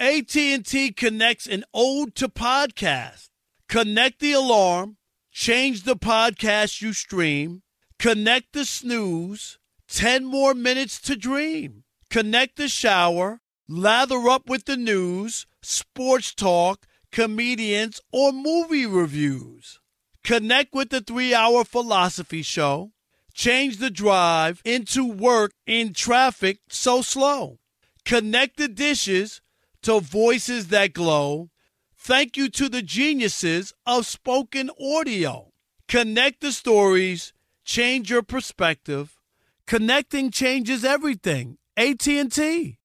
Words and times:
AT&T 0.00 0.92
connects 0.92 1.48
an 1.48 1.64
ode 1.74 2.14
to 2.14 2.28
podcast. 2.28 3.30
Connect 3.68 4.20
the 4.20 4.30
alarm, 4.30 4.96
change 5.32 5.82
the 5.82 5.96
podcast 5.96 6.80
you 6.80 6.92
stream, 6.92 7.62
connect 7.98 8.52
the 8.52 8.64
snooze, 8.64 9.58
10 9.88 10.24
more 10.24 10.54
minutes 10.54 11.00
to 11.00 11.16
dream. 11.16 11.82
Connect 12.10 12.56
the 12.56 12.68
shower, 12.68 13.40
lather 13.68 14.28
up 14.28 14.48
with 14.48 14.66
the 14.66 14.76
news, 14.76 15.46
sports 15.62 16.32
talk, 16.32 16.86
comedians, 17.10 18.00
or 18.12 18.30
movie 18.30 18.86
reviews. 18.86 19.80
Connect 20.22 20.72
with 20.72 20.90
the 20.90 21.00
3-hour 21.00 21.64
philosophy 21.64 22.42
show. 22.42 22.92
Change 23.34 23.78
the 23.78 23.90
drive 23.90 24.62
into 24.64 25.04
work 25.04 25.54
in 25.66 25.92
traffic 25.92 26.60
so 26.68 27.02
slow. 27.02 27.58
Connect 28.04 28.58
the 28.58 28.68
dishes 28.68 29.40
to 29.88 30.00
voices 30.00 30.68
that 30.68 30.92
glow. 30.92 31.48
Thank 31.96 32.36
you 32.36 32.50
to 32.50 32.68
the 32.68 32.82
geniuses 32.82 33.72
of 33.86 34.04
spoken 34.04 34.70
audio. 34.78 35.50
Connect 35.88 36.42
the 36.42 36.52
stories, 36.52 37.32
change 37.64 38.10
your 38.10 38.22
perspective. 38.22 39.18
Connecting 39.66 40.30
changes 40.30 40.84
everything. 40.84 41.56
AT&T. 41.78 42.76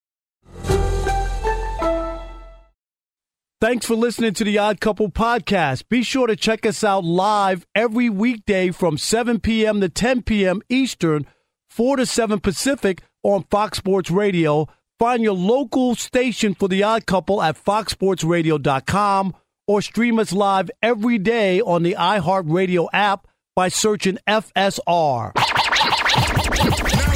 Thanks 3.60 3.84
for 3.84 3.96
listening 3.96 4.32
to 4.32 4.44
the 4.44 4.56
Odd 4.56 4.80
Couple 4.80 5.10
podcast. 5.10 5.90
Be 5.90 6.02
sure 6.02 6.26
to 6.26 6.36
check 6.36 6.64
us 6.64 6.82
out 6.82 7.04
live 7.04 7.66
every 7.74 8.08
weekday 8.08 8.70
from 8.70 8.96
7 8.96 9.40
p.m. 9.40 9.82
to 9.82 9.90
10 9.90 10.22
p.m. 10.22 10.62
Eastern, 10.70 11.26
4 11.68 11.96
to 11.96 12.06
7 12.06 12.40
Pacific 12.40 13.02
on 13.22 13.42
Fox 13.50 13.76
Sports 13.76 14.10
Radio. 14.10 14.68
Find 14.98 15.22
your 15.22 15.34
local 15.34 15.96
station 15.96 16.54
for 16.54 16.68
the 16.68 16.84
Odd 16.84 17.04
Couple 17.06 17.42
at 17.42 17.62
foxsportsradio.com 17.62 19.34
or 19.66 19.82
stream 19.82 20.18
us 20.18 20.32
live 20.32 20.70
every 20.82 21.18
day 21.18 21.60
on 21.60 21.82
the 21.82 21.96
iHeartRadio 21.98 22.86
app 22.92 23.26
by 23.56 23.68
searching 23.68 24.18
FSR. 24.28 25.32
Now 25.34 25.42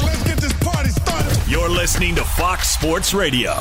let's 0.05 0.23
get 0.23 0.37
this 0.39 0.53
party 0.61 0.89
started. 0.89 1.47
You're 1.49 1.69
listening 1.69 2.15
to 2.15 2.23
Fox 2.23 2.69
Sports 2.69 3.13
Radio. 3.13 3.53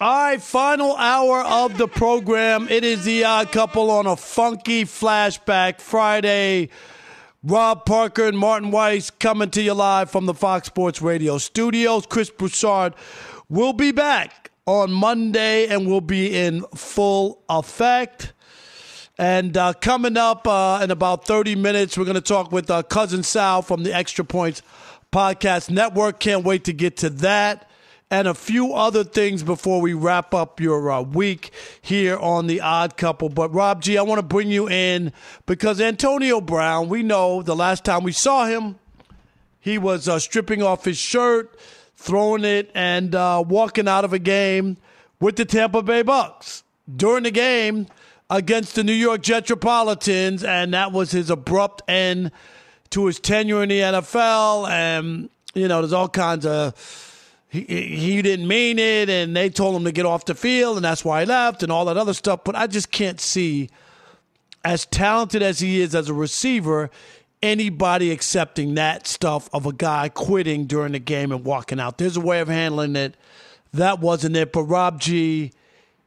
All 0.00 0.16
right, 0.16 0.40
final 0.40 0.94
hour 0.96 1.42
of 1.42 1.76
the 1.76 1.88
program. 1.88 2.68
It 2.68 2.84
is 2.84 3.04
the 3.04 3.24
odd 3.24 3.50
couple 3.50 3.90
on 3.90 4.06
a 4.06 4.16
funky 4.16 4.84
flashback 4.84 5.80
Friday. 5.80 6.68
Rob 7.44 7.86
Parker 7.86 8.26
and 8.26 8.36
Martin 8.36 8.72
Weiss 8.72 9.10
coming 9.10 9.48
to 9.50 9.62
you 9.62 9.72
live 9.72 10.10
from 10.10 10.26
the 10.26 10.34
Fox 10.34 10.66
Sports 10.66 11.00
Radio 11.00 11.38
studios. 11.38 12.04
Chris 12.04 12.30
Broussard 12.30 12.94
will 13.48 13.72
be 13.72 13.92
back 13.92 14.50
on 14.66 14.90
Monday 14.90 15.68
and 15.68 15.86
will 15.86 16.00
be 16.00 16.36
in 16.36 16.62
full 16.74 17.44
effect. 17.48 18.32
And 19.18 19.56
uh, 19.56 19.72
coming 19.74 20.16
up 20.16 20.48
uh, 20.48 20.80
in 20.82 20.90
about 20.90 21.26
30 21.26 21.54
minutes, 21.54 21.96
we're 21.96 22.04
going 22.06 22.16
to 22.16 22.20
talk 22.20 22.50
with 22.50 22.68
uh, 22.72 22.82
Cousin 22.82 23.22
Sal 23.22 23.62
from 23.62 23.84
the 23.84 23.94
Extra 23.94 24.24
Points 24.24 24.60
Podcast 25.12 25.70
Network. 25.70 26.18
Can't 26.18 26.44
wait 26.44 26.64
to 26.64 26.72
get 26.72 26.96
to 26.98 27.10
that 27.10 27.67
and 28.10 28.26
a 28.26 28.34
few 28.34 28.72
other 28.72 29.04
things 29.04 29.42
before 29.42 29.80
we 29.80 29.92
wrap 29.92 30.32
up 30.32 30.60
your 30.60 30.90
uh, 30.90 31.02
week 31.02 31.50
here 31.80 32.16
on 32.16 32.46
the 32.46 32.60
Odd 32.60 32.96
Couple. 32.96 33.28
But 33.28 33.52
Rob 33.54 33.82
G, 33.82 33.98
I 33.98 34.02
want 34.02 34.18
to 34.18 34.22
bring 34.22 34.50
you 34.50 34.68
in 34.68 35.12
because 35.46 35.80
Antonio 35.80 36.40
Brown, 36.40 36.88
we 36.88 37.02
know 37.02 37.42
the 37.42 37.56
last 37.56 37.84
time 37.84 38.04
we 38.04 38.12
saw 38.12 38.46
him, 38.46 38.78
he 39.60 39.76
was 39.76 40.08
uh, 40.08 40.18
stripping 40.18 40.62
off 40.62 40.84
his 40.84 40.96
shirt, 40.96 41.58
throwing 41.96 42.44
it, 42.44 42.70
and 42.74 43.14
uh, 43.14 43.44
walking 43.46 43.88
out 43.88 44.04
of 44.04 44.12
a 44.12 44.18
game 44.18 44.78
with 45.20 45.36
the 45.36 45.44
Tampa 45.44 45.82
Bay 45.82 46.02
Bucks 46.02 46.62
during 46.94 47.24
the 47.24 47.30
game 47.30 47.86
against 48.30 48.74
the 48.74 48.84
New 48.84 48.92
York 48.92 49.20
Jetropolitans, 49.22 50.44
and 50.44 50.72
that 50.72 50.92
was 50.92 51.10
his 51.10 51.28
abrupt 51.28 51.82
end 51.88 52.30
to 52.90 53.06
his 53.06 53.20
tenure 53.20 53.62
in 53.62 53.68
the 53.68 53.80
NFL. 53.80 54.70
And 54.70 55.28
you 55.54 55.68
know, 55.68 55.82
there's 55.82 55.92
all 55.92 56.08
kinds 56.08 56.46
of 56.46 56.74
he, 57.48 57.62
he 57.62 58.22
didn't 58.22 58.46
mean 58.46 58.78
it 58.78 59.08
and 59.08 59.34
they 59.34 59.48
told 59.48 59.74
him 59.74 59.84
to 59.84 59.92
get 59.92 60.06
off 60.06 60.24
the 60.26 60.34
field 60.34 60.76
and 60.76 60.84
that's 60.84 61.04
why 61.04 61.20
he 61.20 61.26
left 61.26 61.62
and 61.62 61.72
all 61.72 61.86
that 61.86 61.96
other 61.96 62.14
stuff. 62.14 62.40
But 62.44 62.54
I 62.54 62.66
just 62.66 62.90
can't 62.90 63.20
see, 63.20 63.70
as 64.64 64.84
talented 64.86 65.42
as 65.42 65.60
he 65.60 65.80
is 65.80 65.94
as 65.94 66.08
a 66.08 66.14
receiver, 66.14 66.90
anybody 67.42 68.10
accepting 68.10 68.74
that 68.74 69.06
stuff 69.06 69.48
of 69.52 69.64
a 69.64 69.72
guy 69.72 70.08
quitting 70.08 70.66
during 70.66 70.92
the 70.92 70.98
game 70.98 71.32
and 71.32 71.44
walking 71.44 71.80
out. 71.80 71.98
There's 71.98 72.16
a 72.16 72.20
way 72.20 72.40
of 72.40 72.48
handling 72.48 72.96
it. 72.96 73.16
That 73.72 74.00
wasn't 74.00 74.36
it. 74.36 74.52
But 74.52 74.64
Rob 74.64 75.00
G, 75.00 75.52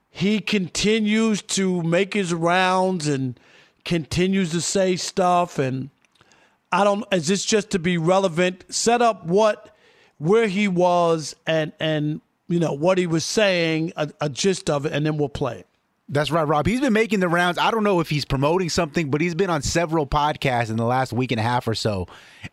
he 0.10 0.40
continues 0.40 1.42
to 1.42 1.82
make 1.82 2.14
his 2.14 2.34
rounds 2.34 3.08
and 3.08 3.40
continues 3.86 4.52
to 4.52 4.62
say 4.62 4.96
stuff. 4.96 5.58
And 5.58 5.90
I 6.72 6.84
don't, 6.84 7.06
is 7.12 7.28
this 7.28 7.46
just 7.46 7.72
to 7.72 7.80
be 7.80 7.98
relevant? 7.98 8.66
Set 8.70 9.02
up 9.02 9.26
what 9.26 9.71
where 10.22 10.48
he 10.48 10.68
was 10.68 11.36
and 11.48 11.72
and 11.80 12.22
you 12.48 12.60
know 12.60 12.74
what 12.74 12.98
he 12.98 13.08
was 13.08 13.26
saying, 13.26 13.94
a, 13.96 14.10
a 14.22 14.30
gist 14.30 14.70
of 14.70 14.86
it, 14.86 14.94
and 14.94 15.06
then 15.06 15.18
we'll 15.18 15.30
play 15.30 15.60
it. 15.60 15.68
That's 16.10 16.30
right, 16.30 16.44
Rob. 16.44 16.68
He's 16.68 16.82
been 16.82 16.92
making 16.92 17.22
the 17.22 17.30
rounds. 17.30 17.58
I 17.58 17.72
don't 17.72 17.86
know 17.86 18.02
if 18.02 18.10
he's 18.10 18.26
promoting 18.26 18.70
something, 18.70 19.10
but 19.10 19.22
he's 19.22 19.34
been 19.34 19.50
on 19.50 19.62
several 19.62 20.06
podcasts 20.06 20.70
in 20.70 20.76
the 20.76 20.86
last 20.86 21.14
week 21.14 21.32
and 21.32 21.40
a 21.40 21.44
half 21.44 21.68
or 21.68 21.74
so. 21.74 22.08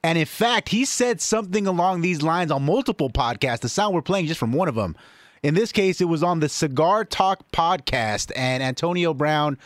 And 0.04 0.16
in 0.16 0.26
fact, 0.26 0.68
he 0.68 0.84
said 0.84 1.20
something 1.20 1.66
along 1.66 2.00
these 2.00 2.22
lines 2.22 2.52
on 2.52 2.64
multiple 2.64 3.10
podcasts. 3.10 3.60
The 3.60 3.68
sound 3.68 3.94
we're 3.94 4.02
playing 4.02 4.26
just 4.26 4.38
from 4.38 4.52
one 4.52 4.68
of 4.68 4.76
them. 4.76 4.96
In 5.42 5.54
this 5.54 5.72
case, 5.72 6.00
it 6.00 6.04
was 6.04 6.22
on 6.22 6.38
the 6.38 6.48
Cigar 6.48 7.04
Talk 7.04 7.50
podcast, 7.50 8.30
and 8.36 8.62
Antonio 8.62 9.12
Brown 9.12 9.58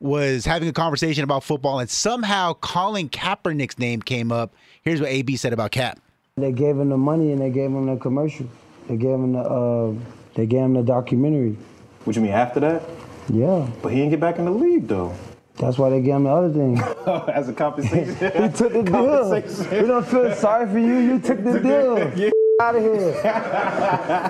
was 0.00 0.46
having 0.46 0.68
a 0.68 0.72
conversation 0.72 1.22
about 1.22 1.44
football, 1.44 1.80
and 1.80 1.90
somehow 1.90 2.54
Colin 2.54 3.10
Kaepernick's 3.10 3.78
name 3.78 4.00
came 4.00 4.32
up. 4.32 4.54
Here's 4.82 5.00
what 5.00 5.10
AB 5.10 5.36
said 5.36 5.52
about 5.52 5.70
Kap. 5.70 6.00
They 6.38 6.52
gave 6.52 6.78
him 6.78 6.88
the 6.88 6.96
money 6.96 7.32
and 7.32 7.40
they 7.40 7.50
gave 7.50 7.70
him 7.70 7.86
the 7.86 7.96
commercial. 7.96 8.46
They 8.88 8.96
gave 8.96 9.14
him 9.14 9.32
the 9.32 9.40
uh, 9.40 9.92
they 10.34 10.46
gave 10.46 10.60
him 10.62 10.74
the 10.74 10.82
documentary. 10.82 11.56
What 12.04 12.16
you 12.16 12.22
mean 12.22 12.32
after 12.32 12.60
that? 12.60 12.82
Yeah, 13.30 13.68
But 13.82 13.90
he 13.92 13.96
didn't 13.98 14.10
get 14.10 14.20
back 14.20 14.38
in 14.38 14.46
the 14.46 14.50
league 14.50 14.88
though. 14.88 15.12
that's 15.56 15.76
why 15.76 15.90
they 15.90 16.00
gave 16.00 16.14
him 16.14 16.24
the 16.24 16.30
other 16.30 16.50
thing. 16.50 16.78
As 17.34 17.48
a 17.48 17.52
compensation. 17.52 18.14
he 18.14 18.48
took 18.56 18.72
the 18.72 18.82
deal. 18.82 19.80
We 19.82 19.86
don't 19.86 20.06
feel 20.06 20.34
sorry 20.34 20.66
for 20.70 20.78
you. 20.78 20.96
You 20.96 21.18
took 21.20 21.42
the 21.44 21.60
deal. 21.68 22.30
out 22.62 22.74
of 22.76 22.82
here. 22.82 23.12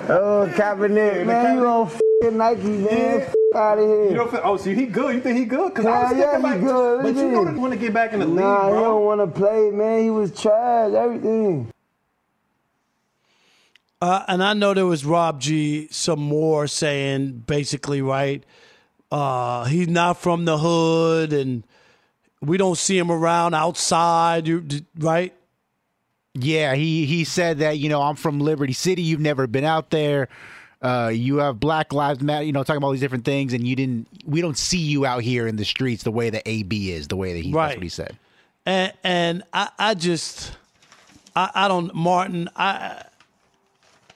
oh, 0.09 0.49
Kaepernick, 0.55 1.25
man, 1.25 1.57
you 1.57 1.65
on 1.65 1.87
f***ing 1.87 2.37
Nike, 2.37 2.63
man. 2.67 3.21
F- 3.21 3.33
out 3.55 3.77
of 3.79 3.85
here. 3.85 4.09
You 4.09 4.15
don't 4.15 4.29
feel, 4.31 4.41
oh, 4.43 4.57
so 4.57 4.69
he 4.73 4.85
good? 4.85 5.15
You 5.15 5.21
think 5.21 5.39
he 5.39 5.45
good? 5.45 5.73
Cause 5.73 5.85
I 5.85 6.03
was 6.11 6.17
yeah, 6.17 6.31
thinking 6.33 6.51
he 6.51 6.55
like, 6.57 6.61
good. 6.61 6.95
What 6.97 7.03
But 7.03 7.15
you 7.15 7.21
you 7.27 7.31
know 7.31 7.43
mean? 7.45 7.53
they 7.55 7.59
want 7.61 7.73
to 7.73 7.79
get 7.79 7.93
back 7.93 8.13
in 8.13 8.19
the 8.19 8.25
Nah, 8.27 8.65
league, 8.65 8.73
he 8.75 8.79
bro. 8.79 8.83
don't 8.83 9.05
want 9.05 9.21
to 9.33 9.39
play, 9.39 9.71
man. 9.71 10.03
He 10.03 10.09
was 10.09 10.31
trash, 10.39 10.93
everything. 10.93 11.71
Uh, 14.01 14.23
and 14.27 14.41
I 14.41 14.53
know 14.53 14.73
there 14.73 14.85
was 14.85 15.05
Rob 15.05 15.41
G. 15.41 15.87
Some 15.91 16.19
more 16.19 16.67
saying 16.67 17.43
basically 17.45 18.01
right. 18.01 18.43
Uh, 19.11 19.65
he's 19.65 19.87
not 19.87 20.17
from 20.17 20.45
the 20.45 20.57
hood, 20.57 21.33
and 21.33 21.63
we 22.41 22.57
don't 22.57 22.77
see 22.77 22.97
him 22.97 23.11
around 23.11 23.55
outside. 23.55 24.47
You 24.47 24.65
right? 24.97 25.33
Yeah, 26.33 26.75
he 26.75 27.05
he 27.05 27.23
said 27.25 27.59
that 27.59 27.77
you 27.79 27.89
know 27.89 28.01
I'm 28.01 28.15
from 28.15 28.39
Liberty 28.39 28.73
City. 28.73 29.01
You've 29.01 29.19
never 29.19 29.47
been 29.47 29.65
out 29.65 29.89
there. 29.89 30.29
Uh, 30.81 31.11
you 31.13 31.37
have 31.37 31.59
Black 31.59 31.91
Lives 31.91 32.21
Matter. 32.21 32.45
You 32.45 32.53
know, 32.53 32.63
talking 32.63 32.77
about 32.77 32.87
all 32.87 32.93
these 32.93 33.01
different 33.01 33.25
things, 33.25 33.51
and 33.51 33.67
you 33.67 33.75
didn't. 33.75 34.07
We 34.25 34.39
don't 34.39 34.57
see 34.57 34.77
you 34.77 35.05
out 35.05 35.23
here 35.23 35.45
in 35.45 35.57
the 35.57 35.65
streets 35.65 36.03
the 36.03 36.11
way 36.11 36.29
that 36.29 36.43
AB 36.45 36.91
is. 36.91 37.09
The 37.09 37.17
way 37.17 37.33
that 37.33 37.43
he. 37.43 37.51
Right. 37.51 37.67
That's 37.67 37.77
what 37.77 37.83
he 37.83 37.89
said. 37.89 38.17
And 38.65 38.93
and 39.03 39.43
I, 39.51 39.69
I 39.77 39.93
just 39.95 40.53
I, 41.35 41.49
I 41.53 41.67
don't 41.67 41.93
Martin. 41.93 42.49
I 42.55 43.03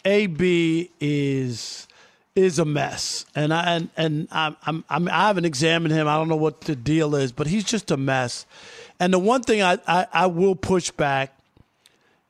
AB 0.06 0.92
is 1.00 1.88
is 2.36 2.58
a 2.58 2.66
mess, 2.66 3.26
and 3.36 3.54
I 3.54 3.76
and 3.76 3.90
and 3.96 4.28
I'm, 4.32 4.58
I'm, 4.66 4.84
I'm 4.90 5.08
I 5.08 5.28
haven't 5.28 5.46
examined 5.46 5.94
him. 5.94 6.08
I 6.08 6.16
don't 6.16 6.28
know 6.28 6.36
what 6.36 6.62
the 6.62 6.76
deal 6.76 7.16
is, 7.16 7.32
but 7.32 7.48
he's 7.48 7.64
just 7.64 7.92
a 7.92 7.98
mess. 7.98 8.46
And 9.00 9.14
the 9.14 9.20
one 9.20 9.44
thing 9.44 9.62
I 9.62 9.78
I, 9.88 10.08
I 10.12 10.26
will 10.28 10.56
push 10.56 10.92
back, 10.92 11.38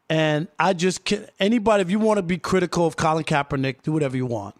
and 0.10 0.48
I 0.60 0.74
just 0.74 1.06
can, 1.06 1.28
anybody 1.40 1.82
if 1.82 1.90
you 1.90 2.00
want 2.00 2.18
to 2.18 2.24
be 2.24 2.38
critical 2.38 2.86
of 2.86 2.96
Colin 2.98 3.24
Kaepernick, 3.24 3.82
do 3.84 3.92
whatever 3.92 4.18
you 4.18 4.26
want. 4.26 4.56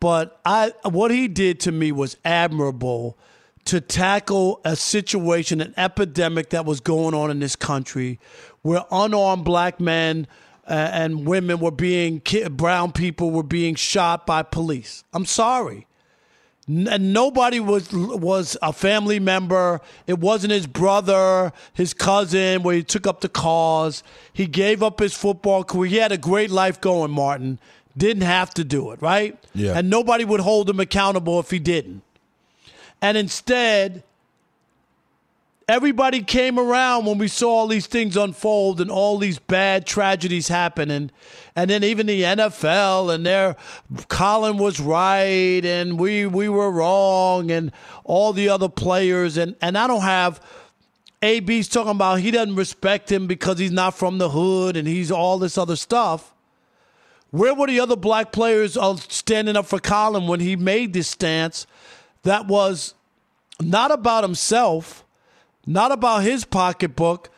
But 0.00 0.40
I 0.44 0.72
what 0.82 1.10
he 1.10 1.28
did 1.28 1.60
to 1.60 1.72
me 1.72 1.92
was 1.92 2.16
admirable 2.24 3.18
to 3.66 3.80
tackle 3.80 4.60
a 4.64 4.76
situation, 4.76 5.60
an 5.60 5.74
epidemic 5.76 6.50
that 6.50 6.66
was 6.66 6.80
going 6.80 7.14
on 7.14 7.30
in 7.30 7.40
this 7.40 7.56
country, 7.56 8.18
where 8.62 8.84
unarmed 8.90 9.44
black 9.44 9.80
men 9.80 10.26
uh, 10.68 10.72
and 10.92 11.26
women 11.26 11.58
were 11.60 11.70
being 11.70 12.22
brown 12.52 12.92
people 12.92 13.30
were 13.30 13.42
being 13.42 13.74
shot 13.74 14.26
by 14.26 14.42
police. 14.42 15.04
I'm 15.12 15.26
sorry. 15.26 15.86
N- 16.68 16.88
And 16.90 17.12
nobody 17.12 17.60
was 17.60 17.92
was 17.92 18.56
a 18.62 18.72
family 18.72 19.20
member. 19.20 19.80
It 20.06 20.18
wasn't 20.18 20.52
his 20.52 20.66
brother, 20.66 21.52
his 21.74 21.92
cousin, 21.92 22.62
where 22.62 22.76
he 22.76 22.82
took 22.82 23.06
up 23.06 23.20
the 23.20 23.28
cause. 23.28 24.02
He 24.32 24.46
gave 24.46 24.82
up 24.82 24.98
his 25.00 25.12
football 25.14 25.64
career. 25.64 25.90
He 25.90 25.96
had 25.96 26.12
a 26.12 26.18
great 26.18 26.50
life 26.50 26.80
going, 26.80 27.10
Martin. 27.10 27.58
Didn't 27.96 28.22
have 28.22 28.52
to 28.54 28.64
do 28.64 28.90
it, 28.92 29.02
right? 29.02 29.38
Yeah. 29.54 29.78
And 29.78 29.88
nobody 29.90 30.24
would 30.24 30.40
hold 30.40 30.68
him 30.70 30.80
accountable 30.80 31.38
if 31.38 31.50
he 31.50 31.58
didn't. 31.60 32.02
And 33.00 33.16
instead, 33.16 34.02
everybody 35.68 36.22
came 36.22 36.58
around 36.58 37.06
when 37.06 37.18
we 37.18 37.28
saw 37.28 37.50
all 37.50 37.66
these 37.66 37.86
things 37.86 38.16
unfold 38.16 38.80
and 38.80 38.90
all 38.90 39.18
these 39.18 39.38
bad 39.38 39.86
tragedies 39.86 40.48
happen 40.48 40.90
and 40.90 41.12
and 41.56 41.70
then 41.70 41.84
even 41.84 42.06
the 42.06 42.22
NFL 42.22 43.14
and 43.14 43.24
their 43.24 43.56
Colin 44.08 44.58
was 44.58 44.78
right 44.80 45.64
and 45.64 45.98
we 45.98 46.26
we 46.26 46.48
were 46.48 46.70
wrong 46.70 47.50
and 47.50 47.72
all 48.04 48.32
the 48.32 48.48
other 48.48 48.68
players 48.68 49.36
and 49.36 49.56
and 49.62 49.78
I 49.78 49.86
don't 49.86 50.02
have 50.02 50.40
AB's 51.22 51.68
talking 51.68 51.92
about 51.92 52.20
he 52.20 52.30
doesn't 52.30 52.56
respect 52.56 53.10
him 53.10 53.26
because 53.26 53.58
he's 53.58 53.72
not 53.72 53.94
from 53.94 54.18
the 54.18 54.28
hood 54.30 54.76
and 54.76 54.86
he's 54.86 55.10
all 55.10 55.38
this 55.38 55.56
other 55.56 55.76
stuff. 55.76 56.34
Where 57.30 57.54
were 57.54 57.66
the 57.66 57.80
other 57.80 57.96
black 57.96 58.30
players 58.30 58.78
standing 59.08 59.56
up 59.56 59.66
for 59.66 59.80
Colin 59.80 60.28
when 60.28 60.40
he 60.40 60.54
made 60.54 60.92
this 60.92 61.08
stance 61.08 61.66
that 62.22 62.46
was 62.46 62.94
not 63.60 63.90
about 63.90 64.22
himself, 64.22 65.03
not 65.66 65.92
about 65.92 66.22
his 66.22 66.44
pocketbook, 66.44 67.30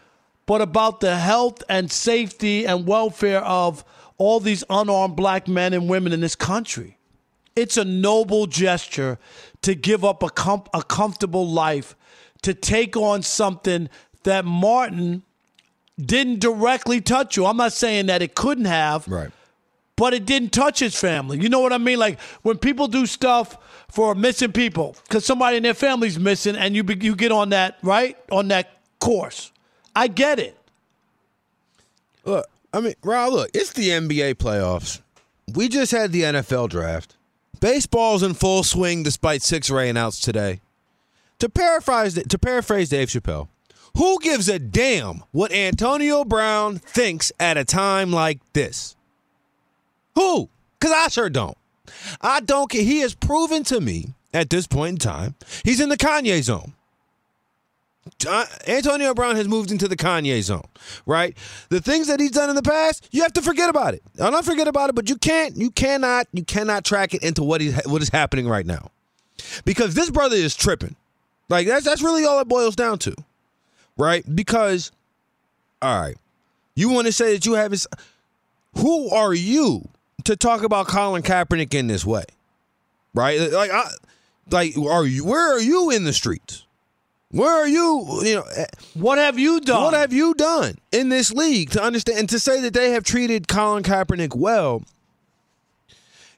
but 0.46 0.60
about 0.60 1.00
the 1.00 1.16
health 1.16 1.62
and 1.68 1.90
safety 1.90 2.66
and 2.66 2.86
welfare 2.86 3.40
of 3.40 3.84
all 4.18 4.40
these 4.40 4.62
unarmed 4.70 5.16
black 5.16 5.48
men 5.48 5.72
and 5.72 5.88
women 5.88 6.12
in 6.12 6.20
this 6.20 6.34
country? 6.36 6.98
It's 7.54 7.76
a 7.76 7.84
noble 7.84 8.46
gesture 8.46 9.18
to 9.62 9.74
give 9.74 10.04
up 10.04 10.22
a, 10.22 10.28
com- 10.28 10.64
a 10.74 10.82
comfortable 10.82 11.48
life 11.48 11.96
to 12.42 12.52
take 12.54 12.96
on 12.96 13.22
something 13.22 13.88
that 14.24 14.44
Martin 14.44 15.22
didn't 15.98 16.40
directly 16.40 17.00
touch 17.00 17.36
you. 17.36 17.46
I'm 17.46 17.56
not 17.56 17.72
saying 17.72 18.06
that 18.06 18.20
it 18.20 18.34
couldn't 18.34 18.66
have, 18.66 19.08
Right. 19.08 19.30
but 19.96 20.12
it 20.12 20.26
didn't 20.26 20.52
touch 20.52 20.80
his 20.80 20.94
family. 20.94 21.38
You 21.40 21.48
know 21.48 21.60
what 21.60 21.72
I 21.72 21.78
mean? 21.78 21.98
Like 21.98 22.20
when 22.42 22.58
people 22.58 22.86
do 22.88 23.06
stuff 23.06 23.56
for 23.90 24.14
missing 24.14 24.52
people 24.52 24.96
because 25.04 25.24
somebody 25.24 25.56
in 25.56 25.62
their 25.62 25.74
family's 25.74 26.18
missing, 26.18 26.56
and 26.56 26.74
you 26.74 26.84
you 27.00 27.16
get 27.16 27.32
on 27.32 27.50
that 27.50 27.78
right 27.82 28.16
on 28.30 28.48
that 28.48 28.78
course. 29.00 29.52
I 29.94 30.08
get 30.08 30.38
it. 30.38 30.58
Look, 32.24 32.46
I 32.72 32.80
mean, 32.80 32.94
Rob, 33.02 33.32
look, 33.32 33.50
it's 33.54 33.72
the 33.72 33.88
NBA 33.90 34.34
playoffs. 34.34 35.00
We 35.54 35.68
just 35.68 35.92
had 35.92 36.12
the 36.12 36.22
NFL 36.22 36.68
draft. 36.68 37.16
Baseball's 37.60 38.22
in 38.22 38.34
full 38.34 38.62
swing 38.62 39.02
despite 39.02 39.42
six 39.42 39.70
rainouts 39.70 40.22
today. 40.22 40.60
To 41.38 41.48
paraphrase, 41.48 42.14
to 42.14 42.38
paraphrase 42.38 42.88
Dave 42.88 43.08
Chappelle, 43.08 43.48
who 43.96 44.18
gives 44.20 44.48
a 44.48 44.58
damn 44.58 45.22
what 45.32 45.52
Antonio 45.52 46.24
Brown 46.24 46.78
thinks 46.78 47.32
at 47.40 47.56
a 47.56 47.64
time 47.64 48.10
like 48.10 48.40
this? 48.52 48.96
Who? 50.14 50.48
Because 50.78 50.94
I 50.94 51.08
sure 51.08 51.30
don't. 51.30 51.56
I 52.20 52.40
don't 52.40 52.70
care. 52.70 52.82
He 52.82 53.00
has 53.00 53.14
proven 53.14 53.64
to 53.64 53.80
me 53.80 54.14
at 54.34 54.50
this 54.50 54.66
point 54.66 54.90
in 54.92 54.98
time 54.98 55.34
he's 55.64 55.80
in 55.80 55.88
the 55.88 55.96
Kanye 55.96 56.42
zone. 56.42 56.72
Uh, 58.26 58.46
Antonio 58.68 59.14
Brown 59.14 59.34
has 59.34 59.48
moved 59.48 59.72
into 59.72 59.88
the 59.88 59.96
Kanye 59.96 60.40
zone, 60.40 60.66
right? 61.06 61.36
The 61.70 61.80
things 61.80 62.06
that 62.06 62.20
he's 62.20 62.30
done 62.30 62.48
in 62.48 62.54
the 62.54 62.62
past, 62.62 63.08
you 63.10 63.22
have 63.22 63.32
to 63.32 63.42
forget 63.42 63.68
about 63.68 63.94
it. 63.94 64.02
I'll 64.20 64.30
not 64.30 64.44
forget 64.44 64.68
about 64.68 64.90
it, 64.90 64.94
but 64.94 65.08
you 65.08 65.16
can't, 65.16 65.56
you 65.56 65.70
cannot, 65.70 66.28
you 66.32 66.44
cannot 66.44 66.84
track 66.84 67.14
it 67.14 67.24
into 67.24 67.42
what 67.42 67.60
is 67.60 67.80
what 67.84 68.02
is 68.02 68.08
happening 68.10 68.46
right 68.46 68.64
now, 68.64 68.90
because 69.64 69.94
this 69.94 70.08
brother 70.08 70.36
is 70.36 70.54
tripping. 70.54 70.94
Like 71.48 71.66
that's 71.66 71.84
that's 71.84 72.00
really 72.00 72.24
all 72.24 72.38
it 72.38 72.46
boils 72.46 72.76
down 72.76 73.00
to, 73.00 73.14
right? 73.96 74.24
Because, 74.32 74.92
all 75.82 76.00
right, 76.00 76.16
you 76.76 76.90
want 76.90 77.08
to 77.08 77.12
say 77.12 77.32
that 77.32 77.44
you 77.44 77.54
have 77.54 77.72
his. 77.72 77.88
Who 78.76 79.10
are 79.10 79.34
you 79.34 79.88
to 80.24 80.36
talk 80.36 80.62
about 80.62 80.88
Colin 80.88 81.22
Kaepernick 81.22 81.74
in 81.74 81.86
this 81.86 82.04
way, 82.04 82.24
right? 83.14 83.40
Like, 83.52 83.70
I, 83.70 83.84
like, 84.50 84.76
are 84.78 85.04
you? 85.04 85.24
Where 85.24 85.54
are 85.56 85.60
you 85.60 85.90
in 85.90 86.04
the 86.04 86.12
streets? 86.12 86.64
Where 87.30 87.50
are 87.50 87.68
you? 87.68 88.20
You 88.24 88.34
know, 88.36 88.44
eh, 88.56 88.66
What 88.94 89.18
have 89.18 89.38
you 89.38 89.60
done? 89.60 89.82
what 89.82 89.94
have 89.94 90.12
you 90.12 90.34
done 90.34 90.76
in 90.92 91.08
this 91.08 91.32
league 91.32 91.70
to 91.70 91.82
understand 91.82 92.18
and 92.20 92.28
to 92.30 92.38
say 92.40 92.60
that 92.60 92.72
they 92.72 92.90
have 92.92 93.04
treated 93.04 93.48
Colin 93.48 93.82
Kaepernick 93.82 94.34
well? 94.34 94.82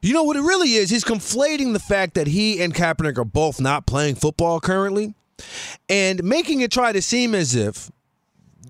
You 0.00 0.14
know 0.14 0.22
what 0.22 0.36
it 0.36 0.42
really 0.42 0.74
is? 0.74 0.90
He's 0.90 1.04
conflating 1.04 1.72
the 1.72 1.80
fact 1.80 2.14
that 2.14 2.28
he 2.28 2.62
and 2.62 2.74
Kaepernick 2.74 3.18
are 3.18 3.24
both 3.24 3.60
not 3.60 3.84
playing 3.84 4.14
football 4.14 4.60
currently 4.60 5.14
and 5.88 6.22
making 6.22 6.60
it 6.60 6.70
try 6.70 6.92
to 6.92 7.02
seem 7.02 7.34
as 7.34 7.54
if 7.54 7.90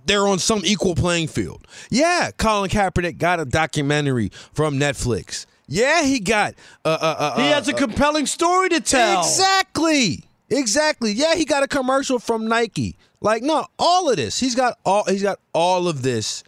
they're 0.04 0.26
on 0.26 0.38
some 0.38 0.62
equal 0.64 0.94
playing 0.94 1.28
field. 1.28 1.66
Yeah, 1.90 2.30
Colin 2.36 2.70
Kaepernick 2.70 3.18
got 3.18 3.40
a 3.40 3.44
documentary 3.44 4.30
from 4.52 4.78
Netflix. 4.78 5.46
Yeah, 5.66 6.02
he 6.02 6.20
got 6.20 6.54
uh, 6.84 6.98
uh, 7.00 7.16
uh, 7.18 7.40
he 7.40 7.48
has 7.48 7.68
a 7.68 7.74
compelling 7.74 8.26
story 8.26 8.70
to 8.70 8.80
tell. 8.80 9.20
Exactly. 9.20 10.24
Exactly. 10.50 11.12
Yeah, 11.12 11.34
he 11.34 11.44
got 11.44 11.62
a 11.62 11.68
commercial 11.68 12.18
from 12.18 12.48
Nike. 12.48 12.96
Like, 13.20 13.42
no, 13.42 13.66
all 13.78 14.08
of 14.08 14.16
this. 14.16 14.40
He's 14.40 14.54
got 14.54 14.78
all 14.84 15.04
he's 15.04 15.22
got 15.22 15.38
all 15.52 15.88
of 15.88 16.02
this 16.02 16.42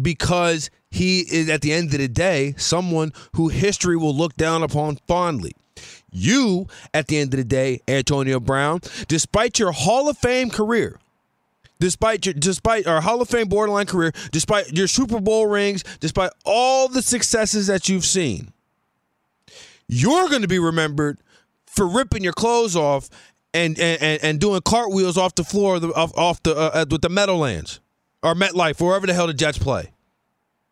because 0.00 0.70
he 0.90 1.20
is 1.20 1.48
at 1.50 1.60
the 1.60 1.72
end 1.72 1.92
of 1.92 1.98
the 1.98 2.08
day 2.08 2.54
someone 2.56 3.12
who 3.34 3.48
history 3.48 3.96
will 3.96 4.14
look 4.14 4.36
down 4.36 4.62
upon 4.62 4.96
fondly. 5.06 5.52
You, 6.10 6.68
at 6.94 7.08
the 7.08 7.18
end 7.18 7.34
of 7.34 7.38
the 7.38 7.44
day, 7.44 7.80
Antonio 7.88 8.38
Brown, 8.38 8.80
despite 9.08 9.58
your 9.58 9.72
Hall 9.72 10.08
of 10.08 10.16
Fame 10.16 10.48
career, 10.48 11.00
despite 11.78 12.26
your 12.26 12.34
despite 12.34 12.86
our 12.86 13.00
Hall 13.00 13.20
of 13.20 13.28
Fame 13.28 13.48
borderline 13.48 13.86
career, 13.86 14.12
despite 14.32 14.72
your 14.72 14.86
Super 14.86 15.20
Bowl 15.20 15.46
rings, 15.46 15.84
despite 16.00 16.30
all 16.44 16.88
the 16.88 17.02
successes 17.02 17.66
that 17.66 17.88
you've 17.88 18.04
seen, 18.04 18.52
you're 19.88 20.28
going 20.28 20.42
to 20.42 20.48
be 20.48 20.58
remembered 20.58 21.18
for 21.66 21.86
ripping 21.86 22.22
your 22.22 22.32
clothes 22.32 22.76
off 22.76 23.08
and 23.52 23.78
and, 23.78 24.22
and, 24.22 24.40
doing 24.40 24.60
cartwheels 24.62 25.16
off 25.16 25.34
the 25.34 25.44
floor 25.44 25.76
of 25.76 25.82
the, 25.82 25.88
off, 25.88 26.16
off 26.16 26.42
the 26.42 26.54
uh, 26.56 26.70
uh, 26.74 26.84
with 26.90 27.02
the 27.02 27.08
Meadowlands 27.08 27.80
or 28.22 28.34
MetLife, 28.34 28.80
wherever 28.80 29.06
the 29.06 29.14
hell 29.14 29.26
the 29.26 29.34
Jets 29.34 29.58
play. 29.58 29.90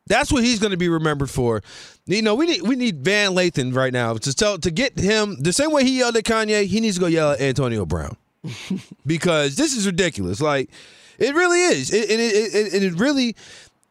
That's 0.06 0.32
what 0.32 0.42
he's 0.42 0.58
going 0.58 0.72
to 0.72 0.76
be 0.76 0.88
remembered 0.88 1.30
for. 1.30 1.62
You 2.06 2.22
know, 2.22 2.34
we 2.34 2.46
need 2.46 2.62
we 2.62 2.74
need 2.74 3.04
Van 3.04 3.32
Lathan 3.32 3.74
right 3.74 3.92
now 3.92 4.14
to 4.14 4.34
tell 4.34 4.58
to 4.58 4.70
get 4.70 4.98
him 4.98 5.36
the 5.40 5.52
same 5.52 5.70
way 5.70 5.84
he 5.84 5.98
yelled 5.98 6.16
at 6.16 6.24
Kanye. 6.24 6.66
He 6.66 6.80
needs 6.80 6.96
to 6.96 7.00
go 7.00 7.06
yell 7.06 7.30
at 7.32 7.40
Antonio 7.40 7.86
Brown 7.86 8.16
because 9.06 9.56
this 9.56 9.76
is 9.76 9.86
ridiculous. 9.86 10.40
Like 10.40 10.70
it 11.18 11.34
really 11.34 11.60
is, 11.60 11.92
it, 11.92 12.10
and 12.10 12.20
it, 12.20 12.34
it, 12.34 12.74
it, 12.74 12.82
it 12.82 12.98
really. 12.98 13.36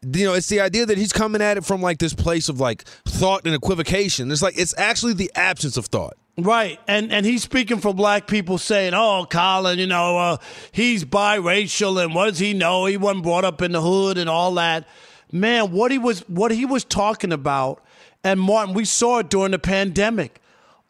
You 0.04 0.24
know, 0.26 0.34
it's 0.34 0.48
the 0.48 0.58
idea 0.58 0.84
that 0.84 0.98
he's 0.98 1.12
coming 1.12 1.40
at 1.40 1.56
it 1.56 1.64
from 1.64 1.80
like 1.80 1.98
this 1.98 2.12
place 2.12 2.48
of 2.48 2.58
like 2.58 2.82
thought 3.04 3.46
and 3.46 3.54
equivocation. 3.54 4.32
It's 4.32 4.42
like 4.42 4.58
it's 4.58 4.74
actually 4.76 5.12
the 5.12 5.30
absence 5.36 5.76
of 5.76 5.86
thought. 5.86 6.14
Right, 6.36 6.80
and 6.88 7.12
and 7.12 7.24
he's 7.24 7.42
speaking 7.42 7.78
for 7.78 7.94
black 7.94 8.26
people, 8.26 8.58
saying, 8.58 8.94
"Oh, 8.94 9.26
Colin, 9.30 9.78
you 9.78 9.86
know, 9.86 10.18
uh, 10.18 10.36
he's 10.72 11.04
biracial, 11.04 12.02
and 12.02 12.14
what 12.14 12.30
does 12.30 12.40
he 12.40 12.52
know? 12.52 12.86
He 12.86 12.96
wasn't 12.96 13.22
brought 13.22 13.44
up 13.44 13.62
in 13.62 13.70
the 13.72 13.80
hood 13.80 14.18
and 14.18 14.28
all 14.28 14.54
that." 14.54 14.88
Man, 15.30 15.70
what 15.70 15.92
he 15.92 15.98
was 15.98 16.20
what 16.28 16.50
he 16.50 16.64
was 16.64 16.84
talking 16.84 17.32
about, 17.32 17.84
and 18.24 18.40
Martin, 18.40 18.74
we 18.74 18.84
saw 18.84 19.18
it 19.18 19.28
during 19.28 19.52
the 19.52 19.58
pandemic. 19.58 20.40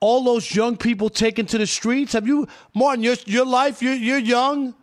All 0.03 0.25
those 0.25 0.53
young 0.53 0.77
people 0.77 1.09
taken 1.09 1.47
to 1.47 1.59
the 1.59 1.67
streets. 1.67 2.13
Have 2.15 2.27
you, 2.27 2.49
Martin? 2.75 3.05
Your 3.05 3.15
your 3.25 3.47
life, 3.47 3.81
you're 3.81 3.95
you're 3.95 4.19
young. 4.19 4.75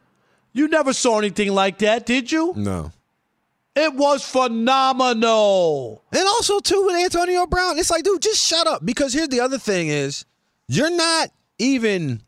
You 0.53 0.69
never 0.69 0.93
saw 0.93 1.19
anything 1.19 1.51
like 1.51 1.79
that, 1.79 2.05
did 2.05 2.31
you? 2.31 2.53
No. 2.55 2.93
It 3.75 3.93
was 3.95 4.23
phenomenal. 4.23 6.03
And 6.13 6.25
also 6.25 6.59
too 6.59 6.85
with 6.85 6.95
Antonio 6.95 7.45
Brown, 7.47 7.77
it's 7.77 7.91
like, 7.91 8.03
dude, 8.03 8.21
just 8.21 8.45
shut 8.45 8.65
up. 8.65 8.85
Because 8.85 9.13
here's 9.13 9.27
the 9.27 9.41
other 9.41 9.57
thing 9.59 9.89
is, 9.89 10.25
you're 10.69 10.89
not 10.89 11.31
even 11.57 12.21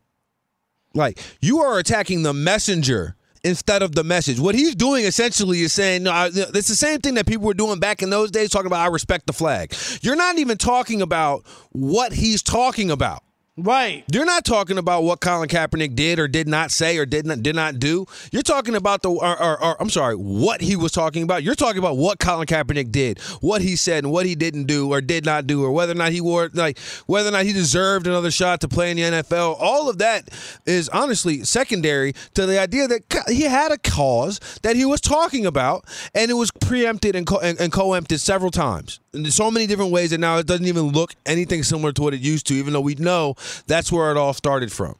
like 0.92 1.18
you 1.40 1.60
are 1.60 1.78
attacking 1.78 2.24
the 2.24 2.34
messenger 2.34 3.16
instead 3.44 3.82
of 3.82 3.94
the 3.94 4.04
message. 4.04 4.38
What 4.38 4.54
he's 4.54 4.74
doing 4.74 5.04
essentially 5.04 5.62
is 5.62 5.72
saying, 5.72 6.04
no, 6.04 6.30
it's 6.32 6.68
the 6.68 6.74
same 6.74 7.00
thing 7.00 7.14
that 7.14 7.26
people 7.26 7.46
were 7.46 7.54
doing 7.54 7.80
back 7.80 8.02
in 8.02 8.10
those 8.10 8.30
days, 8.30 8.50
talking 8.50 8.66
about 8.66 8.80
I 8.80 8.86
respect 8.86 9.26
the 9.26 9.32
flag. 9.32 9.74
You're 10.00 10.16
not 10.16 10.38
even 10.38 10.58
talking 10.58 11.02
about 11.02 11.44
what 11.70 12.12
he's 12.12 12.42
talking 12.42 12.90
about. 12.90 13.22
Right. 13.58 14.02
You're 14.10 14.24
not 14.24 14.46
talking 14.46 14.78
about 14.78 15.02
what 15.02 15.20
Colin 15.20 15.46
Kaepernick 15.46 15.94
did 15.94 16.18
or 16.18 16.26
did 16.26 16.48
not 16.48 16.70
say 16.70 16.96
or 16.96 17.04
did 17.04 17.26
not 17.26 17.42
did 17.42 17.54
not 17.54 17.78
do. 17.78 18.06
You're 18.32 18.40
talking 18.40 18.74
about 18.74 19.02
the 19.02 19.10
or, 19.10 19.42
or, 19.42 19.62
or, 19.62 19.76
I'm 19.78 19.90
sorry, 19.90 20.14
what 20.16 20.62
he 20.62 20.74
was 20.74 20.90
talking 20.90 21.22
about. 21.22 21.42
You're 21.42 21.54
talking 21.54 21.78
about 21.78 21.98
what 21.98 22.18
Colin 22.18 22.46
Kaepernick 22.46 22.90
did, 22.90 23.20
what 23.42 23.60
he 23.60 23.76
said, 23.76 24.04
and 24.04 24.12
what 24.12 24.24
he 24.24 24.34
didn't 24.34 24.64
do 24.64 24.90
or 24.90 25.02
did 25.02 25.26
not 25.26 25.46
do, 25.46 25.62
or 25.62 25.70
whether 25.70 25.92
or 25.92 25.96
not 25.96 26.12
he 26.12 26.22
wore 26.22 26.48
like 26.54 26.78
whether 27.04 27.28
or 27.28 27.32
not 27.32 27.44
he 27.44 27.52
deserved 27.52 28.06
another 28.06 28.30
shot 28.30 28.62
to 28.62 28.68
play 28.68 28.90
in 28.90 28.96
the 28.96 29.02
NFL. 29.02 29.56
All 29.60 29.90
of 29.90 29.98
that 29.98 30.30
is 30.64 30.88
honestly 30.88 31.44
secondary 31.44 32.14
to 32.32 32.46
the 32.46 32.58
idea 32.58 32.88
that 32.88 33.02
he 33.28 33.42
had 33.42 33.70
a 33.70 33.76
cause 33.76 34.40
that 34.62 34.76
he 34.76 34.86
was 34.86 35.02
talking 35.02 35.44
about, 35.44 35.84
and 36.14 36.30
it 36.30 36.34
was 36.34 36.50
preempted 36.52 37.14
and, 37.14 37.26
co- 37.26 37.40
and, 37.40 37.60
and 37.60 37.70
co-empted 37.70 38.18
several 38.18 38.50
times 38.50 38.98
in 39.12 39.30
so 39.30 39.50
many 39.50 39.66
different 39.66 39.92
ways 39.92 40.10
that 40.10 40.18
now 40.18 40.38
it 40.38 40.46
doesn't 40.46 40.66
even 40.66 40.84
look 40.84 41.14
anything 41.26 41.62
similar 41.62 41.92
to 41.92 42.02
what 42.02 42.14
it 42.14 42.20
used 42.20 42.46
to, 42.46 42.54
even 42.54 42.72
though 42.72 42.80
we 42.80 42.94
know 42.94 43.34
that's 43.66 43.90
where 43.92 44.10
it 44.10 44.16
all 44.16 44.32
started 44.32 44.72
from. 44.72 44.96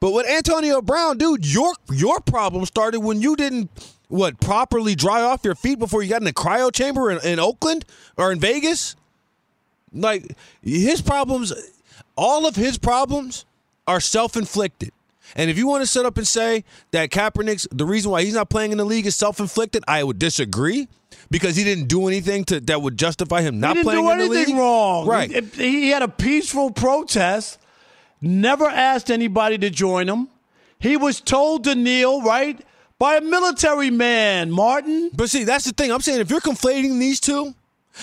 But 0.00 0.12
with 0.12 0.26
Antonio 0.28 0.82
Brown, 0.82 1.18
dude, 1.18 1.46
your 1.46 1.72
your 1.92 2.20
problem 2.20 2.64
started 2.66 3.00
when 3.00 3.20
you 3.22 3.36
didn't 3.36 3.70
what 4.08 4.38
properly 4.40 4.94
dry 4.94 5.22
off 5.22 5.44
your 5.44 5.54
feet 5.54 5.78
before 5.78 6.02
you 6.02 6.08
got 6.10 6.20
in 6.20 6.24
the 6.24 6.32
cryo 6.32 6.72
chamber 6.72 7.10
in, 7.10 7.18
in 7.26 7.38
Oakland 7.38 7.84
or 8.16 8.30
in 8.30 8.38
Vegas. 8.38 8.94
Like 9.92 10.36
his 10.62 11.00
problems, 11.00 11.52
all 12.16 12.46
of 12.46 12.56
his 12.56 12.78
problems 12.78 13.44
are 13.86 14.00
self 14.00 14.36
inflicted. 14.36 14.92
And 15.34 15.50
if 15.50 15.58
you 15.58 15.66
want 15.66 15.82
to 15.82 15.86
sit 15.86 16.06
up 16.06 16.18
and 16.18 16.26
say 16.26 16.64
that 16.92 17.10
Kaepernick's 17.10 17.66
the 17.72 17.84
reason 17.84 18.10
why 18.10 18.22
he's 18.22 18.34
not 18.34 18.48
playing 18.48 18.72
in 18.72 18.78
the 18.78 18.84
league 18.84 19.06
is 19.06 19.16
self 19.16 19.40
inflicted, 19.40 19.82
I 19.88 20.04
would 20.04 20.18
disagree 20.18 20.88
because 21.30 21.56
he 21.56 21.64
didn't 21.64 21.86
do 21.88 22.06
anything 22.06 22.44
to 22.44 22.60
that 22.60 22.82
would 22.82 22.96
justify 22.98 23.42
him 23.42 23.58
not 23.58 23.70
he 23.76 23.82
didn't 23.82 23.84
playing 23.84 24.04
do 24.04 24.10
in 24.12 24.18
the 24.18 24.24
anything 24.36 24.54
league. 24.54 24.62
wrong. 24.62 25.06
Right. 25.06 25.30
He, 25.54 25.80
he 25.82 25.88
had 25.90 26.02
a 26.02 26.08
peaceful 26.08 26.70
protest. 26.70 27.58
Never 28.26 28.66
asked 28.66 29.10
anybody 29.10 29.56
to 29.58 29.70
join 29.70 30.08
him. 30.08 30.28
He 30.78 30.96
was 30.96 31.20
told 31.20 31.64
to 31.64 31.74
kneel, 31.74 32.22
right, 32.22 32.60
by 32.98 33.16
a 33.16 33.20
military 33.20 33.90
man, 33.90 34.50
Martin. 34.50 35.10
But 35.14 35.30
see, 35.30 35.44
that's 35.44 35.64
the 35.64 35.72
thing. 35.72 35.92
I'm 35.92 36.00
saying 36.00 36.20
if 36.20 36.30
you're 36.30 36.40
conflating 36.40 36.98
these 36.98 37.20
two, 37.20 37.54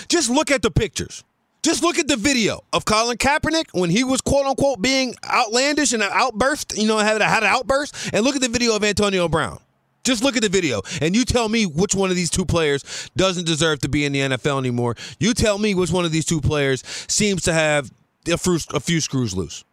just 0.08 0.30
look 0.30 0.50
at 0.50 0.62
the 0.62 0.72
pictures. 0.72 1.24
Just 1.62 1.82
look 1.82 1.98
at 1.98 2.08
the 2.08 2.18
video 2.18 2.63
of 2.74 2.84
Colin 2.84 3.18
Kaepernick 3.18 3.68
when 3.72 3.89
he 3.89 4.03
was 4.03 4.20
quote 4.22 4.46
unquote 4.46 4.82
being 4.82 5.15
outlandish 5.24 5.94
and 5.94 6.03
an 6.03 6.10
outburst, 6.12 6.77
you 6.77 6.88
know, 6.88 6.98
had, 6.98 7.22
had 7.22 7.44
an 7.44 7.50
outburst, 7.50 7.96
and 8.13 8.25
look 8.25 8.36
at 8.36 8.42
the 8.42 8.50
video 8.50 8.75
of 8.75 8.84
Antonio 8.84 9.30
Brown. 9.30 9.60
Just 10.03 10.22
look 10.22 10.36
at 10.36 10.42
the 10.42 10.50
video 10.50 10.82
and 11.01 11.15
you 11.15 11.24
tell 11.24 11.48
me 11.48 11.65
which 11.65 11.96
one 11.96 12.10
of 12.10 12.18
these 12.18 12.30
two 12.30 12.46
players 12.46 13.10
doesn't 13.15 13.46
deserve 13.46 13.80
to 13.80 13.89
be 13.89 14.03
in 14.03 14.12
the 14.12 14.20
NFL 14.20 14.60
anymore. 14.60 14.96
You 15.20 15.34
tell 15.34 15.58
me 15.58 15.74
which 15.74 15.92
one 15.92 16.03
of 16.03 16.12
these 16.12 16.25
two 16.25 16.42
players 16.42 16.84
seems 17.08 17.44
to 17.44 17.53
have 17.53 17.89
a 18.30 18.38
few, 18.38 18.58
a 18.74 18.82
few 18.82 19.00
screws 19.00 19.34
loose. 19.34 19.63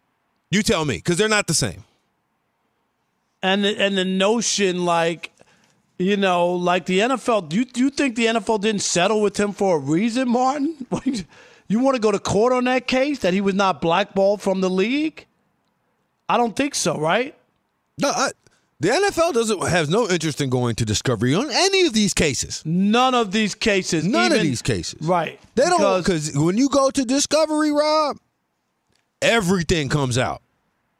You 0.51 0.61
tell 0.61 0.85
me 0.85 0.97
because 0.97 1.17
they're 1.17 1.27
not 1.29 1.47
the 1.47 1.55
same. 1.55 1.83
And 3.41 3.63
the, 3.63 3.81
and 3.81 3.97
the 3.97 4.05
notion, 4.05 4.85
like, 4.85 5.31
you 5.97 6.17
know, 6.17 6.51
like 6.51 6.85
the 6.85 6.99
NFL, 6.99 7.49
do 7.49 7.55
you, 7.55 7.65
do 7.65 7.79
you 7.79 7.89
think 7.89 8.15
the 8.15 8.27
NFL 8.27 8.61
didn't 8.61 8.81
settle 8.81 9.21
with 9.21 9.39
him 9.39 9.51
for 9.51 9.77
a 9.77 9.79
reason, 9.79 10.29
Martin? 10.29 10.85
You 11.71 11.79
want 11.79 11.95
to 11.95 12.01
go 12.01 12.11
to 12.11 12.19
court 12.19 12.51
on 12.51 12.65
that 12.65 12.85
case 12.85 13.19
that 13.19 13.33
he 13.33 13.39
was 13.39 13.55
not 13.55 13.79
blackballed 13.79 14.41
from 14.41 14.59
the 14.59 14.69
league? 14.69 15.25
I 16.27 16.35
don't 16.35 16.53
think 16.53 16.75
so, 16.75 16.99
right? 16.99 17.33
No, 17.97 18.09
I, 18.09 18.31
the 18.81 18.89
NFL 18.89 19.31
doesn't 19.31 19.65
has 19.69 19.89
no 19.89 20.09
interest 20.09 20.41
in 20.41 20.49
going 20.49 20.75
to 20.75 20.83
discovery 20.83 21.33
on 21.33 21.49
any 21.49 21.85
of 21.85 21.93
these 21.93 22.13
cases. 22.13 22.61
None 22.65 23.15
of 23.15 23.31
these 23.31 23.55
cases. 23.55 24.05
None 24.05 24.25
even, 24.25 24.37
of 24.39 24.43
these 24.43 24.61
cases. 24.61 25.01
Right. 25.01 25.39
They 25.55 25.63
don't 25.63 25.99
because 25.99 26.33
when 26.35 26.57
you 26.57 26.67
go 26.67 26.89
to 26.89 27.05
discovery, 27.05 27.71
Rob, 27.71 28.17
everything 29.21 29.89
comes 29.89 30.17
out. 30.17 30.41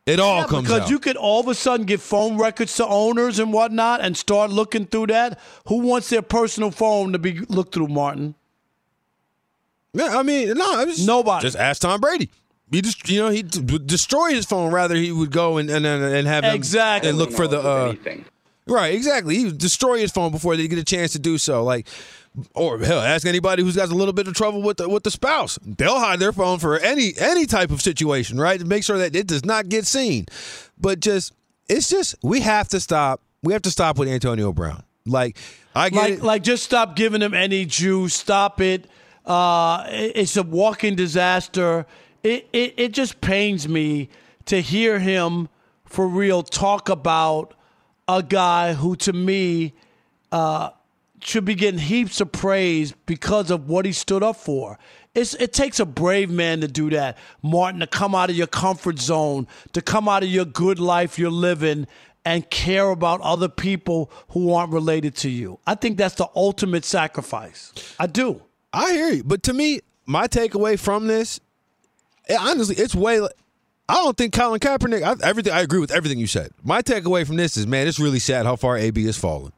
It 0.05 0.19
all 0.19 0.41
yeah, 0.41 0.47
comes 0.47 0.67
because 0.67 0.83
out. 0.83 0.89
you 0.89 0.99
could 0.99 1.15
all 1.15 1.41
of 1.41 1.47
a 1.47 1.53
sudden 1.53 1.85
give 1.85 2.01
phone 2.01 2.37
records 2.37 2.75
to 2.77 2.87
owners 2.87 3.37
and 3.37 3.53
whatnot 3.53 4.01
and 4.01 4.17
start 4.17 4.49
looking 4.49 4.85
through 4.85 5.07
that. 5.07 5.39
Who 5.67 5.79
wants 5.79 6.09
their 6.09 6.23
personal 6.23 6.71
phone 6.71 7.13
to 7.13 7.19
be 7.19 7.39
looked 7.41 7.73
through, 7.73 7.87
Martin? 7.87 8.33
Yeah, 9.93 10.17
I 10.17 10.23
mean, 10.23 10.53
no, 10.53 10.81
it 10.81 10.99
nobody. 11.05 11.43
Just 11.43 11.57
ask 11.57 11.81
Tom 11.81 12.01
Brady. 12.01 12.29
He 12.71 12.81
just, 12.81 13.09
you 13.09 13.19
know, 13.19 13.29
he 13.29 13.43
would 13.43 13.85
destroy 13.85 14.29
his 14.29 14.45
phone 14.45 14.71
rather 14.71 14.95
he 14.95 15.11
would 15.11 15.31
go 15.31 15.57
and 15.57 15.69
and, 15.69 15.85
and 15.85 16.27
have 16.27 16.43
them 16.43 16.55
exactly 16.55 17.09
and 17.09 17.17
look 17.17 17.31
for 17.31 17.47
the 17.47 17.59
uh, 17.59 17.93
right. 18.65 18.95
Exactly, 18.95 19.35
he 19.35 19.45
would 19.45 19.57
destroy 19.57 19.99
his 19.99 20.11
phone 20.11 20.31
before 20.31 20.55
they 20.55 20.67
get 20.67 20.79
a 20.79 20.83
chance 20.83 21.11
to 21.11 21.19
do 21.19 21.37
so. 21.37 21.63
Like, 21.63 21.87
or 22.55 22.79
hell, 22.79 23.01
ask 23.01 23.25
anybody 23.25 23.63
who's 23.63 23.75
got 23.75 23.89
a 23.89 23.95
little 23.95 24.13
bit 24.13 24.27
of 24.27 24.33
trouble 24.33 24.61
with 24.61 24.77
the 24.77 24.87
with 24.87 25.03
the 25.03 25.11
spouse. 25.11 25.59
They'll 25.65 25.99
hide 25.99 26.19
their 26.19 26.31
phone 26.31 26.59
for 26.59 26.77
any 26.79 27.13
any 27.17 27.45
type 27.45 27.71
of 27.71 27.81
situation, 27.81 28.39
right, 28.39 28.59
to 28.59 28.65
make 28.65 28.83
sure 28.83 28.97
that 28.97 29.15
it 29.15 29.27
does 29.27 29.43
not 29.43 29.69
get 29.69 29.85
seen. 29.85 30.25
But 30.79 30.99
just, 30.99 31.33
it's 31.67 31.89
just 31.89 32.15
we 32.23 32.41
have 32.41 32.69
to 32.69 32.79
stop. 32.79 33.21
We 33.43 33.53
have 33.53 33.61
to 33.63 33.71
stop 33.71 33.97
with 33.97 34.07
Antonio 34.07 34.53
Brown. 34.53 34.83
Like, 35.05 35.37
I 35.75 35.89
get 35.89 35.97
like, 35.97 36.13
it. 36.13 36.23
like 36.23 36.43
just 36.43 36.63
stop 36.63 36.95
giving 36.95 37.21
him 37.21 37.33
any 37.33 37.65
juice. 37.65 38.13
Stop 38.13 38.61
it. 38.61 38.87
Uh, 39.25 39.85
it's 39.89 40.37
a 40.37 40.43
walking 40.43 40.95
disaster. 40.95 41.85
It, 42.23 42.47
it 42.53 42.73
it 42.77 42.91
just 42.93 43.19
pains 43.19 43.67
me 43.67 44.09
to 44.45 44.61
hear 44.61 44.99
him 44.99 45.49
for 45.85 46.07
real 46.07 46.43
talk 46.43 46.87
about 46.87 47.53
a 48.07 48.23
guy 48.23 48.73
who 48.73 48.95
to 48.97 49.13
me 49.13 49.73
uh, 50.31 50.69
should 51.23 51.45
be 51.45 51.55
getting 51.55 51.79
heaps 51.79 52.21
of 52.21 52.31
praise 52.31 52.93
because 53.05 53.51
of 53.51 53.67
what 53.69 53.85
he 53.85 53.91
stood 53.91 54.23
up 54.23 54.35
for. 54.35 54.77
It's, 55.13 55.33
it 55.35 55.53
takes 55.53 55.79
a 55.79 55.85
brave 55.85 56.29
man 56.29 56.61
to 56.61 56.67
do 56.67 56.89
that, 56.91 57.17
Martin, 57.41 57.81
to 57.81 57.87
come 57.87 58.15
out 58.15 58.29
of 58.29 58.35
your 58.35 58.47
comfort 58.47 58.99
zone, 58.99 59.47
to 59.73 59.81
come 59.81 60.07
out 60.07 60.23
of 60.23 60.29
your 60.29 60.45
good 60.45 60.79
life 60.79 61.19
you're 61.19 61.29
living 61.29 61.87
and 62.23 62.49
care 62.49 62.89
about 62.89 63.19
other 63.21 63.49
people 63.49 64.11
who 64.29 64.53
aren't 64.53 64.71
related 64.71 65.15
to 65.17 65.29
you. 65.29 65.59
I 65.65 65.75
think 65.75 65.97
that's 65.97 66.15
the 66.15 66.29
ultimate 66.35 66.85
sacrifice. 66.85 67.73
I 67.99 68.07
do. 68.07 68.41
I 68.73 68.93
hear 68.93 69.09
you, 69.09 69.23
but 69.23 69.43
to 69.43 69.53
me, 69.53 69.81
my 70.05 70.27
takeaway 70.27 70.79
from 70.79 71.07
this, 71.07 71.39
honestly, 72.39 72.75
it's 72.75 72.95
way. 72.95 73.19
I 73.89 73.95
don't 73.95 74.15
think 74.15 74.33
Colin 74.33 74.59
Kaepernick. 74.59 75.03
I, 75.03 75.27
everything 75.27 75.51
I 75.51 75.61
agree 75.61 75.79
with 75.79 75.91
everything 75.91 76.19
you 76.19 76.27
said. 76.27 76.51
My 76.63 76.81
takeaway 76.81 77.27
from 77.27 77.35
this 77.35 77.57
is, 77.57 77.67
man, 77.67 77.87
it's 77.87 77.99
really 77.99 78.19
sad 78.19 78.45
how 78.45 78.55
far 78.55 78.77
AB 78.77 79.03
has 79.05 79.17
fallen. 79.17 79.51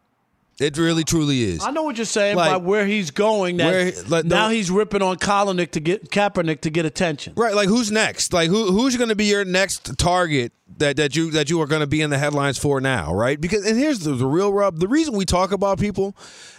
It 0.64 0.78
really, 0.78 1.04
truly 1.04 1.44
is. 1.44 1.64
I 1.64 1.72
know 1.72 1.84
what 1.84 1.98
you're 1.98 2.06
saying 2.06 2.38
Like, 2.38 2.52
by 2.52 2.58
where 2.58 2.86
he's 2.86 3.12
going. 3.12 3.58
That 3.58 3.72
where- 3.72 3.92
like, 4.08 4.26
now 4.26 4.48
the- 4.48 4.56
he's 4.56 4.72
ripping 4.72 5.02
on 5.02 5.18
Kaepernick 5.18 5.72
to 5.72 5.80
get 5.80 6.10
Kaepernick 6.10 6.62
to 6.62 6.70
get 6.70 6.86
attention. 6.86 7.34
Right, 7.36 7.54
like 7.54 7.68
who's 7.68 7.92
next? 7.92 8.34
Like 8.34 8.50
who 8.50 8.72
who's 8.72 8.96
going 8.98 9.10
to 9.10 9.16
be 9.16 9.26
your 9.26 9.44
next 9.46 9.98
target 9.98 10.54
that, 10.78 10.96
that 10.98 11.16
you 11.16 11.32
that 11.32 11.50
you 11.50 11.62
are 11.62 11.68
going 11.68 11.82
to 11.82 11.88
be 11.88 12.02
in 12.02 12.10
the 12.10 12.18
headlines 12.18 12.58
for 12.58 12.80
now, 12.80 13.14
right? 13.14 13.40
Because 13.40 13.66
and 13.66 13.78
here's 13.78 14.00
the, 14.00 14.14
the 14.14 14.26
real 14.26 14.54
rub. 14.54 14.80
The 14.80 14.88
reason 14.88 15.16
we 15.16 15.26
talk 15.26 15.52
about 15.52 15.80
people 15.80 16.16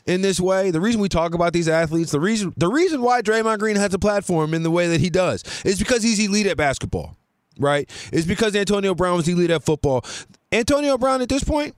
in 0.06 0.22
this 0.22 0.38
way, 0.38 0.70
the 0.70 0.80
reason 0.80 1.00
we 1.00 1.08
talk 1.08 1.34
about 1.34 1.52
these 1.52 1.68
athletes, 1.68 2.10
the 2.12 2.20
reason 2.20 2.52
the 2.56 2.68
reason 2.68 3.00
why 3.02 3.22
Draymond 3.22 3.58
Green 3.58 3.76
has 3.76 3.94
a 3.94 3.98
platform 3.98 4.54
in 4.54 4.62
the 4.62 4.70
way 4.70 4.88
that 4.88 5.00
he 5.00 5.10
does 5.10 5.42
is 5.64 5.78
because 5.78 6.02
he's 6.02 6.18
elite 6.18 6.46
at 6.46 6.56
basketball, 6.56 7.16
right? 7.58 7.88
It's 8.12 8.26
because 8.26 8.54
Antonio 8.54 8.94
Brown 8.94 9.16
was 9.16 9.28
elite 9.28 9.50
at 9.50 9.62
football. 9.64 10.04
Antonio 10.52 10.98
Brown 10.98 11.22
at 11.22 11.28
this 11.28 11.42
point, 11.42 11.74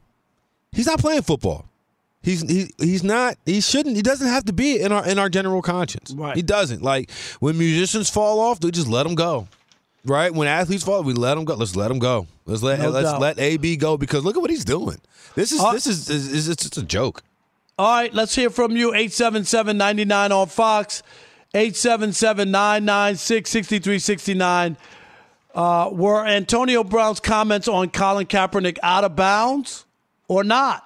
he's 0.72 0.86
not 0.86 0.98
playing 0.98 1.22
football. 1.22 1.66
He's 2.26 2.42
he, 2.42 2.72
he's 2.78 3.04
not. 3.04 3.38
He 3.46 3.60
shouldn't. 3.60 3.94
He 3.94 4.02
doesn't 4.02 4.26
have 4.26 4.44
to 4.46 4.52
be 4.52 4.80
in 4.80 4.90
our 4.90 5.06
in 5.06 5.16
our 5.16 5.28
general 5.28 5.62
conscience. 5.62 6.10
Right. 6.10 6.34
He 6.34 6.42
doesn't. 6.42 6.82
Like 6.82 7.12
when 7.38 7.56
musicians 7.56 8.10
fall 8.10 8.40
off, 8.40 8.58
we 8.64 8.72
just 8.72 8.88
let 8.88 9.04
them 9.04 9.14
go. 9.14 9.46
Right. 10.04 10.34
When 10.34 10.48
athletes 10.48 10.82
fall, 10.82 11.04
we 11.04 11.12
let 11.12 11.36
them 11.36 11.44
go. 11.44 11.54
Let's 11.54 11.76
let 11.76 11.86
them 11.86 12.00
go. 12.00 12.26
Let's 12.44 12.64
let 12.64 12.80
No 12.80 12.90
let's 12.90 13.12
doubt. 13.12 13.20
let 13.20 13.38
AB 13.38 13.76
go 13.76 13.96
because 13.96 14.24
look 14.24 14.34
at 14.36 14.40
what 14.40 14.50
he's 14.50 14.64
doing. 14.64 14.98
This 15.36 15.52
is 15.52 15.60
Uh, 15.60 15.70
this 15.72 15.86
is, 15.86 16.10
is, 16.10 16.32
is 16.32 16.48
it's 16.48 16.64
just 16.64 16.76
a 16.76 16.82
joke. 16.82 17.22
All 17.78 17.94
right, 17.94 18.12
let's 18.12 18.34
hear 18.34 18.50
from 18.50 18.72
you. 18.72 18.88
877 18.88 19.76
99 19.78 20.32
on 20.32 20.48
Fox. 20.48 21.04
877 21.54 22.50
996 22.50 23.48
6369. 23.50 24.76
Uh, 25.54 25.90
Were 25.92 26.26
Antonio 26.26 26.82
Brown's 26.82 27.20
comments 27.20 27.68
on 27.68 27.90
Colin 27.90 28.26
Kaepernick 28.26 28.78
out 28.82 29.04
of 29.04 29.14
bounds 29.14 29.84
or 30.26 30.42
not? 30.42 30.85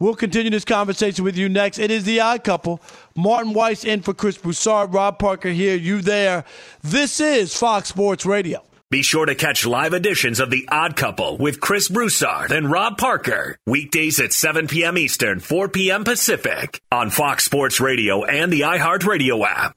We'll 0.00 0.14
continue 0.14 0.50
this 0.50 0.64
conversation 0.64 1.24
with 1.24 1.36
you 1.36 1.48
next. 1.48 1.78
It 1.78 1.90
is 1.90 2.04
the 2.04 2.20
odd 2.20 2.42
couple. 2.42 2.80
Martin 3.14 3.52
Weiss 3.52 3.84
in 3.84 4.00
for 4.00 4.14
Chris 4.14 4.38
Broussard. 4.38 4.94
Rob 4.94 5.18
Parker 5.18 5.50
here, 5.50 5.76
you 5.76 6.00
there. 6.00 6.44
This 6.82 7.20
is 7.20 7.54
Fox 7.54 7.90
Sports 7.90 8.24
Radio. 8.24 8.64
Be 8.90 9.02
sure 9.02 9.26
to 9.26 9.36
catch 9.36 9.66
live 9.66 9.92
editions 9.92 10.40
of 10.40 10.50
The 10.50 10.68
Odd 10.68 10.96
Couple 10.96 11.36
with 11.36 11.60
Chris 11.60 11.88
Broussard 11.88 12.50
and 12.50 12.68
Rob 12.68 12.98
Parker. 12.98 13.56
Weekdays 13.64 14.18
at 14.18 14.32
7 14.32 14.66
p.m. 14.66 14.98
Eastern, 14.98 15.38
4 15.38 15.68
p.m. 15.68 16.02
Pacific 16.02 16.80
on 16.90 17.10
Fox 17.10 17.44
Sports 17.44 17.78
Radio 17.78 18.24
and 18.24 18.52
the 18.52 18.62
iHeartRadio 18.62 19.46
app. 19.46 19.76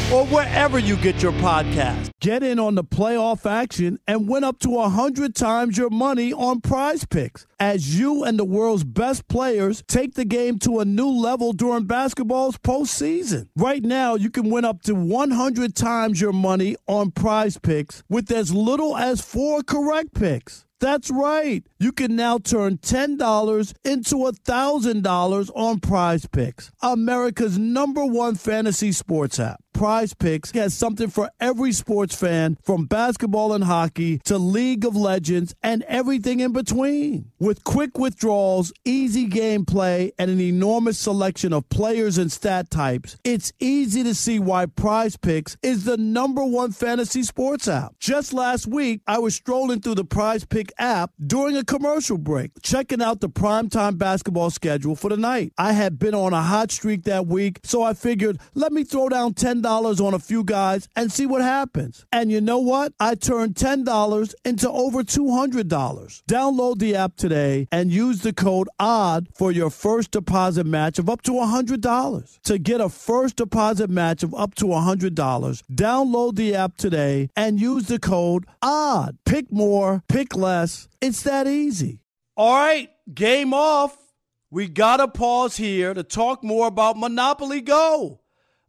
or 0.11 0.25
wherever 0.27 0.77
you 0.77 0.97
get 0.97 1.21
your 1.23 1.31
podcast. 1.33 2.11
Get 2.19 2.43
in 2.43 2.59
on 2.59 2.75
the 2.75 2.83
playoff 2.83 3.49
action 3.49 3.99
and 4.07 4.27
win 4.27 4.43
up 4.43 4.59
to 4.59 4.69
100 4.69 5.33
times 5.35 5.77
your 5.77 5.89
money 5.89 6.33
on 6.33 6.61
prize 6.61 7.05
picks 7.05 7.47
as 7.59 7.97
you 7.97 8.23
and 8.23 8.37
the 8.37 8.45
world's 8.45 8.83
best 8.83 9.27
players 9.27 9.83
take 9.87 10.15
the 10.15 10.25
game 10.25 10.59
to 10.59 10.79
a 10.79 10.85
new 10.85 11.09
level 11.09 11.53
during 11.53 11.85
basketball's 11.85 12.57
postseason. 12.57 13.47
Right 13.55 13.83
now, 13.83 14.15
you 14.15 14.29
can 14.29 14.49
win 14.49 14.65
up 14.65 14.81
to 14.83 14.93
100 14.93 15.75
times 15.75 16.19
your 16.19 16.33
money 16.33 16.75
on 16.87 17.11
prize 17.11 17.57
picks 17.57 18.03
with 18.09 18.29
as 18.31 18.53
little 18.53 18.97
as 18.97 19.21
four 19.21 19.63
correct 19.63 20.13
picks. 20.13 20.65
That's 20.81 21.11
right. 21.11 21.63
You 21.77 21.91
can 21.91 22.15
now 22.15 22.39
turn 22.39 22.79
$10 22.79 23.73
into 23.85 24.15
$1,000 24.15 25.51
on 25.55 25.79
prize 25.79 26.25
picks, 26.25 26.71
America's 26.81 27.59
number 27.59 28.03
one 28.03 28.33
fantasy 28.33 28.91
sports 28.91 29.39
app. 29.39 29.61
Prize 29.73 30.13
Picks 30.13 30.51
has 30.51 30.73
something 30.73 31.09
for 31.09 31.31
every 31.39 31.71
sports 31.71 32.15
fan, 32.15 32.57
from 32.61 32.85
basketball 32.85 33.53
and 33.53 33.63
hockey 33.63 34.19
to 34.25 34.37
League 34.37 34.85
of 34.85 34.95
Legends 34.95 35.55
and 35.63 35.83
everything 35.87 36.39
in 36.39 36.51
between. 36.51 37.31
With 37.39 37.63
quick 37.63 37.97
withdrawals, 37.97 38.71
easy 38.85 39.27
gameplay, 39.27 40.11
and 40.19 40.29
an 40.29 40.39
enormous 40.39 40.99
selection 40.99 41.51
of 41.53 41.67
players 41.69 42.17
and 42.17 42.31
stat 42.31 42.69
types, 42.69 43.17
it's 43.23 43.53
easy 43.59 44.03
to 44.03 44.13
see 44.13 44.37
why 44.39 44.67
Prize 44.67 45.17
Picks 45.17 45.57
is 45.63 45.85
the 45.85 45.97
number 45.97 46.45
one 46.45 46.71
fantasy 46.71 47.23
sports 47.23 47.67
app. 47.67 47.95
Just 47.99 48.33
last 48.33 48.67
week, 48.67 49.01
I 49.07 49.17
was 49.17 49.33
strolling 49.33 49.81
through 49.81 49.95
the 49.95 50.05
Prize 50.05 50.45
App 50.77 51.11
during 51.25 51.55
a 51.57 51.63
commercial 51.63 52.17
break, 52.17 52.51
checking 52.61 53.01
out 53.01 53.19
the 53.19 53.29
primetime 53.29 53.97
basketball 53.97 54.49
schedule 54.49 54.95
for 54.95 55.09
the 55.09 55.17
night. 55.17 55.53
I 55.57 55.73
had 55.73 55.99
been 55.99 56.13
on 56.15 56.33
a 56.33 56.41
hot 56.41 56.71
streak 56.71 57.03
that 57.03 57.27
week, 57.27 57.59
so 57.63 57.83
I 57.83 57.93
figured, 57.93 58.39
let 58.53 58.71
me 58.71 58.83
throw 58.83 59.09
down 59.09 59.33
$10 59.33 60.05
on 60.05 60.13
a 60.13 60.19
few 60.19 60.43
guys 60.43 60.87
and 60.95 61.11
see 61.11 61.25
what 61.25 61.41
happens. 61.41 62.05
And 62.11 62.31
you 62.31 62.41
know 62.41 62.59
what? 62.59 62.93
I 62.99 63.15
turned 63.15 63.55
$10 63.55 64.33
into 64.45 64.69
over 64.69 65.03
$200. 65.03 66.23
Download 66.29 66.77
the 66.77 66.95
app 66.95 67.15
today 67.15 67.67
and 67.71 67.91
use 67.91 68.21
the 68.21 68.33
code 68.33 68.67
ODD 68.79 69.29
for 69.35 69.51
your 69.51 69.69
first 69.69 70.11
deposit 70.11 70.65
match 70.65 70.99
of 70.99 71.09
up 71.09 71.21
to 71.23 71.31
$100. 71.31 72.41
To 72.43 72.57
get 72.57 72.81
a 72.81 72.89
first 72.89 73.37
deposit 73.37 73.89
match 73.89 74.23
of 74.23 74.33
up 74.33 74.55
to 74.55 74.65
$100, 74.65 75.61
download 75.71 76.35
the 76.35 76.55
app 76.55 76.77
today 76.77 77.29
and 77.35 77.59
use 77.59 77.87
the 77.87 77.99
code 77.99 78.45
ODD. 78.61 79.17
Pick 79.31 79.49
more, 79.49 80.03
pick 80.09 80.35
less. 80.35 80.89
It's 80.99 81.23
that 81.23 81.47
easy. 81.47 82.01
All 82.35 82.53
right, 82.53 82.89
game 83.13 83.53
off. 83.53 83.97
We 84.49 84.67
got 84.67 84.97
to 84.97 85.07
pause 85.07 85.55
here 85.55 85.93
to 85.93 86.03
talk 86.03 86.43
more 86.43 86.67
about 86.67 86.97
Monopoly 86.97 87.61
Go. 87.61 88.19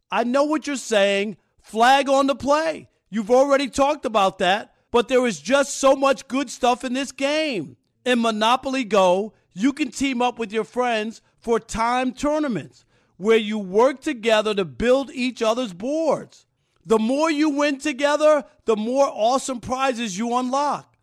I 0.09 0.23
know 0.23 0.45
what 0.45 0.65
you're 0.65 0.77
saying. 0.77 1.35
Flag 1.61 2.07
on 2.07 2.27
the 2.27 2.35
play. 2.35 2.87
You've 3.09 3.29
already 3.29 3.67
talked 3.67 4.05
about 4.05 4.37
that, 4.37 4.73
but 4.89 5.09
there 5.09 5.27
is 5.27 5.41
just 5.41 5.81
so 5.81 5.97
much 5.97 6.29
good 6.29 6.49
stuff 6.49 6.85
in 6.85 6.93
this 6.93 7.11
game. 7.11 7.75
In 8.05 8.21
Monopoly 8.21 8.85
Go, 8.85 9.33
you 9.53 9.73
can 9.73 9.91
team 9.91 10.21
up 10.21 10.39
with 10.39 10.53
your 10.53 10.63
friends 10.63 11.21
for 11.41 11.59
time 11.59 12.13
tournaments 12.13 12.85
where 13.17 13.35
you 13.35 13.59
work 13.59 13.99
together 13.99 14.55
to 14.55 14.63
build 14.63 15.11
each 15.11 15.41
other's 15.41 15.73
boards. 15.73 16.42
The 16.85 16.99
more 16.99 17.31
you 17.31 17.49
win 17.49 17.79
together, 17.79 18.45
the 18.65 18.75
more 18.75 19.09
awesome 19.11 19.59
prizes 19.59 20.17
you 20.17 20.35
unlock. 20.35 20.95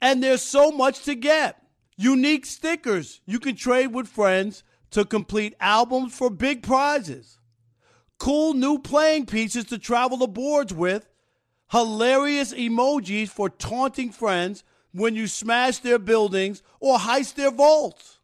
And 0.00 0.22
there's 0.22 0.42
so 0.42 0.70
much 0.70 1.02
to 1.04 1.14
get. 1.14 1.62
Unique 1.96 2.46
stickers 2.46 3.20
you 3.26 3.40
can 3.40 3.56
trade 3.56 3.88
with 3.88 4.08
friends 4.08 4.62
to 4.90 5.04
complete 5.04 5.54
albums 5.60 6.16
for 6.16 6.30
big 6.30 6.62
prizes 6.62 7.38
cool 8.18 8.52
new 8.52 8.78
playing 8.78 9.26
pieces 9.26 9.64
to 9.66 9.78
travel 9.78 10.18
the 10.18 10.26
boards 10.26 10.74
with, 10.74 11.08
hilarious 11.70 12.52
emojis 12.52 13.28
for 13.28 13.48
taunting 13.48 14.10
friends 14.10 14.64
when 14.92 15.14
you 15.14 15.26
smash 15.26 15.78
their 15.78 15.98
buildings 15.98 16.62
or 16.80 16.98
heist 16.98 17.34
their 17.34 17.50
vaults. 17.50 18.18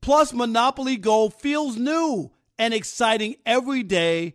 Plus, 0.00 0.32
Monopoly 0.32 0.96
Go 0.96 1.28
feels 1.28 1.76
new 1.76 2.30
and 2.58 2.72
exciting 2.72 3.36
every 3.44 3.82
day 3.82 4.34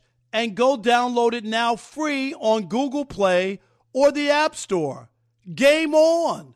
and 0.33 0.55
go 0.55 0.77
download 0.77 1.33
it 1.33 1.43
now 1.43 1.75
free 1.75 2.33
on 2.35 2.67
Google 2.67 3.05
Play 3.05 3.59
or 3.93 4.11
the 4.11 4.29
App 4.29 4.55
Store. 4.55 5.09
Game 5.53 5.93
on! 5.93 6.55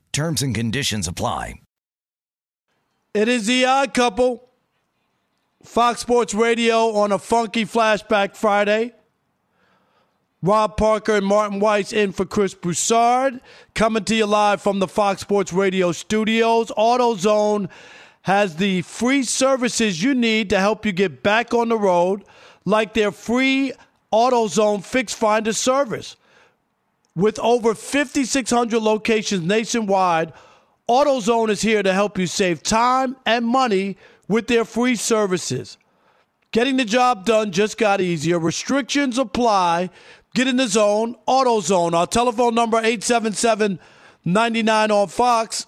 Terms 0.13 0.41
and 0.41 0.53
conditions 0.53 1.07
apply. 1.07 1.61
It 3.13 3.27
is 3.27 3.47
the 3.47 3.65
odd 3.65 3.93
couple. 3.93 4.49
Fox 5.63 6.01
Sports 6.01 6.33
Radio 6.33 6.91
on 6.93 7.11
a 7.11 7.19
funky 7.19 7.65
flashback 7.65 8.35
Friday. 8.35 8.93
Rob 10.41 10.75
Parker 10.75 11.17
and 11.17 11.25
Martin 11.25 11.59
Weiss 11.59 11.93
in 11.93 12.11
for 12.11 12.25
Chris 12.25 12.53
Broussard. 12.53 13.39
Coming 13.75 14.03
to 14.05 14.15
you 14.15 14.25
live 14.25 14.61
from 14.61 14.79
the 14.79 14.87
Fox 14.87 15.21
Sports 15.21 15.53
Radio 15.53 15.91
studios. 15.91 16.71
AutoZone 16.77 17.69
has 18.23 18.55
the 18.55 18.81
free 18.81 19.23
services 19.23 20.01
you 20.01 20.13
need 20.15 20.49
to 20.49 20.59
help 20.59 20.85
you 20.85 20.91
get 20.91 21.21
back 21.21 21.53
on 21.53 21.69
the 21.69 21.77
road, 21.77 22.23
like 22.65 22.93
their 22.93 23.11
free 23.11 23.71
AutoZone 24.11 24.83
Fix 24.83 25.13
Finder 25.13 25.53
service. 25.53 26.15
With 27.15 27.39
over 27.39 27.75
5,600 27.75 28.79
locations 28.79 29.43
nationwide, 29.43 30.33
AutoZone 30.89 31.49
is 31.49 31.61
here 31.61 31.83
to 31.83 31.93
help 31.93 32.17
you 32.17 32.27
save 32.27 32.63
time 32.63 33.15
and 33.25 33.45
money 33.45 33.97
with 34.27 34.47
their 34.47 34.65
free 34.65 34.95
services. 34.95 35.77
Getting 36.51 36.77
the 36.77 36.85
job 36.85 37.25
done 37.25 37.51
just 37.51 37.77
got 37.77 38.01
easier. 38.01 38.39
Restrictions 38.39 39.17
apply. 39.17 39.89
Get 40.33 40.47
in 40.47 40.57
the 40.57 40.67
zone, 40.67 41.15
AutoZone. 41.27 41.93
Our 41.93 42.07
telephone 42.07 42.55
number 42.55 42.77
877 42.77 43.79
99 44.23 44.91
on 44.91 45.07
Fox, 45.07 45.65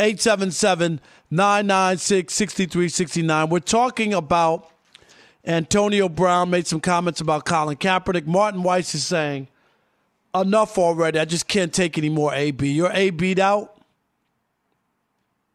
877 0.00 1.00
996 1.30 2.32
6369. 2.34 3.48
We're 3.48 3.60
talking 3.60 4.12
about 4.12 4.70
Antonio 5.44 6.08
Brown 6.08 6.50
made 6.50 6.66
some 6.66 6.80
comments 6.80 7.20
about 7.20 7.44
Colin 7.44 7.76
Kaepernick. 7.76 8.26
Martin 8.26 8.62
Weiss 8.62 8.94
is 8.94 9.06
saying, 9.06 9.48
enough 10.34 10.78
already. 10.78 11.18
I 11.18 11.24
just 11.24 11.48
can't 11.48 11.72
take 11.72 11.98
any 11.98 12.08
more 12.08 12.34
AB. 12.34 12.68
You're 12.68 12.92
AB'd 12.92 13.40
out? 13.40 13.74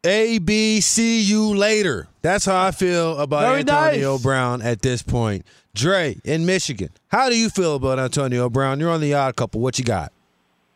A 0.06 0.38
B 0.38 0.80
see 0.82 1.22
you 1.22 1.54
later. 1.54 2.08
That's 2.20 2.44
how 2.44 2.62
I 2.62 2.72
feel 2.72 3.18
about 3.18 3.42
Very 3.42 3.60
Antonio 3.60 4.12
nice. 4.12 4.22
Brown 4.22 4.60
at 4.60 4.82
this 4.82 5.02
point. 5.02 5.46
Dre 5.74 6.18
in 6.24 6.44
Michigan. 6.44 6.90
How 7.08 7.30
do 7.30 7.36
you 7.36 7.48
feel 7.48 7.74
about 7.76 7.98
Antonio 7.98 8.50
Brown? 8.50 8.80
You're 8.80 8.90
on 8.90 9.00
the 9.00 9.14
odd 9.14 9.34
couple. 9.36 9.60
What 9.62 9.78
you 9.78 9.84
got? 9.84 10.12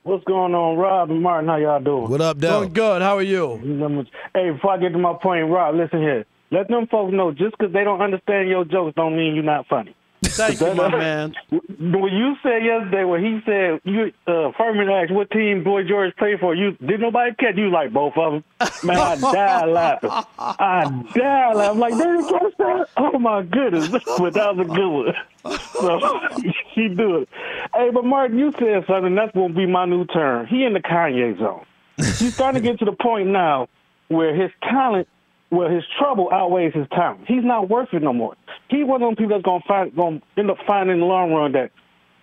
What's 0.02 0.24
going 0.24 0.54
on, 0.54 0.78
Rob 0.78 1.11
and 1.11 1.22
Martin? 1.22 1.48
How 1.48 1.56
y'all 1.56 1.80
doing? 1.80 2.08
What 2.08 2.22
up, 2.22 2.38
Dell? 2.38 2.61
Doing 2.61 2.72
good. 2.72 3.02
How 3.02 3.16
are 3.18 3.22
you? 3.22 4.06
Hey, 4.34 4.50
before 4.50 4.72
I 4.72 4.78
get 4.78 4.92
to 4.92 4.98
my 4.98 5.12
point, 5.20 5.50
Rob, 5.50 5.74
listen 5.74 6.00
here. 6.00 6.24
Let 6.50 6.68
them 6.68 6.87
folks 6.87 7.12
know 7.12 7.30
just 7.30 7.58
because 7.58 7.74
they 7.74 7.84
don't 7.84 8.00
understand 8.00 8.48
your 8.48 8.64
jokes 8.64 8.94
don't 8.96 9.14
mean 9.14 9.34
you're 9.34 9.44
not 9.44 9.66
funny. 9.66 9.94
Thank 10.38 10.61
you, 10.61 10.74
my 10.74 10.88
man. 10.88 11.35
When 11.51 12.12
you 12.12 12.37
said 12.42 12.64
yesterday, 12.64 13.05
when 13.05 13.24
he 13.24 13.40
said 13.44 13.81
you 13.85 14.12
uh, 14.27 14.53
Furman 14.57 14.88
asked 14.88 15.11
what 15.12 15.31
team 15.31 15.64
Boy 15.64 15.83
George 15.83 16.14
played 16.16 16.38
for, 16.38 16.55
you 16.55 16.72
did 16.85 17.01
nobody 17.01 17.35
catch 17.35 17.57
you 17.57 17.70
like 17.70 17.92
both 17.92 18.16
of 18.16 18.33
them. 18.33 18.44
Man, 18.85 18.96
I 18.96 19.16
died 19.16 19.68
laughing. 19.68 20.11
I 20.38 21.05
died 21.14 21.57
laughing. 21.57 21.70
I'm 21.70 21.79
like, 21.79 21.92
they 21.94 22.05
didn't 22.05 22.29
catch 22.29 22.57
that. 22.59 22.88
Oh 22.96 23.18
my 23.18 23.42
goodness, 23.42 23.88
but 24.18 24.35
that 24.35 24.57
was 24.57 24.66
a 24.66 24.68
good 24.68 24.88
one. 24.88 25.14
So 25.72 25.98
she 26.74 26.88
do 26.88 27.18
it. 27.18 27.29
Hey, 27.74 27.90
but 27.90 28.05
Martin, 28.05 28.38
you 28.38 28.53
said 28.59 28.85
something. 28.87 29.14
That's 29.14 29.33
gonna 29.35 29.55
be 29.55 29.64
my 29.64 29.87
new 29.87 30.05
term. 30.05 30.46
He 30.46 30.64
in 30.64 30.74
the 30.74 30.81
Kanye 30.81 31.38
zone. 31.38 31.64
He's 31.96 32.35
starting 32.35 32.61
to 32.62 32.68
get 32.68 32.79
to 32.81 32.85
the 32.85 32.92
point 32.92 33.29
now 33.29 33.68
where 34.09 34.35
his 34.35 34.51
talent 34.62 35.09
well, 35.50 35.68
his 35.68 35.84
trouble 35.98 36.28
outweighs 36.32 36.74
his 36.74 36.87
talent. 36.90 37.24
He's 37.26 37.44
not 37.44 37.68
worth 37.68 37.88
it 37.92 38.02
no 38.02 38.12
more. 38.12 38.37
He's 38.68 38.84
one 38.84 39.02
of 39.02 39.08
them 39.08 39.16
people 39.16 39.37
that's 39.37 39.44
gonna 39.44 39.64
find, 39.66 39.94
gonna 39.96 40.20
end 40.37 40.50
up 40.50 40.58
finding 40.66 40.94
in 40.94 41.00
the 41.00 41.06
long 41.06 41.32
run 41.32 41.52
that 41.52 41.70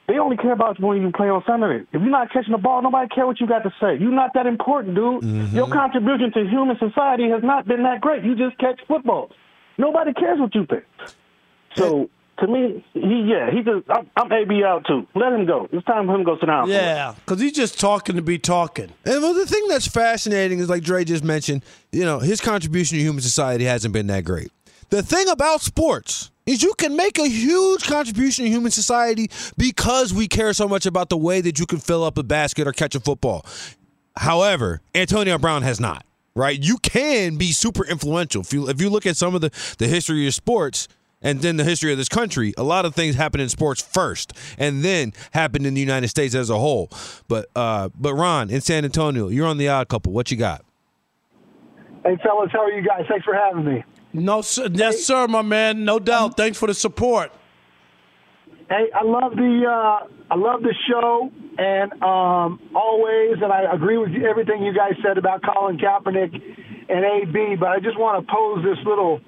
they 0.07 0.19
only 0.19 0.37
care 0.37 0.51
about 0.51 0.79
when 0.79 1.01
you 1.01 1.11
play 1.11 1.29
on 1.29 1.43
Sunday. 1.47 1.81
If 1.91 2.01
you're 2.01 2.11
not 2.11 2.31
catching 2.31 2.51
the 2.51 2.59
ball, 2.59 2.83
nobody 2.83 3.09
care 3.09 3.25
what 3.25 3.39
you 3.39 3.47
got 3.47 3.63
to 3.63 3.73
say. 3.81 3.97
You're 3.97 4.11
not 4.11 4.35
that 4.35 4.45
important, 4.45 4.93
dude. 4.93 5.23
Mm-hmm. 5.23 5.55
Your 5.55 5.67
contribution 5.67 6.31
to 6.33 6.47
human 6.47 6.77
society 6.77 7.29
has 7.29 7.41
not 7.41 7.67
been 7.67 7.81
that 7.83 8.01
great. 8.01 8.23
You 8.23 8.35
just 8.35 8.57
catch 8.59 8.79
footballs. 8.87 9.31
Nobody 9.79 10.13
cares 10.13 10.39
what 10.39 10.53
you 10.53 10.67
think. 10.67 10.83
So 11.73 12.09
to 12.39 12.47
me, 12.47 12.85
he 12.93 13.25
yeah, 13.27 13.49
he 13.51 13.61
just 13.61 13.89
I'm, 13.89 14.09
I'm 14.17 14.31
AB 14.31 14.63
out 14.63 14.85
too. 14.85 15.07
Let 15.15 15.33
him 15.33 15.45
go. 15.45 15.67
It's 15.71 15.85
time 15.85 16.07
for 16.07 16.15
him 16.15 16.21
to 16.21 16.25
go 16.25 16.37
sit 16.39 16.47
down. 16.47 16.69
Yeah, 16.69 17.15
because 17.15 17.39
he's 17.39 17.53
just 17.53 17.79
talking 17.79 18.15
to 18.15 18.21
be 18.21 18.37
talking. 18.37 18.91
And 19.05 19.21
well, 19.21 19.33
the 19.33 19.45
thing 19.45 19.67
that's 19.67 19.87
fascinating 19.87 20.59
is, 20.59 20.69
like 20.69 20.83
Dre 20.83 21.03
just 21.05 21.23
mentioned, 21.23 21.63
you 21.91 22.03
know, 22.03 22.19
his 22.19 22.41
contribution 22.41 22.97
to 22.97 23.03
human 23.03 23.21
society 23.21 23.65
hasn't 23.65 23.93
been 23.93 24.07
that 24.07 24.25
great. 24.25 24.51
The 24.89 25.01
thing 25.01 25.27
about 25.29 25.61
sports 25.61 26.31
is 26.45 26.61
you 26.61 26.73
can 26.77 26.95
make 26.95 27.17
a 27.17 27.27
huge 27.27 27.85
contribution 27.87 28.45
to 28.45 28.51
human 28.51 28.71
society 28.71 29.29
because 29.57 30.13
we 30.13 30.27
care 30.27 30.53
so 30.53 30.67
much 30.67 30.85
about 30.85 31.09
the 31.09 31.17
way 31.17 31.41
that 31.41 31.59
you 31.59 31.65
can 31.65 31.79
fill 31.79 32.03
up 32.03 32.17
a 32.17 32.23
basket 32.23 32.67
or 32.67 32.71
catch 32.71 32.95
a 32.95 32.99
football. 32.99 33.45
However, 34.17 34.81
Antonio 34.93 35.37
Brown 35.37 35.63
has 35.63 35.79
not. 35.79 36.05
Right? 36.37 36.61
You 36.61 36.77
can 36.79 37.37
be 37.37 37.53
super 37.53 37.85
influential. 37.85 38.41
If 38.41 38.51
you 38.51 38.67
if 38.67 38.81
you 38.81 38.89
look 38.89 39.05
at 39.05 39.15
some 39.15 39.35
of 39.35 39.41
the 39.41 39.51
the 39.77 39.87
history 39.87 40.27
of 40.27 40.33
sports, 40.33 40.89
and 41.25 41.41
then 41.41 41.57
the 41.57 41.65
history 41.65 41.91
of 41.91 41.97
this 41.97 42.07
country, 42.07 42.53
a 42.57 42.63
lot 42.63 42.85
of 42.85 42.95
things 42.95 43.15
happen 43.15 43.41
in 43.41 43.49
sports 43.49 43.81
first, 43.81 44.31
and 44.57 44.85
then 44.85 45.11
happen 45.31 45.65
in 45.65 45.73
the 45.73 45.81
United 45.81 46.07
States 46.07 46.35
as 46.35 46.49
a 46.49 46.57
whole. 46.57 46.89
But 47.27 47.49
uh, 47.55 47.89
but 47.99 48.13
Ron 48.13 48.49
in 48.49 48.61
San 48.61 48.85
Antonio, 48.85 49.27
you're 49.27 49.47
on 49.47 49.57
the 49.57 49.67
odd 49.67 49.89
couple. 49.89 50.13
What 50.13 50.31
you 50.31 50.37
got? 50.37 50.63
Hey, 52.03 52.17
fellas, 52.23 52.51
how 52.53 52.61
are 52.61 52.71
you 52.71 52.87
guys? 52.87 53.05
Thanks 53.09 53.25
for 53.25 53.33
having 53.33 53.65
me. 53.65 53.83
No, 54.13 54.41
sir. 54.41 54.69
Yes, 54.71 55.03
sir, 55.03 55.27
my 55.27 55.41
man. 55.41 55.83
No 55.83 55.99
doubt. 55.99 56.37
Thanks 56.37 56.57
for 56.57 56.67
the 56.67 56.73
support. 56.75 57.33
Hey, 58.69 58.89
I 58.93 59.03
love 59.03 59.35
the 59.35 59.63
uh, 59.67 60.07
I 60.29 60.35
love 60.35 60.61
the 60.61 60.73
show, 60.87 61.31
and 61.57 61.91
um, 62.03 62.59
always, 62.75 63.41
and 63.41 63.51
I 63.51 63.73
agree 63.73 63.97
with 63.97 64.11
everything 64.23 64.63
you 64.63 64.73
guys 64.73 64.93
said 65.03 65.17
about 65.17 65.41
Colin 65.43 65.77
Kaepernick 65.77 66.33
and 66.87 67.05
AB. 67.05 67.55
But 67.55 67.69
I 67.69 67.79
just 67.79 67.97
want 67.97 68.25
to 68.25 68.31
pose 68.31 68.63
this 68.63 68.85
little 68.85 69.21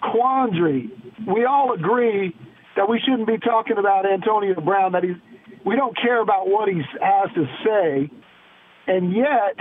quandary. 0.00 0.90
We 1.26 1.44
all 1.44 1.72
agree 1.72 2.34
that 2.76 2.88
we 2.88 3.00
shouldn't 3.00 3.26
be 3.26 3.38
talking 3.38 3.78
about 3.78 4.06
Antonio 4.06 4.60
Brown. 4.60 4.92
That 4.92 5.04
he's 5.04 5.16
we 5.64 5.76
don't 5.76 5.96
care 5.96 6.20
about 6.20 6.48
what 6.48 6.68
he 6.68 6.82
has 7.00 7.30
to 7.34 7.46
say, 7.64 8.10
and 8.86 9.12
yet, 9.14 9.56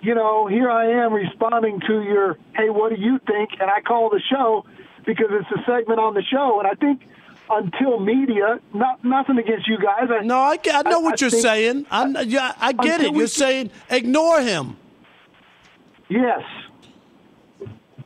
you 0.00 0.14
know, 0.14 0.46
here 0.46 0.70
I 0.70 1.04
am 1.04 1.12
responding 1.12 1.80
to 1.86 2.02
your 2.02 2.36
hey, 2.56 2.70
what 2.70 2.94
do 2.94 3.00
you 3.00 3.18
think? 3.26 3.50
And 3.60 3.70
I 3.70 3.80
call 3.80 4.10
the 4.10 4.20
show 4.30 4.64
because 5.06 5.28
it's 5.30 5.50
a 5.50 5.64
segment 5.64 6.00
on 6.00 6.14
the 6.14 6.22
show, 6.22 6.58
and 6.58 6.66
I 6.68 6.74
think 6.74 7.02
until 7.48 7.98
media, 7.98 8.60
not 8.72 9.04
nothing 9.04 9.38
against 9.38 9.66
you 9.66 9.76
guys. 9.78 10.08
I, 10.10 10.22
no, 10.24 10.38
I, 10.38 10.58
I 10.72 10.82
know 10.82 11.00
what 11.00 11.20
you're 11.20 11.30
think- 11.30 11.42
saying. 11.42 11.86
I, 11.90 12.22
yeah, 12.22 12.52
I 12.58 12.72
get 12.72 13.00
it. 13.00 13.14
You're 13.14 13.26
saying 13.26 13.70
ignore 13.88 14.40
him. 14.40 14.76
Yes. 16.08 16.42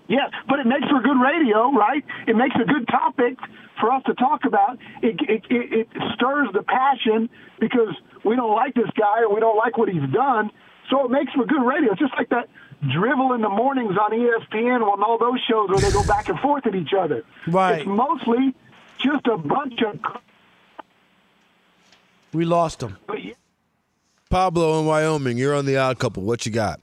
Yes, 0.06 0.30
but 0.48 0.58
it 0.58 0.66
makes 0.66 0.86
for 0.88 1.00
good 1.00 1.18
radio, 1.20 1.72
right? 1.72 2.04
It 2.26 2.36
makes 2.36 2.54
a 2.56 2.64
good 2.64 2.86
topic 2.88 3.38
for 3.80 3.90
us 3.90 4.02
to 4.04 4.14
talk 4.14 4.44
about. 4.44 4.78
It, 5.02 5.18
it, 5.22 5.44
it, 5.48 5.72
it 5.72 5.88
stirs 6.14 6.48
the 6.52 6.62
passion 6.62 7.30
because 7.58 7.94
we 8.24 8.36
don't 8.36 8.54
like 8.54 8.74
this 8.74 8.90
guy 8.98 9.22
or 9.22 9.34
we 9.34 9.40
don't 9.40 9.56
like 9.56 9.78
what 9.78 9.88
he's 9.88 10.08
done. 10.12 10.50
So 10.90 11.04
it 11.06 11.10
makes 11.10 11.32
for 11.32 11.46
good 11.46 11.64
radio. 11.64 11.92
It's 11.92 12.00
just 12.00 12.12
like 12.18 12.28
that 12.28 12.48
drivel 12.92 13.32
in 13.32 13.40
the 13.40 13.48
mornings 13.48 13.96
on 13.96 14.10
ESPN 14.10 14.82
on 14.82 15.02
all 15.02 15.16
those 15.18 15.40
shows 15.48 15.70
where 15.70 15.78
they 15.78 15.90
go 15.90 16.06
back 16.06 16.28
and 16.28 16.38
forth 16.40 16.66
at 16.66 16.74
each 16.74 16.92
other. 16.92 17.24
Right. 17.46 17.78
It's 17.78 17.86
mostly 17.86 18.54
just 18.98 19.26
a 19.26 19.38
bunch 19.38 19.80
of. 19.82 19.98
We 22.34 22.44
lost 22.44 22.82
him. 22.82 22.98
Pablo 24.28 24.80
in 24.80 24.86
Wyoming, 24.86 25.38
you're 25.38 25.54
on 25.54 25.64
the 25.64 25.76
odd 25.76 25.98
couple. 25.98 26.24
What 26.24 26.44
you 26.44 26.52
got? 26.52 26.80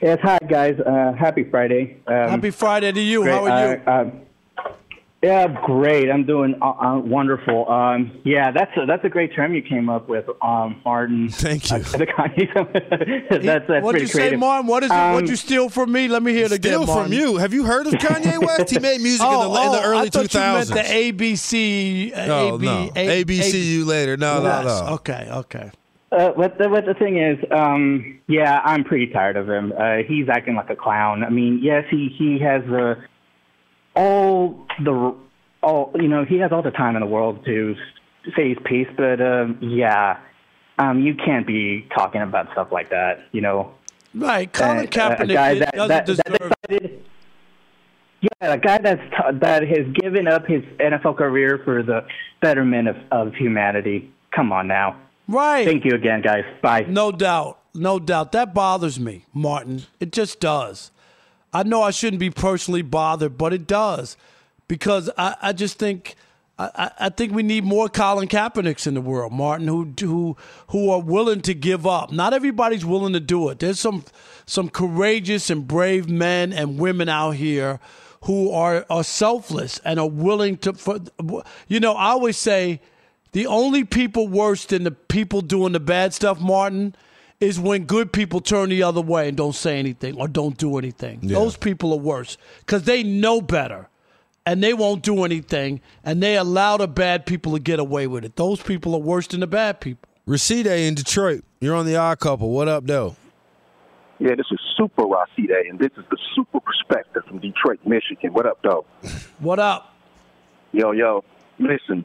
Yes, 0.00 0.18
hi 0.22 0.38
guys. 0.48 0.78
Uh, 0.78 1.12
happy 1.18 1.44
Friday. 1.50 1.96
Um, 2.06 2.14
Happy 2.28 2.50
Friday 2.50 2.92
to 2.92 3.00
you. 3.00 3.22
great. 3.22 3.32
How 3.32 3.44
are 3.46 3.74
you? 3.76 3.82
Uh, 3.86 3.90
uh, 3.90 4.10
yeah, 5.20 5.48
great. 5.66 6.08
I'm 6.08 6.24
doing 6.24 6.54
uh, 6.62 6.66
uh, 6.70 6.98
wonderful. 7.00 7.68
Um, 7.68 8.20
yeah, 8.24 8.52
that's 8.52 8.70
a, 8.76 8.86
that's 8.86 9.04
a 9.04 9.08
great 9.08 9.34
term 9.34 9.52
you 9.52 9.62
came 9.62 9.88
up 9.90 10.08
with, 10.08 10.26
um, 10.40 10.80
Martin. 10.84 11.28
Thank 11.32 11.68
you. 11.72 11.78
that's 11.82 11.98
that's 11.98 13.68
What'd 13.68 13.82
pretty 13.90 14.00
you 14.02 14.06
say, 14.06 14.12
creative. 14.20 14.38
Martin? 14.38 14.68
What 14.68 14.84
is 14.84 14.92
it? 14.92 14.94
What'd 14.94 15.24
Um, 15.24 15.26
you 15.26 15.34
steal 15.34 15.68
from 15.68 15.90
me? 15.90 16.06
Let 16.06 16.22
me 16.22 16.32
hear 16.32 16.44
it 16.46 16.52
again. 16.52 16.84
Steal 16.84 16.86
from 16.86 17.12
you. 17.12 17.38
Have 17.38 17.52
you 17.52 17.64
heard 17.64 17.88
of 17.88 17.94
Kanye 17.94 18.38
West? 18.46 18.70
He 18.70 18.78
made 18.78 19.00
music 19.00 19.26
in, 19.26 19.32
the, 19.32 19.38
in 19.46 19.50
the 19.72 19.80
oh, 19.80 19.82
early 19.84 20.06
I 20.06 20.08
thought 20.10 20.26
2000s. 20.26 20.68
You 20.68 20.74
meant 20.76 20.86
the 20.86 21.24
ABC. 21.34 22.16
Uh, 22.16 22.26
No, 22.26 22.54
AB, 22.54 22.64
no. 22.64 22.90
A- 22.94 23.24
ABC 23.24 23.64
you 23.64 23.84
later. 23.86 24.16
No, 24.16 24.40
no, 24.40 24.62
no. 24.62 24.86
Okay, 24.94 25.28
okay. 25.32 25.72
Uh, 26.10 26.32
but 26.32 26.56
the, 26.58 26.68
but 26.68 26.86
the 26.86 26.94
thing 26.94 27.18
is, 27.18 27.38
um, 27.50 28.18
yeah, 28.28 28.60
I'm 28.64 28.82
pretty 28.84 29.08
tired 29.08 29.36
of 29.36 29.48
him. 29.48 29.72
Uh, 29.78 29.98
he's 30.06 30.28
acting 30.28 30.54
like 30.54 30.70
a 30.70 30.76
clown. 30.76 31.22
I 31.22 31.28
mean, 31.28 31.60
yes, 31.62 31.84
he 31.90 32.08
he 32.18 32.38
has 32.38 32.62
uh, 32.64 32.94
all 33.94 34.66
the 34.82 35.14
all 35.62 35.92
you 35.96 36.08
know 36.08 36.24
he 36.24 36.38
has 36.38 36.52
all 36.52 36.62
the 36.62 36.70
time 36.70 36.96
in 36.96 37.00
the 37.00 37.06
world 37.06 37.44
to 37.44 37.76
say 38.36 38.48
his 38.50 38.58
piece, 38.64 38.88
but 38.96 39.20
um, 39.20 39.58
yeah, 39.60 40.18
um, 40.78 41.00
you 41.00 41.14
can't 41.14 41.46
be 41.46 41.86
talking 41.94 42.22
about 42.22 42.50
stuff 42.52 42.68
like 42.72 42.88
that. 42.90 43.20
You 43.32 43.42
know, 43.42 43.74
Right, 44.14 44.50
Colin 44.52 44.78
Uh, 44.78 44.82
Kaepernick 44.84 45.20
a 45.20 45.26
guy 45.26 45.50
it 45.50 45.58
that- 45.60 45.74
doesn't 45.74 45.88
that- 45.88 46.06
deserve. 46.06 46.24
that 46.26 46.68
decided- 46.70 47.04
yeah, 48.20 48.52
a 48.54 48.58
guy 48.58 48.78
that's 48.78 49.00
t- 49.10 49.38
that 49.40 49.62
has 49.68 49.86
given 49.94 50.26
up 50.26 50.46
his 50.46 50.62
NFL 50.80 51.16
career 51.16 51.60
for 51.64 51.82
the 51.84 52.04
betterment 52.40 52.88
of, 52.88 52.96
of 53.12 53.34
humanity. 53.34 54.10
Come 54.34 54.52
on 54.52 54.66
now. 54.66 54.96
Right. 55.28 55.66
Thank 55.66 55.84
you 55.84 55.94
again, 55.94 56.22
guys. 56.22 56.44
Bye. 56.62 56.86
No 56.88 57.12
doubt. 57.12 57.58
No 57.74 57.98
doubt. 57.98 58.32
That 58.32 58.54
bothers 58.54 58.98
me, 58.98 59.26
Martin. 59.34 59.82
It 60.00 60.10
just 60.10 60.40
does. 60.40 60.90
I 61.52 61.62
know 61.62 61.82
I 61.82 61.90
shouldn't 61.90 62.20
be 62.20 62.30
personally 62.30 62.82
bothered, 62.82 63.36
but 63.38 63.52
it 63.52 63.66
does. 63.66 64.16
Because 64.66 65.10
I, 65.16 65.36
I 65.40 65.52
just 65.52 65.78
think 65.78 66.14
I, 66.58 66.90
I- 66.98 67.08
think 67.10 67.32
we 67.32 67.42
need 67.42 67.64
more 67.64 67.88
Colin 67.88 68.26
Kaepernicks 68.28 68.86
in 68.86 68.94
the 68.94 69.00
world, 69.00 69.32
Martin, 69.32 69.68
who 69.68 69.92
who 70.00 70.36
who 70.68 70.90
are 70.90 71.00
willing 71.00 71.40
to 71.42 71.54
give 71.54 71.86
up. 71.86 72.10
Not 72.10 72.32
everybody's 72.34 72.84
willing 72.84 73.12
to 73.12 73.20
do 73.20 73.48
it. 73.50 73.58
There's 73.60 73.78
some 73.80 74.04
some 74.46 74.68
courageous 74.68 75.50
and 75.50 75.68
brave 75.68 76.08
men 76.08 76.52
and 76.52 76.78
women 76.78 77.08
out 77.08 77.32
here 77.32 77.80
who 78.24 78.50
are 78.50 78.84
are 78.90 79.04
selfless 79.04 79.78
and 79.84 80.00
are 80.00 80.08
willing 80.08 80.56
to 80.58 80.72
for 80.72 80.98
you 81.68 81.80
know, 81.80 81.92
I 81.92 82.08
always 82.08 82.36
say 82.36 82.80
the 83.32 83.46
only 83.46 83.84
people 83.84 84.28
worse 84.28 84.64
than 84.64 84.84
the 84.84 84.90
people 84.90 85.40
doing 85.40 85.72
the 85.72 85.80
bad 85.80 86.14
stuff, 86.14 86.40
Martin, 86.40 86.94
is 87.40 87.60
when 87.60 87.84
good 87.84 88.12
people 88.12 88.40
turn 88.40 88.68
the 88.68 88.82
other 88.82 89.00
way 89.00 89.28
and 89.28 89.36
don't 89.36 89.54
say 89.54 89.78
anything 89.78 90.16
or 90.18 90.26
don't 90.26 90.56
do 90.56 90.78
anything. 90.78 91.20
Those 91.22 91.56
people 91.56 91.92
are 91.92 91.98
worse 91.98 92.36
because 92.60 92.82
they 92.84 93.02
know 93.02 93.40
better 93.40 93.88
and 94.44 94.62
they 94.62 94.74
won't 94.74 95.02
do 95.02 95.24
anything 95.24 95.80
and 96.04 96.22
they 96.22 96.36
allow 96.36 96.78
the 96.78 96.88
bad 96.88 97.26
people 97.26 97.52
to 97.52 97.60
get 97.60 97.78
away 97.78 98.06
with 98.06 98.24
it. 98.24 98.36
Those 98.36 98.62
people 98.62 98.94
are 98.94 99.00
worse 99.00 99.28
than 99.28 99.40
the 99.40 99.46
bad 99.46 99.80
people. 99.80 100.08
Raside 100.26 100.66
in 100.66 100.94
Detroit. 100.94 101.44
You're 101.60 101.74
on 101.74 101.86
the 101.86 101.96
odd 101.96 102.18
couple. 102.18 102.50
What 102.50 102.68
up, 102.68 102.86
though? 102.86 103.16
Yeah, 104.18 104.34
this 104.34 104.46
is 104.50 104.58
Super 104.76 105.04
Rosita, 105.04 105.62
and 105.68 105.78
this 105.78 105.92
is 105.96 106.04
the 106.10 106.18
Super 106.34 106.60
Perspective 106.60 107.22
from 107.26 107.38
Detroit, 107.38 107.78
Michigan. 107.86 108.32
What 108.32 108.46
up, 108.46 108.58
though? 108.62 108.84
What 109.38 109.58
up? 109.60 109.94
Yo, 110.72 110.90
yo, 110.90 111.24
listen. 111.58 112.04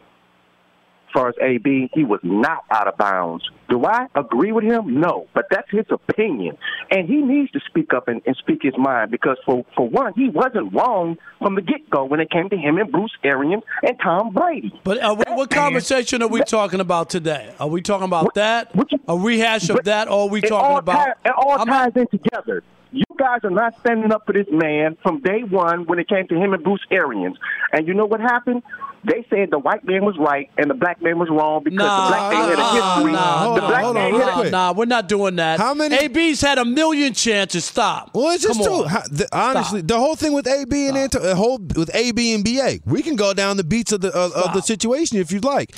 As 1.14 1.20
far 1.22 1.30
as 1.30 1.36
AB, 1.42 1.92
he 1.94 2.04
was 2.04 2.20
not 2.24 2.64
out 2.72 2.88
of 2.88 2.98
bounds. 2.98 3.48
Do 3.70 3.86
I 3.86 4.08
agree 4.16 4.52
with 4.52 4.64
him? 4.64 5.00
No, 5.00 5.28
but 5.36 5.46
that's 5.52 5.70
his 5.70 5.86
opinion, 5.92 6.58
and 6.90 7.08
he 7.08 7.18
needs 7.18 7.52
to 7.52 7.60
speak 7.68 7.94
up 7.94 8.08
and, 8.08 8.20
and 8.26 8.36
speak 8.38 8.60
his 8.64 8.74
mind 8.78 9.12
because, 9.12 9.38
for 9.46 9.64
for 9.76 9.88
one, 9.88 10.14
he 10.16 10.30
wasn't 10.30 10.74
wrong 10.74 11.18
from 11.38 11.54
the 11.54 11.62
get 11.62 11.88
go 11.90 12.06
when 12.06 12.20
it 12.20 12.32
came 12.32 12.50
to 12.50 12.58
him 12.58 12.78
and 12.78 12.92
Bruce 12.92 13.12
Arians 13.24 13.64
and 13.84 13.96
Tom 14.02 14.34
Brady. 14.34 14.74
But 14.84 15.00
uh, 15.04 15.14
what, 15.16 15.36
what 15.36 15.50
conversation 15.52 16.24
are 16.24 16.28
we 16.28 16.42
talking 16.44 16.80
about 16.80 17.12
today? 17.12 17.54
Are 17.60 17.68
we 17.68 17.82
talking 17.82 18.06
about 18.06 18.34
that? 18.34 18.72
A 19.08 19.16
rehash 19.16 19.70
of 19.70 19.84
that, 19.84 20.08
or 20.08 20.22
are 20.22 20.30
we 20.30 20.42
talking 20.42 20.78
about? 20.78 20.94
Tie, 21.06 21.30
it 21.30 21.34
all 21.38 21.64
ties 21.64 21.92
in 21.96 22.08
together. 22.08 22.64
You 22.92 23.06
guys 23.18 23.40
are 23.44 23.50
not 23.50 23.80
standing 23.80 24.12
up 24.12 24.26
for 24.26 24.34
this 24.34 24.48
man 24.52 24.98
from 25.02 25.22
day 25.22 25.42
one 25.44 25.86
when 25.86 26.00
it 26.00 26.08
came 26.08 26.28
to 26.28 26.36
him 26.36 26.54
and 26.54 26.64
Bruce 26.64 26.86
Arians. 26.92 27.38
And 27.72 27.88
you 27.88 27.94
know 27.96 28.06
what 28.06 28.20
happened? 28.20 28.62
They 29.06 29.26
said 29.30 29.50
the 29.52 29.60
white 29.60 29.84
man 29.84 30.06
was 30.06 30.16
right 30.18 30.50
and 30.58 30.70
the 30.70 30.74
black 30.74 31.02
man 31.02 31.20
was 31.20 31.28
wrong 31.30 31.64
because 31.64 31.78
the 31.78 32.08
black 32.08 32.32
man 32.32 32.50
had 32.50 32.60
a 32.60 32.72
history. 32.72 33.12
Nah, 33.12 33.54
the 33.56 33.62
nah, 33.62 33.68
black 33.68 33.84
hold 33.84 33.96
man 33.96 34.14
on, 34.14 34.20
had 34.22 34.48
a 34.48 34.50
nah, 34.50 34.72
nah, 34.72 34.74
we're 34.78 34.86
not 34.86 35.10
doing 35.10 35.36
that. 35.36 35.60
How 35.60 35.74
many? 35.74 35.96
AB's 35.98 36.40
had 36.40 36.58
a 36.58 36.64
million 36.66 37.14
chances. 37.14 37.66
Stop. 37.66 38.12
Well, 38.14 38.32
it's 38.34 38.44
just 38.44 38.60
Come 38.60 38.68
true. 38.68 38.84
on. 38.84 38.88
How- 38.90 39.02
the- 39.12 39.28
honestly, 39.34 39.82
the 39.82 39.98
whole 39.98 40.16
thing 40.16 40.32
with 40.34 40.48
AB 40.48 40.88
and 40.88 40.98
Anto- 40.98 41.20
the 41.20 41.36
whole 41.36 41.58
with 41.58 41.94
AB 41.94 42.34
and 42.34 42.44
BA, 42.46 42.80
we 42.86 43.02
can 43.02 43.16
go 43.18 43.34
down 43.34 43.58
the 43.58 43.64
beats 43.66 43.92
of 43.92 44.00
the 44.02 44.10
of, 44.10 44.32
of 44.34 44.54
the 44.54 44.62
situation 44.62 45.18
if 45.18 45.32
you'd 45.32 45.44
like. 45.44 45.74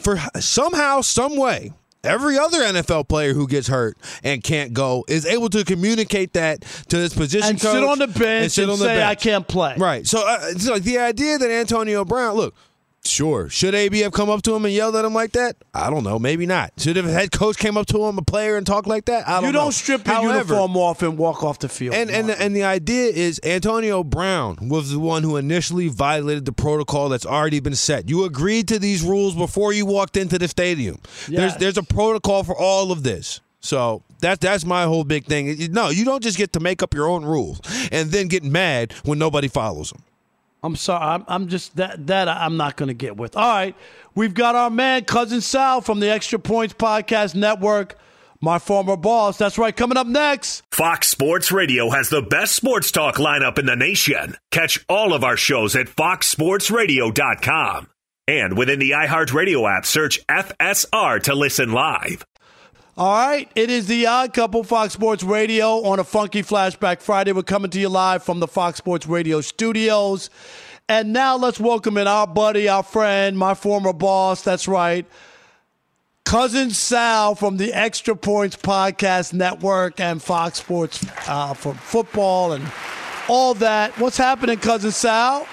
For 0.00 0.16
somehow, 0.38 1.00
some 1.00 1.36
way, 1.36 1.72
every 2.04 2.38
other 2.38 2.58
NFL 2.58 3.08
player 3.08 3.34
who 3.34 3.46
gets 3.46 3.68
hurt 3.68 3.96
and 4.22 4.42
can't 4.42 4.72
go 4.72 5.04
is 5.08 5.26
able 5.26 5.48
to 5.50 5.64
communicate 5.64 6.32
that 6.34 6.62
to 6.88 6.96
his 6.96 7.14
position 7.14 7.50
And 7.50 7.60
coach 7.60 7.72
sit 7.72 7.84
on 7.84 7.98
the 7.98 8.06
bench 8.06 8.42
and, 8.42 8.52
sit 8.52 8.62
and 8.64 8.72
on 8.72 8.78
the 8.78 8.84
say, 8.86 9.02
"I 9.02 9.14
can't 9.14 9.46
play." 9.46 9.76
Right. 9.76 10.06
So, 10.06 10.26
uh, 10.26 10.38
it's 10.50 10.68
like 10.68 10.82
the 10.82 10.98
idea 10.98 11.38
that 11.38 11.50
Antonio 11.50 12.04
Brown, 12.04 12.36
look. 12.36 12.54
Sure. 13.02 13.48
Should 13.48 13.74
AB 13.74 13.98
have 14.00 14.12
come 14.12 14.28
up 14.28 14.42
to 14.42 14.54
him 14.54 14.64
and 14.66 14.74
yelled 14.74 14.94
at 14.94 15.04
him 15.06 15.14
like 15.14 15.32
that? 15.32 15.56
I 15.72 15.88
don't 15.88 16.04
know. 16.04 16.18
Maybe 16.18 16.44
not. 16.44 16.72
Should 16.76 16.96
have 16.96 17.06
head 17.06 17.32
coach 17.32 17.56
came 17.56 17.76
up 17.78 17.86
to 17.86 18.04
him, 18.04 18.18
a 18.18 18.22
player, 18.22 18.56
and 18.56 18.66
talk 18.66 18.86
like 18.86 19.06
that? 19.06 19.26
I 19.26 19.40
don't 19.40 19.44
You 19.46 19.52
don't 19.52 19.72
strip 19.72 20.06
your 20.06 20.16
However- 20.16 20.34
uniform 20.54 20.76
off 20.76 21.02
and 21.02 21.16
walk 21.16 21.42
off 21.42 21.58
the 21.60 21.68
field. 21.70 21.94
and 21.94 22.10
and 22.10 22.28
the, 22.28 22.40
and 22.40 22.54
the 22.54 22.62
idea 22.64 23.06
is 23.10 23.40
Antonio 23.42 24.04
Brown 24.04 24.68
was 24.68 24.90
the 24.90 24.98
one 24.98 25.22
who 25.22 25.38
initially 25.38 25.88
violated 25.88 26.44
the 26.44 26.52
protocol 26.52 27.08
that's 27.08 27.24
already 27.26 27.58
been 27.60 27.74
set. 27.74 28.08
You 28.08 28.24
agreed 28.24 28.68
to 28.68 28.78
these 28.78 29.02
rules 29.02 29.34
before 29.34 29.72
you 29.72 29.86
walked 29.86 30.16
into 30.18 30.38
the 30.38 30.46
stadium. 30.48 30.98
There's 31.26 31.52
Yes. 31.52 31.56
there's 31.56 31.78
a 31.78 31.82
protocol 31.82 32.44
for 32.44 32.56
all 32.56 32.92
of 32.92 33.02
this. 33.02 33.40
So 33.62 34.02
that's 34.20 34.38
that's 34.40 34.64
my 34.66 34.84
whole 34.84 35.04
big 35.04 35.24
thing. 35.24 35.56
No, 35.72 35.88
you 35.88 36.04
don't 36.04 36.22
just 36.22 36.36
get 36.36 36.52
to 36.52 36.60
make 36.60 36.82
up 36.82 36.92
your 36.94 37.08
own 37.08 37.24
rules 37.24 37.60
and 37.90 38.10
then 38.10 38.28
get 38.28 38.44
mad 38.44 38.92
when 39.04 39.18
nobody 39.18 39.48
follows 39.48 39.90
them. 39.90 40.02
I'm 40.62 40.76
sorry. 40.76 41.02
I'm, 41.02 41.24
I'm 41.26 41.48
just 41.48 41.76
that 41.76 42.06
that 42.08 42.28
I'm 42.28 42.56
not 42.56 42.76
going 42.76 42.88
to 42.88 42.94
get 42.94 43.16
with. 43.16 43.36
All 43.36 43.48
right, 43.48 43.74
we've 44.14 44.34
got 44.34 44.54
our 44.54 44.70
man 44.70 45.04
cousin 45.04 45.40
Sal 45.40 45.80
from 45.80 46.00
the 46.00 46.10
Extra 46.10 46.38
Points 46.38 46.74
Podcast 46.74 47.34
Network, 47.34 47.96
my 48.40 48.58
former 48.58 48.96
boss. 48.96 49.38
That's 49.38 49.58
right. 49.58 49.74
Coming 49.74 49.96
up 49.96 50.06
next. 50.06 50.62
Fox 50.70 51.08
Sports 51.08 51.50
Radio 51.50 51.90
has 51.90 52.08
the 52.08 52.22
best 52.22 52.54
sports 52.54 52.90
talk 52.90 53.16
lineup 53.16 53.58
in 53.58 53.66
the 53.66 53.76
nation. 53.76 54.36
Catch 54.50 54.84
all 54.88 55.14
of 55.14 55.24
our 55.24 55.36
shows 55.36 55.76
at 55.76 55.86
foxsportsradio.com. 55.86 57.88
And 58.28 58.56
within 58.56 58.78
the 58.78 58.90
iHeartRadio 58.90 59.76
app, 59.76 59.84
search 59.84 60.24
FSR 60.28 61.20
to 61.24 61.34
listen 61.34 61.72
live. 61.72 62.24
All 63.00 63.28
right, 63.28 63.50
it 63.54 63.70
is 63.70 63.86
the 63.86 64.04
Odd 64.04 64.34
Couple 64.34 64.62
Fox 64.62 64.92
Sports 64.92 65.22
Radio 65.22 65.82
on 65.84 65.98
a 65.98 66.04
funky 66.04 66.42
flashback 66.42 67.00
Friday. 67.00 67.32
We're 67.32 67.42
coming 67.42 67.70
to 67.70 67.80
you 67.80 67.88
live 67.88 68.22
from 68.22 68.40
the 68.40 68.46
Fox 68.46 68.76
Sports 68.76 69.06
Radio 69.06 69.40
studios. 69.40 70.28
And 70.86 71.10
now 71.10 71.38
let's 71.38 71.58
welcome 71.58 71.96
in 71.96 72.06
our 72.06 72.26
buddy, 72.26 72.68
our 72.68 72.82
friend, 72.82 73.38
my 73.38 73.54
former 73.54 73.94
boss. 73.94 74.42
That's 74.42 74.68
right. 74.68 75.06
Cousin 76.26 76.68
Sal 76.72 77.34
from 77.34 77.56
the 77.56 77.72
Extra 77.72 78.14
Points 78.14 78.56
Podcast 78.56 79.32
Network 79.32 79.98
and 79.98 80.22
Fox 80.22 80.58
Sports 80.58 81.02
uh, 81.26 81.54
for 81.54 81.72
football 81.72 82.52
and 82.52 82.70
all 83.30 83.54
that. 83.54 83.98
What's 83.98 84.18
happening, 84.18 84.58
Cousin 84.58 84.90
Sal? 84.90 85.46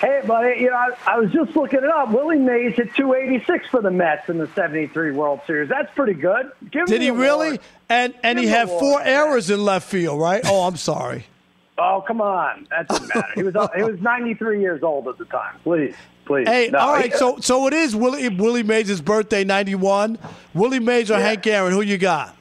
Hey, 0.00 0.22
buddy, 0.26 0.60
you 0.60 0.70
know, 0.70 0.76
I, 0.76 0.90
I 1.06 1.18
was 1.18 1.32
just 1.32 1.56
looking 1.56 1.80
it 1.80 1.84
up. 1.84 2.10
Willie 2.12 2.38
Mays 2.38 2.74
hit 2.74 2.94
286 2.94 3.68
for 3.68 3.82
the 3.82 3.90
Mets 3.90 4.28
in 4.28 4.38
the 4.38 4.46
73 4.54 5.10
World 5.10 5.40
Series. 5.46 5.68
That's 5.68 5.92
pretty 5.94 6.14
good. 6.14 6.52
Give 6.70 6.86
Did 6.86 7.00
he 7.02 7.08
award. 7.08 7.20
really? 7.22 7.60
And 7.88 8.14
and 8.22 8.38
he 8.38 8.44
Give 8.44 8.54
him 8.54 8.68
had 8.68 8.78
four 8.78 9.02
errors 9.02 9.50
in 9.50 9.64
left 9.64 9.88
field, 9.88 10.20
right? 10.20 10.42
Oh, 10.46 10.62
I'm 10.66 10.76
sorry. 10.76 11.26
Oh, 11.80 12.02
come 12.04 12.20
on. 12.20 12.66
That 12.70 12.88
doesn't 12.88 13.06
matter. 13.14 13.28
He 13.36 13.42
was 13.44 13.54
uh, 13.54 13.68
he 13.76 13.84
was 13.84 14.00
93 14.00 14.60
years 14.60 14.82
old 14.82 15.06
at 15.06 15.16
the 15.16 15.24
time. 15.26 15.54
Please, 15.62 15.94
please. 16.24 16.48
Hey, 16.48 16.70
No, 16.72 16.78
all 16.80 16.92
right. 16.94 17.12
he- 17.12 17.16
So 17.16 17.38
so 17.38 17.68
it 17.68 17.72
is 17.72 17.94
Willie 17.94 18.28
Willie 18.30 18.64
Mays' 18.64 19.00
birthday, 19.00 19.44
ninety 19.44 19.76
one. 19.76 20.18
Willie 20.54 20.80
Mays 20.80 21.08
or 21.08 21.20
Hank 21.20 21.46
Aaron? 21.46 21.72
Who 21.72 21.82
you 21.82 21.96
got? 21.96 22.34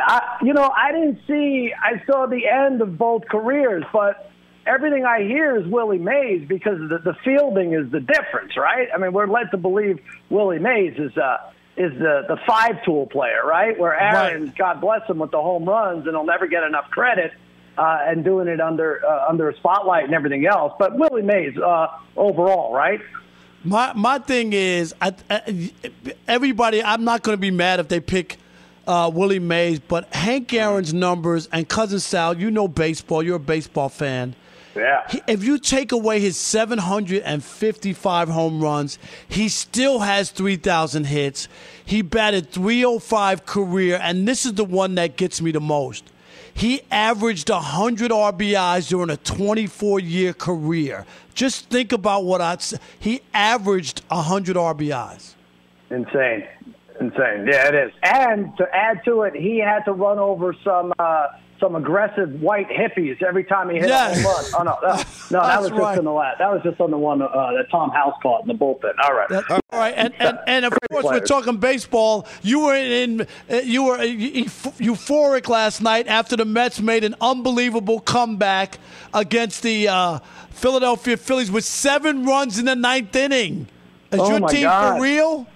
I, 0.00 0.38
you 0.42 0.52
know, 0.52 0.68
I 0.76 0.90
didn't 0.90 1.20
see. 1.24 1.72
I 1.80 2.02
saw 2.04 2.26
the 2.26 2.48
end 2.48 2.82
of 2.82 2.98
both 2.98 3.28
careers, 3.28 3.84
but 3.92 4.28
everything 4.66 5.04
I 5.04 5.22
hear 5.22 5.56
is 5.56 5.66
Willie 5.66 5.98
Mays 5.98 6.46
because 6.48 6.78
the, 6.88 6.98
the 6.98 7.14
fielding 7.24 7.74
is 7.74 7.90
the 7.90 8.00
difference, 8.00 8.56
right? 8.56 8.88
I 8.94 8.98
mean, 8.98 9.12
we're 9.12 9.26
led 9.26 9.50
to 9.50 9.56
believe 9.56 10.00
Willie 10.30 10.58
Mays 10.58 10.94
is 10.98 11.16
uh, 11.16 11.50
is 11.76 11.92
the 11.92 12.24
the 12.28 12.38
five 12.46 12.84
tool 12.84 13.06
player, 13.06 13.44
right? 13.44 13.78
Where 13.78 13.98
Aaron, 13.98 14.52
God 14.56 14.80
bless 14.80 15.08
him, 15.08 15.18
with 15.18 15.30
the 15.30 15.40
home 15.40 15.64
runs, 15.64 16.06
and 16.06 16.14
he'll 16.14 16.24
never 16.24 16.46
get 16.46 16.62
enough 16.62 16.90
credit. 16.90 17.32
Uh, 17.76 17.98
and 18.06 18.22
doing 18.22 18.46
it 18.46 18.60
under 18.60 19.04
uh, 19.04 19.28
under 19.28 19.48
a 19.48 19.56
spotlight 19.56 20.04
and 20.04 20.14
everything 20.14 20.46
else, 20.46 20.72
but 20.78 20.96
Willie 20.96 21.22
Mays 21.22 21.58
uh, 21.58 21.88
overall, 22.16 22.72
right? 22.72 23.00
My 23.64 23.92
my 23.94 24.20
thing 24.20 24.52
is, 24.52 24.94
I, 25.00 25.12
I, 25.28 25.72
everybody. 26.28 26.84
I'm 26.84 27.02
not 27.02 27.24
going 27.24 27.36
to 27.36 27.40
be 27.40 27.50
mad 27.50 27.80
if 27.80 27.88
they 27.88 27.98
pick 27.98 28.36
uh, 28.86 29.10
Willie 29.12 29.40
Mays, 29.40 29.80
but 29.80 30.14
Hank 30.14 30.52
Aaron's 30.52 30.94
numbers 30.94 31.48
and 31.50 31.68
cousin 31.68 31.98
Sal. 31.98 32.38
You 32.38 32.52
know 32.52 32.68
baseball. 32.68 33.24
You're 33.24 33.36
a 33.36 33.40
baseball 33.40 33.88
fan. 33.88 34.36
Yeah. 34.76 35.02
He- 35.08 35.22
If 35.26 35.44
you 35.44 35.58
take 35.58 35.92
away 35.92 36.20
his 36.20 36.36
755 36.36 38.28
home 38.28 38.60
runs, 38.62 38.98
he 39.28 39.48
still 39.48 40.00
has 40.00 40.30
3,000 40.30 41.04
hits. 41.04 41.48
He 41.84 42.02
batted 42.02 42.50
305 42.50 43.46
career, 43.46 43.98
and 44.02 44.26
this 44.26 44.44
is 44.46 44.54
the 44.54 44.64
one 44.64 44.94
that 44.96 45.16
gets 45.16 45.40
me 45.40 45.50
the 45.52 45.60
most. 45.60 46.04
He 46.52 46.82
averaged 46.90 47.50
100 47.50 48.10
RBIs 48.12 48.88
during 48.88 49.10
a 49.10 49.16
24 49.16 49.98
year 50.00 50.32
career. 50.32 51.04
Just 51.34 51.68
think 51.68 51.92
about 51.92 52.24
what 52.24 52.40
I 52.40 52.56
said. 52.58 52.80
he 52.98 53.22
averaged 53.32 54.02
100 54.08 54.56
RBIs. 54.56 55.34
Insane. 55.90 56.44
Insane. 57.00 57.46
Yeah, 57.50 57.68
it 57.68 57.74
is. 57.74 57.92
And 58.04 58.56
to 58.56 58.68
add 58.72 59.04
to 59.04 59.22
it, 59.22 59.34
he 59.34 59.58
had 59.58 59.84
to 59.86 59.92
run 59.92 60.18
over 60.20 60.54
some 60.64 60.92
uh, 60.98 61.26
some 61.60 61.76
aggressive 61.76 62.40
white 62.42 62.68
hippies 62.68 63.22
every 63.22 63.44
time 63.44 63.70
he 63.70 63.76
hit 63.78 63.88
Yes. 63.88 64.18
a 64.18 64.22
home 64.22 64.34
run. 64.34 64.44
Oh 64.58 64.62
no, 64.64 64.78
that, 64.96 65.06
no, 65.30 65.40
that 65.42 65.60
was 65.60 65.70
just 65.70 65.80
right. 65.80 65.98
in 65.98 66.04
the 66.04 66.10
last. 66.12 66.38
That 66.38 66.52
was 66.52 66.62
just 66.62 66.80
on 66.80 66.90
the 66.90 66.98
one 66.98 67.22
uh, 67.22 67.26
that 67.28 67.66
Tom 67.70 67.90
House 67.90 68.14
caught 68.22 68.42
in 68.42 68.48
the 68.48 68.54
bullpen. 68.54 68.92
All 69.02 69.14
right. 69.14 69.30
All 69.50 69.60
right, 69.80 69.94
and, 69.96 70.12
and, 70.18 70.38
and 70.46 70.64
of 70.64 70.72
Great 70.72 70.90
course 70.90 71.04
we're 71.04 71.26
talking 71.26 71.56
baseball. 71.58 72.26
You 72.42 72.60
were 72.66 72.74
in, 72.76 73.22
uh, 73.50 73.56
you 73.56 73.84
were 73.84 73.98
euphoric 73.98 75.48
last 75.48 75.80
night 75.80 76.06
after 76.06 76.36
the 76.36 76.44
Mets 76.44 76.80
made 76.80 77.04
an 77.04 77.14
unbelievable 77.20 78.00
comeback 78.00 78.78
against 79.12 79.62
the 79.62 79.88
uh, 79.88 80.18
Philadelphia 80.50 81.16
Phillies 81.16 81.50
with 81.50 81.64
seven 81.64 82.24
runs 82.24 82.58
in 82.58 82.64
the 82.66 82.76
ninth 82.76 83.14
inning. 83.16 83.66
Is 84.12 84.20
Oh, 84.20 84.36
your 84.38 84.48
team 84.48 84.62
God. 84.62 84.96
for 84.96 85.02
real? 85.02 85.46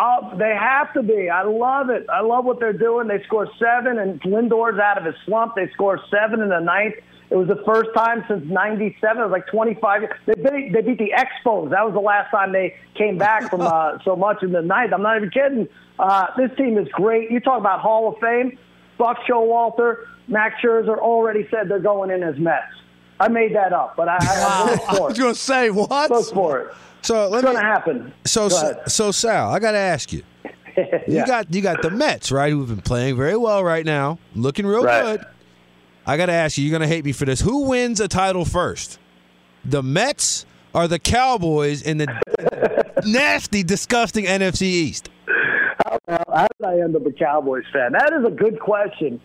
Oh, 0.00 0.32
they 0.38 0.54
have 0.54 0.92
to 0.94 1.02
be. 1.02 1.28
I 1.28 1.42
love 1.42 1.90
it. 1.90 2.06
I 2.08 2.20
love 2.20 2.44
what 2.44 2.60
they're 2.60 2.72
doing. 2.72 3.08
They 3.08 3.20
score 3.24 3.48
seven, 3.58 3.98
and 3.98 4.20
Lindor's 4.20 4.78
out 4.78 4.96
of 4.96 5.04
his 5.04 5.16
slump. 5.26 5.56
They 5.56 5.68
score 5.74 5.98
seven 6.08 6.40
in 6.40 6.50
the 6.50 6.60
ninth. 6.60 6.94
It 7.30 7.34
was 7.34 7.48
the 7.48 7.60
first 7.66 7.90
time 7.96 8.24
since 8.28 8.44
'97. 8.48 9.18
It 9.18 9.24
was 9.24 9.32
like 9.32 9.48
25. 9.48 10.02
years. 10.02 10.12
They 10.24 10.34
beat, 10.34 10.72
they 10.72 10.82
beat 10.82 10.98
the 10.98 11.12
Expos. 11.16 11.70
That 11.70 11.84
was 11.84 11.94
the 11.94 12.00
last 12.00 12.30
time 12.30 12.52
they 12.52 12.76
came 12.94 13.18
back 13.18 13.50
from 13.50 13.62
uh, 13.62 13.98
so 14.04 14.14
much 14.14 14.42
in 14.44 14.52
the 14.52 14.62
ninth. 14.62 14.92
I'm 14.94 15.02
not 15.02 15.16
even 15.16 15.30
kidding. 15.30 15.68
Uh, 15.98 16.26
this 16.36 16.56
team 16.56 16.78
is 16.78 16.86
great. 16.92 17.32
You 17.32 17.40
talk 17.40 17.58
about 17.58 17.80
Hall 17.80 18.12
of 18.12 18.20
Fame. 18.20 18.56
Buck 18.98 19.18
Showalter, 19.28 20.06
Max 20.28 20.56
Scherzer 20.62 20.98
already 20.98 21.46
said 21.50 21.68
they're 21.68 21.78
going 21.80 22.10
in 22.10 22.22
as 22.22 22.38
Mets. 22.38 22.66
I 23.20 23.28
made 23.28 23.54
that 23.56 23.72
up, 23.72 23.96
but 23.96 24.08
I, 24.08 24.16
I, 24.20 24.78
I 24.88 25.00
was 25.00 25.18
going 25.18 25.34
to 25.34 25.40
say 25.40 25.70
what? 25.70 26.10
Look 26.10 26.32
for 26.32 26.60
it. 26.60 26.74
So 27.08 27.26
let 27.30 27.38
It's 27.38 27.44
going 27.44 27.56
to 27.56 27.62
happen. 27.62 28.12
So 28.26 28.50
Go 28.50 28.82
so 28.86 29.10
Sal, 29.12 29.50
I 29.50 29.58
got 29.60 29.72
to 29.72 29.78
ask 29.78 30.12
you. 30.12 30.22
Yeah. 30.76 31.22
You 31.22 31.26
got 31.26 31.54
you 31.54 31.60
got 31.62 31.82
the 31.82 31.90
Mets 31.90 32.30
right, 32.30 32.52
who've 32.52 32.68
been 32.68 32.82
playing 32.82 33.16
very 33.16 33.36
well 33.36 33.64
right 33.64 33.84
now, 33.84 34.18
looking 34.36 34.64
real 34.66 34.84
Right. 34.84 35.16
good. 35.18 35.26
I 36.06 36.16
got 36.18 36.26
to 36.26 36.32
ask 36.32 36.56
you. 36.56 36.64
You're 36.64 36.78
going 36.78 36.88
to 36.88 36.94
hate 36.94 37.04
me 37.04 37.10
for 37.12 37.24
this. 37.24 37.40
Who 37.40 37.64
wins 37.64 37.98
a 37.98 38.06
title 38.08 38.44
first? 38.44 38.98
The 39.64 39.82
Mets 39.82 40.44
or 40.74 40.86
the 40.86 40.98
Cowboys 41.00 41.82
in 41.82 41.96
the 41.98 42.06
nasty, 43.06 43.62
disgusting 43.64 44.26
NFC 44.26 44.62
East? 44.62 45.08
How, 45.84 45.98
how 46.08 46.46
did 46.60 46.66
I 46.66 46.78
end 46.80 46.94
up 46.94 47.04
a 47.06 47.12
Cowboys 47.12 47.64
fan? 47.72 47.92
That 47.92 48.12
is 48.12 48.24
a 48.26 48.30
good 48.30 48.60
question, 48.60 49.18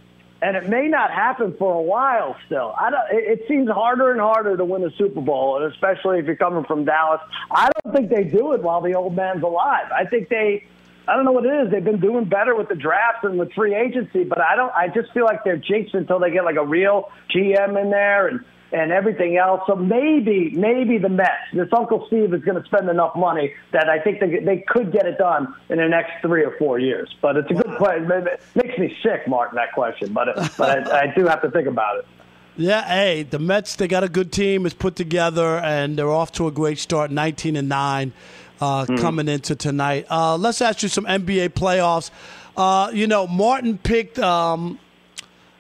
and 0.43 0.58
it 0.58 0.67
may 0.67 0.88
not 0.88 1.10
happen 1.10 1.56
for 1.58 1.73
a 1.73 1.82
while 1.82 2.36
still. 2.45 2.75
I 2.77 2.89
don't. 2.89 3.06
It, 3.12 3.39
it 3.39 3.47
seems 3.47 3.69
harder 3.69 4.12
and 4.12 4.19
harder 4.19 4.58
to 4.58 4.65
win 4.65 4.84
a 4.84 4.91
Super 4.97 5.21
Bowl, 5.21 5.62
and 5.62 5.71
especially 5.73 6.19
if 6.19 6.25
you're 6.25 6.36
coming 6.36 6.65
from 6.65 6.84
Dallas. 6.84 7.21
I 7.49 7.69
don't 7.84 7.95
think 7.95 8.10
they 8.10 8.25
do 8.25 8.51
it 8.51 8.62
while 8.62 8.82
the 8.82 8.93
old 8.93 9.15
man's 9.15 9.43
alive. 9.43 9.86
I 9.95 10.06
think 10.06 10.27
they. 10.29 10.65
I 11.08 11.15
don't 11.15 11.25
know 11.25 11.32
what 11.32 11.45
it 11.45 11.65
is. 11.65 11.71
They've 11.71 11.84
been 11.84 11.99
doing 11.99 12.25
better 12.25 12.56
with 12.56 12.69
the 12.69 12.75
draft 12.75 13.25
and 13.25 13.38
with 13.38 13.51
free 13.53 13.75
agency, 13.75 14.23
but 14.25 14.39
I 14.41 14.56
don't. 14.56 14.71
I 14.73 14.89
just 14.89 15.13
feel 15.13 15.25
like 15.25 15.43
they're 15.45 15.58
jinxed 15.58 15.95
until 15.95 16.19
they 16.19 16.32
get 16.32 16.43
like 16.43 16.58
a 16.58 16.65
real 16.65 17.10
GM 17.34 17.82
in 17.82 17.89
there 17.89 18.27
and 18.27 18.41
and 18.73 18.91
everything 18.91 19.38
else. 19.38 19.62
So 19.67 19.75
maybe, 19.75 20.49
maybe 20.49 20.97
the 20.97 21.07
Mets, 21.07 21.29
this 21.53 21.69
Uncle 21.71 22.05
Steve 22.07 22.33
is 22.33 22.43
going 22.43 22.62
to 22.62 22.67
spend 22.67 22.89
enough 22.89 23.15
money 23.15 23.53
that 23.71 23.88
I 23.88 23.99
think 23.99 24.19
they, 24.19 24.39
they 24.39 24.65
could 24.67 24.91
get 24.91 25.05
it 25.05 25.19
done 25.19 25.53
in 25.69 25.77
the 25.77 25.88
next 25.88 26.21
three 26.21 26.43
or 26.43 26.57
four 26.57 26.79
years. 26.79 27.15
But 27.21 27.38
it's 27.38 27.51
a 27.51 27.53
good 27.53 27.77
question. 27.77 28.12
It 28.12 28.41
makes 28.55 28.77
me 28.79 28.97
sick, 29.03 29.27
Martin, 29.27 29.55
that 29.55 29.71
question. 29.73 30.12
But 30.12 30.36
but 30.57 30.91
I, 30.91 31.03
I 31.03 31.13
do 31.15 31.25
have 31.27 31.41
to 31.43 31.51
think 31.51 31.67
about 31.67 31.99
it. 31.99 32.07
Yeah, 32.55 32.83
hey, 32.86 33.23
the 33.23 33.39
Mets 33.39 33.75
they 33.75 33.88
got 33.88 34.03
a 34.03 34.09
good 34.09 34.31
team, 34.31 34.65
is 34.65 34.73
put 34.73 34.95
together, 34.95 35.57
and 35.57 35.97
they're 35.97 36.12
off 36.12 36.31
to 36.33 36.47
a 36.47 36.51
great 36.51 36.77
start, 36.77 37.09
nineteen 37.09 37.55
and 37.55 37.69
nine, 37.69 38.13
uh, 38.62 38.86
coming 38.97 39.27
into 39.27 39.55
tonight. 39.55 40.05
Uh, 40.09 40.36
let's 40.38 40.62
ask 40.62 40.83
you 40.83 40.89
some 40.89 41.05
NBA 41.05 41.49
playoffs. 41.49 42.12
Uh, 42.55 42.91
you 42.93 43.07
know, 43.07 43.25
Martin 43.25 43.79
picked 43.79 44.19
um, 44.19 44.79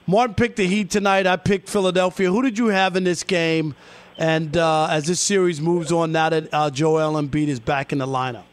Martin 0.05 0.35
picked 0.35 0.57
the 0.57 0.67
Heat 0.67 0.89
tonight. 0.89 1.25
I 1.27 1.37
picked 1.37 1.69
Philadelphia. 1.69 2.29
Who 2.29 2.41
did 2.41 2.57
you 2.57 2.67
have 2.67 2.95
in 2.95 3.03
this 3.03 3.23
game? 3.23 3.75
And 4.17 4.55
uh, 4.57 4.87
as 4.91 5.07
this 5.07 5.19
series 5.19 5.59
moves 5.61 5.91
on, 5.91 6.11
now 6.11 6.29
that 6.29 6.53
uh, 6.53 6.69
Joel 6.69 7.13
Embiid 7.21 7.47
is 7.47 7.59
back 7.59 7.91
in 7.91 7.97
the 7.97 8.05
lineup. 8.07 8.43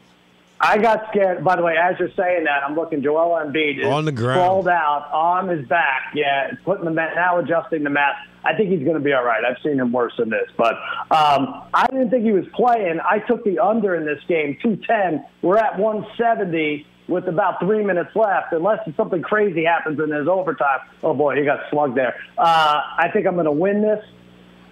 I 0.63 0.77
got 0.77 1.07
scared. 1.09 1.43
By 1.43 1.55
the 1.55 1.63
way, 1.63 1.75
as 1.75 1.95
you're 1.99 2.11
saying 2.15 2.43
that, 2.43 2.63
I'm 2.63 2.75
looking. 2.75 3.01
Joel 3.01 3.43
Embiid 3.43 3.79
is 3.79 3.85
On 3.85 4.05
the 4.05 4.11
ground. 4.11 4.39
sprawled 4.39 4.67
out 4.67 5.09
on 5.11 5.49
his 5.49 5.67
back. 5.67 6.11
Yeah, 6.13 6.51
putting 6.63 6.85
the 6.85 6.91
mat, 6.91 7.13
now 7.15 7.39
adjusting 7.39 7.83
the 7.83 7.89
mat. 7.89 8.13
I 8.43 8.55
think 8.55 8.69
he's 8.69 8.83
going 8.83 8.95
to 8.95 8.99
be 9.03 9.11
all 9.13 9.23
right. 9.23 9.43
I've 9.43 9.61
seen 9.63 9.79
him 9.79 9.91
worse 9.91 10.13
than 10.17 10.29
this, 10.29 10.49
but 10.57 10.73
um, 11.11 11.63
I 11.73 11.87
didn't 11.91 12.09
think 12.11 12.23
he 12.23 12.31
was 12.31 12.45
playing. 12.55 12.99
I 13.03 13.19
took 13.19 13.43
the 13.43 13.59
under 13.59 13.95
in 13.95 14.05
this 14.05 14.19
game, 14.27 14.57
210. 14.63 15.23
We're 15.43 15.57
at 15.57 15.77
170 15.79 16.85
with 17.11 17.27
about 17.27 17.59
three 17.59 17.83
minutes 17.83 18.15
left, 18.15 18.53
unless 18.53 18.79
something 18.95 19.21
crazy 19.21 19.65
happens 19.65 19.99
in 19.99 20.11
his 20.11 20.27
overtime. 20.27 20.79
Oh 21.03 21.13
boy, 21.13 21.35
he 21.35 21.43
got 21.43 21.59
slugged 21.69 21.97
there. 21.97 22.15
Uh, 22.37 22.81
I 22.97 23.09
think 23.13 23.27
I'm 23.27 23.33
going 23.35 23.45
to 23.45 23.51
win 23.51 23.81
this. 23.81 24.03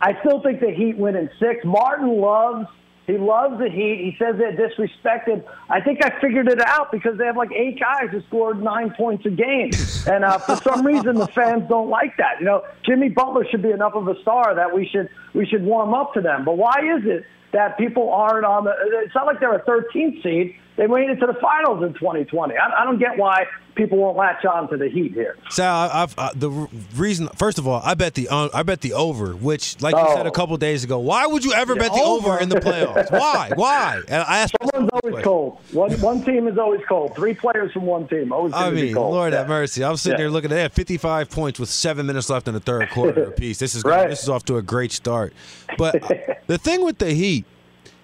I 0.01 0.17
still 0.21 0.41
think 0.41 0.61
the 0.61 0.71
Heat 0.71 0.97
win 0.97 1.15
in 1.15 1.29
six. 1.39 1.65
Martin 1.65 2.19
loves 2.19 2.67
he 3.09 3.17
loves 3.17 3.57
the 3.57 3.69
Heat. 3.69 3.97
He 3.97 4.15
says 4.19 4.35
they're 4.37 4.55
disrespected. 4.55 5.43
I 5.67 5.81
think 5.81 6.05
I 6.05 6.11
figured 6.21 6.47
it 6.47 6.61
out 6.61 6.91
because 6.91 7.17
they 7.17 7.25
have 7.25 7.37
like 7.37 7.51
eight 7.51 7.79
guys 7.79 8.11
who 8.11 8.21
scored 8.27 8.61
nine 8.61 8.93
points 8.95 9.25
a 9.25 9.31
game, 9.31 9.71
and 10.05 10.23
uh, 10.23 10.37
for 10.37 10.55
some 10.57 10.85
reason 10.85 11.15
the 11.15 11.27
fans 11.27 11.63
don't 11.67 11.89
like 11.89 12.15
that. 12.17 12.39
You 12.39 12.45
know, 12.45 12.63
Jimmy 12.85 13.09
Butler 13.09 13.47
should 13.49 13.63
be 13.63 13.71
enough 13.71 13.95
of 13.95 14.07
a 14.07 14.21
star 14.21 14.53
that 14.53 14.75
we 14.75 14.87
should 14.87 15.09
we 15.33 15.47
should 15.47 15.63
warm 15.63 15.95
up 15.95 16.13
to 16.13 16.21
them. 16.21 16.45
But 16.45 16.57
why 16.57 16.81
is 16.97 17.03
it 17.05 17.25
that 17.51 17.79
people 17.79 18.13
aren't 18.13 18.45
on 18.45 18.65
the? 18.65 18.73
It's 19.03 19.15
not 19.15 19.25
like 19.25 19.39
they're 19.39 19.55
a 19.55 19.63
13th 19.63 20.21
seed. 20.21 20.55
They 20.79 20.87
made 20.87 21.09
it 21.09 21.17
to 21.19 21.27
the 21.27 21.33
finals 21.41 21.83
in 21.83 21.93
2020. 21.93 22.55
I, 22.55 22.81
I 22.81 22.85
don't 22.85 22.99
get 22.99 23.17
why 23.17 23.45
people 23.75 23.97
won't 23.97 24.15
latch 24.15 24.45
on 24.45 24.69
to 24.69 24.77
the 24.77 24.87
Heat 24.87 25.11
here. 25.13 25.35
Sal, 25.49 25.75
I- 25.75 26.03
I've, 26.03 26.17
uh, 26.17 26.29
the 26.33 26.49
reason, 26.95 27.27
first 27.35 27.59
of 27.59 27.67
all, 27.67 27.81
I 27.83 27.95
bet 27.95 28.13
the 28.13 28.29
un, 28.29 28.49
I 28.53 28.63
bet 28.63 28.79
the 28.79 28.93
over, 28.93 29.33
which, 29.35 29.81
like 29.81 29.93
you 29.93 30.01
Oh. 30.01 30.15
said 30.15 30.25
a 30.25 30.31
couple 30.31 30.55
days 30.55 30.85
ago, 30.85 30.97
why 30.99 31.25
would 31.27 31.43
you 31.43 31.51
ever 31.51 31.73
Yeah, 31.75 31.81
bet 31.81 31.91
the 31.93 31.99
over. 32.01 32.29
over. 32.29 32.39
in 32.39 32.47
the 32.47 32.61
playoffs? 32.61 33.11
why? 33.19 33.51
Why? 33.55 34.01
And 34.07 34.23
I 34.23 34.37
asked. 34.39 34.55
Someone's 34.71 34.89
always 35.03 35.21
cold. 35.21 35.57
One 35.73 35.91
one 35.99 36.23
team 36.23 36.47
is 36.47 36.57
always 36.57 36.79
cold. 36.87 37.13
Three 37.13 37.33
players 37.33 37.73
from 37.73 37.85
one 37.85 38.07
team 38.07 38.31
always. 38.31 38.53
I 38.53 38.69
mean. 38.71 38.93
Lord 38.95 39.33
Yeah. 39.33 39.39
have 39.39 39.49
mercy. 39.49 39.83
I'm 39.83 39.97
sitting 39.97 40.13
Yeah. 40.17 40.23
there 40.27 40.31
looking 40.31 40.53
at 40.53 40.71
55 40.71 41.29
points 41.29 41.59
with 41.59 41.67
seven 41.67 42.05
minutes 42.05 42.29
left 42.29 42.47
in 42.47 42.53
the 42.53 42.61
third 42.61 42.89
quarter 42.91 43.23
apiece. 43.35 43.57
This 43.59 43.75
is 43.75 43.83
Right. 43.83 44.09
this 44.09 44.23
is 44.23 44.29
off 44.29 44.45
to 44.45 44.55
a 44.55 44.61
great 44.61 44.93
start. 44.93 45.33
But 45.77 46.01
the 46.47 46.57
thing 46.57 46.85
with 46.85 46.99
the 46.99 47.11
Heat, 47.11 47.43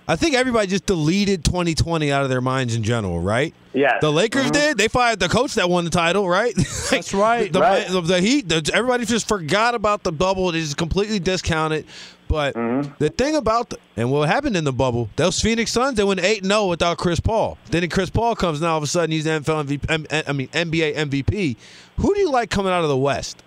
I 0.07 0.15
think 0.15 0.35
everybody 0.35 0.67
just 0.67 0.85
deleted 0.85 1.43
2020 1.43 2.11
out 2.11 2.21
of 2.23 2.29
their 2.29 2.41
minds 2.41 2.75
in 2.75 2.83
general, 2.83 3.19
right? 3.19 3.53
Yes. 3.73 3.95
The 4.01 4.11
Lakers 4.11 4.45
Mhm. 4.47 4.51
did. 4.51 4.77
They 4.77 4.87
fired 4.87 5.19
the 5.19 5.27
coach 5.27 5.55
that 5.55 5.67
won 5.69 5.83
the 5.83 5.89
title, 5.89 6.29
right? 6.29 6.53
That's 6.91 7.13
right. 7.13 7.51
The, 7.51 7.59
Right. 7.59 7.87
the, 7.87 8.01
the 8.01 8.21
Heat, 8.21 8.47
the, 8.47 8.69
everybody 8.73 9.05
just 9.05 9.27
forgot 9.27 9.73
about 9.73 10.03
the 10.03 10.11
bubble. 10.11 10.51
They 10.51 10.59
just 10.61 10.77
completely 10.77 11.17
discounted. 11.19 11.85
But 12.27 12.53
Mm-hmm. 12.55 12.91
the 12.99 13.09
thing 13.09 13.35
about 13.35 13.69
the, 13.71 13.77
and 13.97 14.11
what 14.11 14.29
happened 14.29 14.55
in 14.57 14.63
the 14.63 14.73
bubble, 14.73 15.09
those 15.15 15.39
Phoenix 15.41 15.71
Suns, 15.71 15.95
they 15.97 16.03
went 16.03 16.19
eight 16.19 16.41
and 16.43 16.51
zero 16.51 16.67
without 16.67 16.97
Chris 16.97 17.19
Paul. 17.19 17.57
Then 17.71 17.88
Chris 17.89 18.09
Paul 18.09 18.36
comes 18.36 18.61
now 18.61 18.71
all 18.73 18.77
of 18.77 18.84
a 18.84 18.88
sudden 18.88 19.11
he's 19.11 19.23
the 19.25 19.32
NFL 19.32 19.63
MVP. 19.65 19.86
M- 19.89 20.23
I 20.27 20.32
mean 20.34 20.47
NBA 20.49 20.95
MVP. 20.95 21.55
Who 21.97 22.13
do 22.13 22.19
you 22.19 22.32
like 22.32 22.49
coming 22.49 22.71
out 22.71 22.84
of 22.84 22.89
the 22.89 22.97
West? 22.97 23.41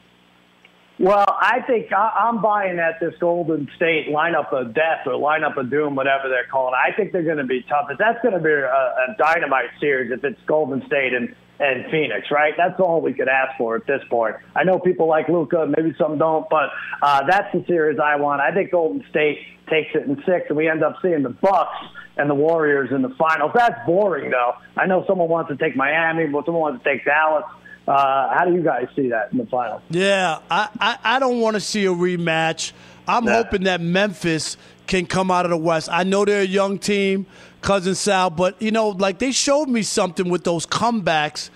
Well, 0.99 1.25
I 1.29 1.61
think 1.67 1.93
I, 1.93 2.29
I'm 2.29 2.43
buying 2.43 2.79
at 2.79 2.99
this 3.01 3.15
Golden 3.21 3.69
State 3.77 4.09
lineup 4.09 4.53
of 4.53 4.75
death 4.75 5.07
or 5.07 5.13
lineup 5.13 5.57
of 5.57 5.71
doom, 5.71 5.95
whatever 5.95 6.29
they're 6.29 6.49
calling. 6.51 6.75
I 6.75 6.95
think 6.97 7.13
they're 7.13 7.23
going 7.23 7.37
to 7.39 7.45
be 7.45 7.63
tough. 7.69 7.87
But 7.89 7.99
That's 7.99 8.21
going 8.21 8.35
to 8.35 8.41
be 8.41 8.51
a, 8.51 8.67
a 8.67 9.15
dynamite 9.17 9.71
series 9.81 10.11
if 10.11 10.25
it's 10.25 10.41
Golden 10.47 10.85
State 10.87 11.13
and 11.15 11.35
and 11.61 11.91
Phoenix, 11.91 12.31
right? 12.31 12.55
That's 12.57 12.79
all 12.79 13.01
we 13.01 13.13
could 13.13 13.29
ask 13.29 13.59
for 13.59 13.75
at 13.75 13.87
this 13.87 14.01
point. 14.09 14.37
I 14.55 14.63
know 14.63 14.79
people 14.79 15.09
like 15.09 15.29
Luka, 15.29 15.67
maybe 15.77 15.93
some 15.99 16.17
don't, 16.17 16.49
but 16.49 16.71
uh, 17.03 17.27
that's 17.29 17.53
the 17.53 17.65
series 17.67 17.99
I 17.99 18.15
want. 18.17 18.41
I 18.41 18.53
think 18.53 18.71
Golden 18.71 19.05
State 19.11 19.39
takes 19.69 19.91
it 19.95 20.05
in 20.05 20.17
six, 20.25 20.47
and 20.49 20.57
we 20.57 20.69
end 20.69 20.85
up 20.85 20.97
seeing 21.03 21.23
the 21.23 21.31
Bucks 21.31 21.77
and 22.17 22.31
the 22.31 22.35
Warriors 22.35 22.91
in 22.93 23.03
the 23.03 23.15
finals. 23.19 23.53
That's 23.55 23.75
boring, 23.87 24.31
though. 24.31 24.53
I 24.77 24.87
know 24.87 25.05
someone 25.07 25.29
wants 25.29 25.51
to 25.51 25.57
take 25.57 25.75
Miami, 25.77 26.27
but 26.27 26.45
someone 26.45 26.63
wants 26.63 26.85
to 26.85 26.91
take 26.91 27.05
Dallas. 27.05 27.45
Uh, 27.89 28.35
how 28.37 28.45
do 28.45 28.53
you 28.53 28.63
guys 28.63 28.87
see 28.95 29.09
that 29.09 29.33
in 29.33 29.39
the 29.39 29.47
final? 29.47 29.81
Yeah, 29.91 30.41
I, 30.51 30.69
I, 30.79 30.99
I 31.03 31.19
don't 31.19 31.41
want 31.41 31.55
to 31.55 31.61
see 31.61 31.87
a 31.87 31.91
rematch. 31.91 32.73
I'm 33.07 33.25
Nah. 33.25 33.33
hoping 33.33 33.65
that 33.65 33.81
Memphis 33.81 34.57
can 34.87 35.07
come 35.07 35.31
out 35.31 35.47
of 35.47 35.51
the 35.51 35.57
West. 35.57 35.89
I 35.91 36.05
know 36.05 36.25
they're 36.27 36.43
a 36.43 36.47
young 36.47 36.79
team, 36.79 37.25
cousin 37.63 37.95
Sal, 37.95 38.29
but 38.31 38.61
you 38.61 38.71
know, 38.71 38.91
like 38.91 39.19
they 39.19 39.33
showed 39.33 39.69
me 39.69 39.83
something 39.83 40.29
with 40.29 40.45
those 40.45 40.67
comebacks 40.67 41.49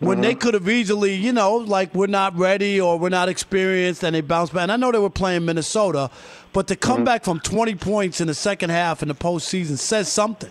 when 0.00 0.20
they 0.20 0.34
could 0.34 0.54
have 0.54 0.68
easily, 0.68 1.14
you 1.14 1.32
know, 1.32 1.56
like 1.56 1.92
we're 1.94 2.06
not 2.06 2.36
ready 2.36 2.80
or 2.80 2.98
we're 2.98 3.08
not 3.08 3.28
experienced, 3.28 4.04
and 4.04 4.14
they 4.14 4.20
bounced 4.20 4.52
back. 4.52 4.62
And 4.64 4.72
I 4.72 4.76
know 4.76 4.92
they 4.92 4.98
were 4.98 5.10
playing 5.10 5.44
Minnesota, 5.46 6.10
but 6.52 6.68
to 6.68 6.76
come 6.76 7.02
back 7.04 7.24
from 7.24 7.40
20 7.40 7.74
points 7.76 8.20
in 8.20 8.26
the 8.26 8.34
second 8.34 8.70
half 8.70 9.02
in 9.02 9.08
the 9.08 9.14
postseason 9.14 9.78
says 9.78 10.08
something. 10.12 10.50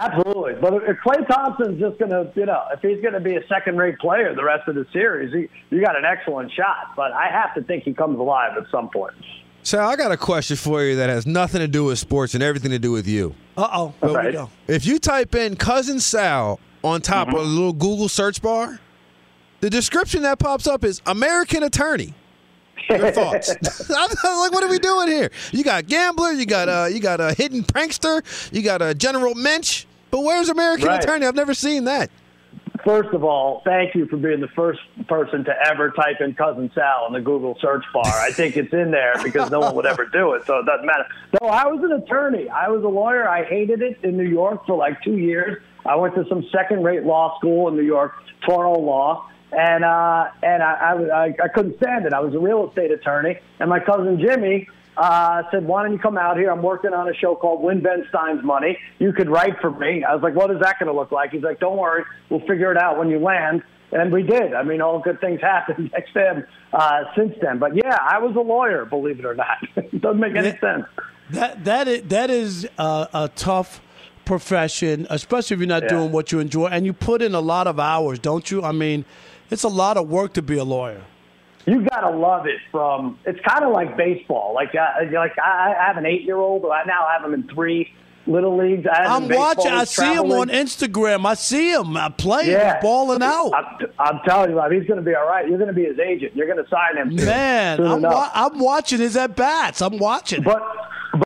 Absolutely. 0.00 0.54
But 0.60 0.74
if 0.84 0.96
Klay 0.98 1.26
Thompson's 1.26 1.80
just 1.80 1.98
going 1.98 2.10
to, 2.10 2.30
you 2.34 2.46
know, 2.46 2.62
if 2.72 2.80
he's 2.80 3.00
going 3.02 3.14
to 3.14 3.20
be 3.20 3.36
a 3.36 3.46
second 3.48 3.76
rate 3.76 3.98
player 3.98 4.34
the 4.34 4.44
rest 4.44 4.68
of 4.68 4.74
the 4.74 4.86
series, 4.92 5.32
he, 5.32 5.48
you 5.74 5.84
got 5.84 5.96
an 5.96 6.04
excellent 6.04 6.52
shot. 6.52 6.94
But 6.96 7.12
I 7.12 7.28
have 7.28 7.54
to 7.54 7.62
think 7.62 7.84
he 7.84 7.92
comes 7.92 8.18
alive 8.18 8.56
at 8.56 8.70
some 8.70 8.90
point. 8.90 9.14
Sal, 9.62 9.88
I 9.88 9.96
got 9.96 10.12
a 10.12 10.16
question 10.16 10.56
for 10.56 10.82
you 10.82 10.96
that 10.96 11.10
has 11.10 11.26
nothing 11.26 11.60
to 11.60 11.68
do 11.68 11.84
with 11.84 11.98
sports 11.98 12.34
and 12.34 12.42
everything 12.42 12.70
to 12.70 12.78
do 12.78 12.92
with 12.92 13.06
you. 13.06 13.34
Uh 13.56 13.68
oh. 13.72 13.94
Here 14.00 14.24
we 14.24 14.32
go. 14.32 14.50
If 14.66 14.86
you 14.86 14.98
type 14.98 15.34
in 15.34 15.56
cousin 15.56 16.00
Sal 16.00 16.60
on 16.84 17.02
top 17.02 17.28
of 17.28 17.34
a 17.34 17.42
little 17.42 17.72
Google 17.72 18.08
search 18.08 18.40
bar, 18.40 18.78
the 19.60 19.68
description 19.68 20.22
that 20.22 20.38
pops 20.38 20.66
up 20.66 20.84
is 20.84 21.02
American 21.06 21.64
attorney. 21.64 22.14
Your 22.88 23.10
thoughts? 23.12 23.50
I'm 23.90 24.08
like, 24.08 24.52
what 24.52 24.62
are 24.62 24.68
we 24.68 24.78
doing 24.78 25.08
here? 25.08 25.30
You 25.52 25.64
got 25.64 25.86
gambler, 25.86 26.32
you 26.32 26.46
got 26.46 26.68
uh, 26.68 26.86
you 26.90 27.00
got 27.00 27.20
a 27.20 27.34
hidden 27.34 27.62
prankster, 27.64 28.22
you 28.52 28.62
got 28.62 28.80
a 28.80 28.94
general 28.94 29.34
mensch. 29.34 29.86
But 30.10 30.20
where's 30.22 30.48
American 30.48 30.86
Right. 30.88 31.02
attorney? 31.02 31.26
I've 31.26 31.34
never 31.34 31.54
seen 31.54 31.84
that. 31.84 32.10
First 32.84 33.10
of 33.12 33.24
all, 33.24 33.60
thank 33.64 33.94
you 33.94 34.06
for 34.06 34.16
being 34.16 34.40
the 34.40 34.48
first 34.48 34.78
person 35.08 35.44
to 35.44 35.52
ever 35.68 35.90
type 35.90 36.20
in 36.20 36.34
Cousin 36.34 36.70
Sal 36.74 37.06
in 37.08 37.12
the 37.12 37.20
Google 37.20 37.58
search 37.60 37.84
bar. 37.92 38.04
I 38.06 38.30
think 38.30 38.56
it's 38.56 38.72
in 38.72 38.90
there 38.92 39.14
because 39.22 39.50
no 39.50 39.58
one 39.60 39.74
would 39.74 39.84
ever 39.86 40.06
do 40.06 40.32
it, 40.34 40.46
so 40.46 40.58
it 40.60 40.64
doesn't 40.66 40.86
matter. 40.86 41.04
No, 41.42 41.48
I 41.48 41.66
was 41.66 41.82
an 41.82 41.92
attorney. 42.00 42.48
I 42.48 42.68
was 42.68 42.84
a 42.84 42.88
lawyer. 42.88 43.28
I 43.28 43.44
hated 43.44 43.82
it 43.82 43.98
in 44.04 44.16
New 44.16 44.28
York 44.28 44.64
for 44.64 44.76
like 44.76 45.02
two 45.02 45.16
years. 45.18 45.60
I 45.84 45.96
went 45.96 46.14
to 46.14 46.24
some 46.28 46.46
second-rate 46.52 47.04
law 47.04 47.36
school 47.38 47.68
in 47.68 47.76
New 47.76 47.82
York, 47.82 48.12
Touro 48.46 48.78
Law, 48.80 49.28
and 49.52 49.84
uh, 49.84 50.28
and 50.42 50.62
I, 50.62 50.72
I, 50.74 51.24
I 51.24 51.34
I 51.44 51.48
couldn't 51.48 51.76
stand 51.78 52.06
it. 52.06 52.12
I 52.12 52.20
was 52.20 52.34
a 52.34 52.38
real 52.38 52.68
estate 52.68 52.92
attorney, 52.92 53.38
and 53.58 53.68
my 53.68 53.80
cousin 53.80 54.20
Jimmy 54.20 54.68
uh, 54.98 55.42
said, 55.50 55.66
"Why 55.66 55.82
don't 55.82 55.92
you 55.92 55.98
come 55.98 56.18
out 56.18 56.36
here? 56.36 56.50
I'm 56.50 56.62
working 56.62 56.92
on 56.92 57.08
a 57.08 57.14
show 57.14 57.34
called 57.36 57.62
Win 57.62 57.80
Ben 57.82 58.04
Stein's 58.08 58.44
Money. 58.44 58.76
You 58.98 59.12
could 59.12 59.30
write 59.30 59.60
for 59.60 59.70
me." 59.70 60.04
I 60.04 60.14
was 60.14 60.22
like, 60.22 60.34
"What 60.34 60.50
is 60.50 60.58
that 60.60 60.78
going 60.78 60.92
to 60.92 60.98
look 60.98 61.12
like?" 61.12 61.30
He's 61.30 61.42
like, 61.42 61.60
"Don't 61.60 61.76
worry, 61.78 62.04
we'll 62.30 62.40
figure 62.40 62.70
it 62.72 62.76
out 62.78 62.98
when 62.98 63.08
you 63.08 63.18
land." 63.18 63.62
And 63.90 64.12
we 64.12 64.22
did. 64.22 64.52
I 64.52 64.62
mean, 64.64 64.82
all 64.82 64.98
good 64.98 65.18
things 65.20 65.40
happen 65.54 65.90
next 65.92 66.12
him 66.14 66.44
uh, 66.74 67.04
since 67.16 67.34
then. 67.40 67.58
But 67.58 67.74
yeah, 67.74 67.96
I 67.98 68.18
was 68.18 68.36
a 68.36 68.40
lawyer, 68.40 68.84
believe 68.84 69.18
it 69.18 69.24
or 69.24 69.34
not. 69.34 69.56
it 69.76 70.02
doesn't 70.02 70.20
make 70.20 70.36
any 70.36 70.58
sense. 70.58 70.84
That 71.30 71.64
that 71.64 71.88
is, 71.88 72.02
that 72.08 72.28
is 72.30 72.68
uh, 72.76 73.06
a 73.14 73.28
tough 73.34 73.80
profession, 74.26 75.06
especially 75.08 75.54
if 75.54 75.60
you're 75.60 75.66
not 75.68 75.84
Yeah. 75.84 75.88
doing 75.88 76.12
what 76.12 76.32
you 76.32 76.38
enjoy, 76.38 76.66
and 76.66 76.84
you 76.84 76.92
put 76.92 77.22
in 77.22 77.34
a 77.34 77.40
lot 77.40 77.66
of 77.66 77.80
hours, 77.80 78.18
don't 78.18 78.50
you? 78.50 78.62
I 78.62 78.72
mean, 78.72 79.06
it's 79.50 79.62
a 79.62 79.68
lot 79.68 79.96
of 79.96 80.08
work 80.08 80.34
to 80.34 80.42
be 80.42 80.58
a 80.58 80.64
lawyer. 80.64 81.00
You 81.68 81.84
gotta 81.84 82.10
love 82.16 82.46
it. 82.46 82.56
From 82.70 83.18
it's 83.26 83.40
kind 83.46 83.64
of 83.64 83.72
like 83.72 83.96
baseball. 83.96 84.54
Like 84.54 84.74
uh, 84.74 85.04
like 85.12 85.32
I, 85.38 85.74
I 85.78 85.86
have 85.86 85.96
an 85.96 86.06
eight 86.06 86.22
year 86.22 86.36
old. 86.36 86.64
I 86.64 86.84
now 86.84 87.06
have 87.12 87.24
him 87.24 87.34
in 87.34 87.48
three 87.48 87.92
little 88.26 88.56
leagues. 88.58 88.86
I 88.86 89.04
i'm 89.04 89.28
watching. 89.28 89.70
I 89.72 89.80
he's 89.80 89.90
see 89.90 90.12
him 90.12 90.30
on 90.32 90.48
Instagram. 90.48 91.24
I 91.26 91.34
see 91.34 91.72
him 91.72 91.96
uh, 91.96 92.10
playing, 92.10 92.50
Yeah. 92.50 92.74
He's 92.74 92.82
balling 92.82 93.22
out. 93.22 93.52
I'm, 93.54 93.86
I'm 93.98 94.20
telling 94.26 94.50
you, 94.50 94.56
Bob, 94.56 94.70
he's 94.70 94.84
going 94.84 94.98
to 94.98 95.04
be 95.04 95.14
all 95.14 95.26
right. 95.26 95.48
You're 95.48 95.56
going 95.58 95.68
to 95.68 95.74
be 95.74 95.84
his 95.86 95.98
agent. 95.98 96.36
You're 96.36 96.46
going 96.46 96.62
to 96.62 96.68
sign 96.70 96.96
him. 96.98 97.16
soon- 97.16 97.26
Man, 97.26 97.76
soon 97.78 97.86
I'm, 97.86 98.02
wa- 98.02 98.30
I'm 98.34 98.58
watching 98.58 98.98
his 98.98 99.16
at 99.16 99.34
bats. 99.34 99.80
I'm 99.80 99.96
watching. 99.98 100.42
But 100.42 100.62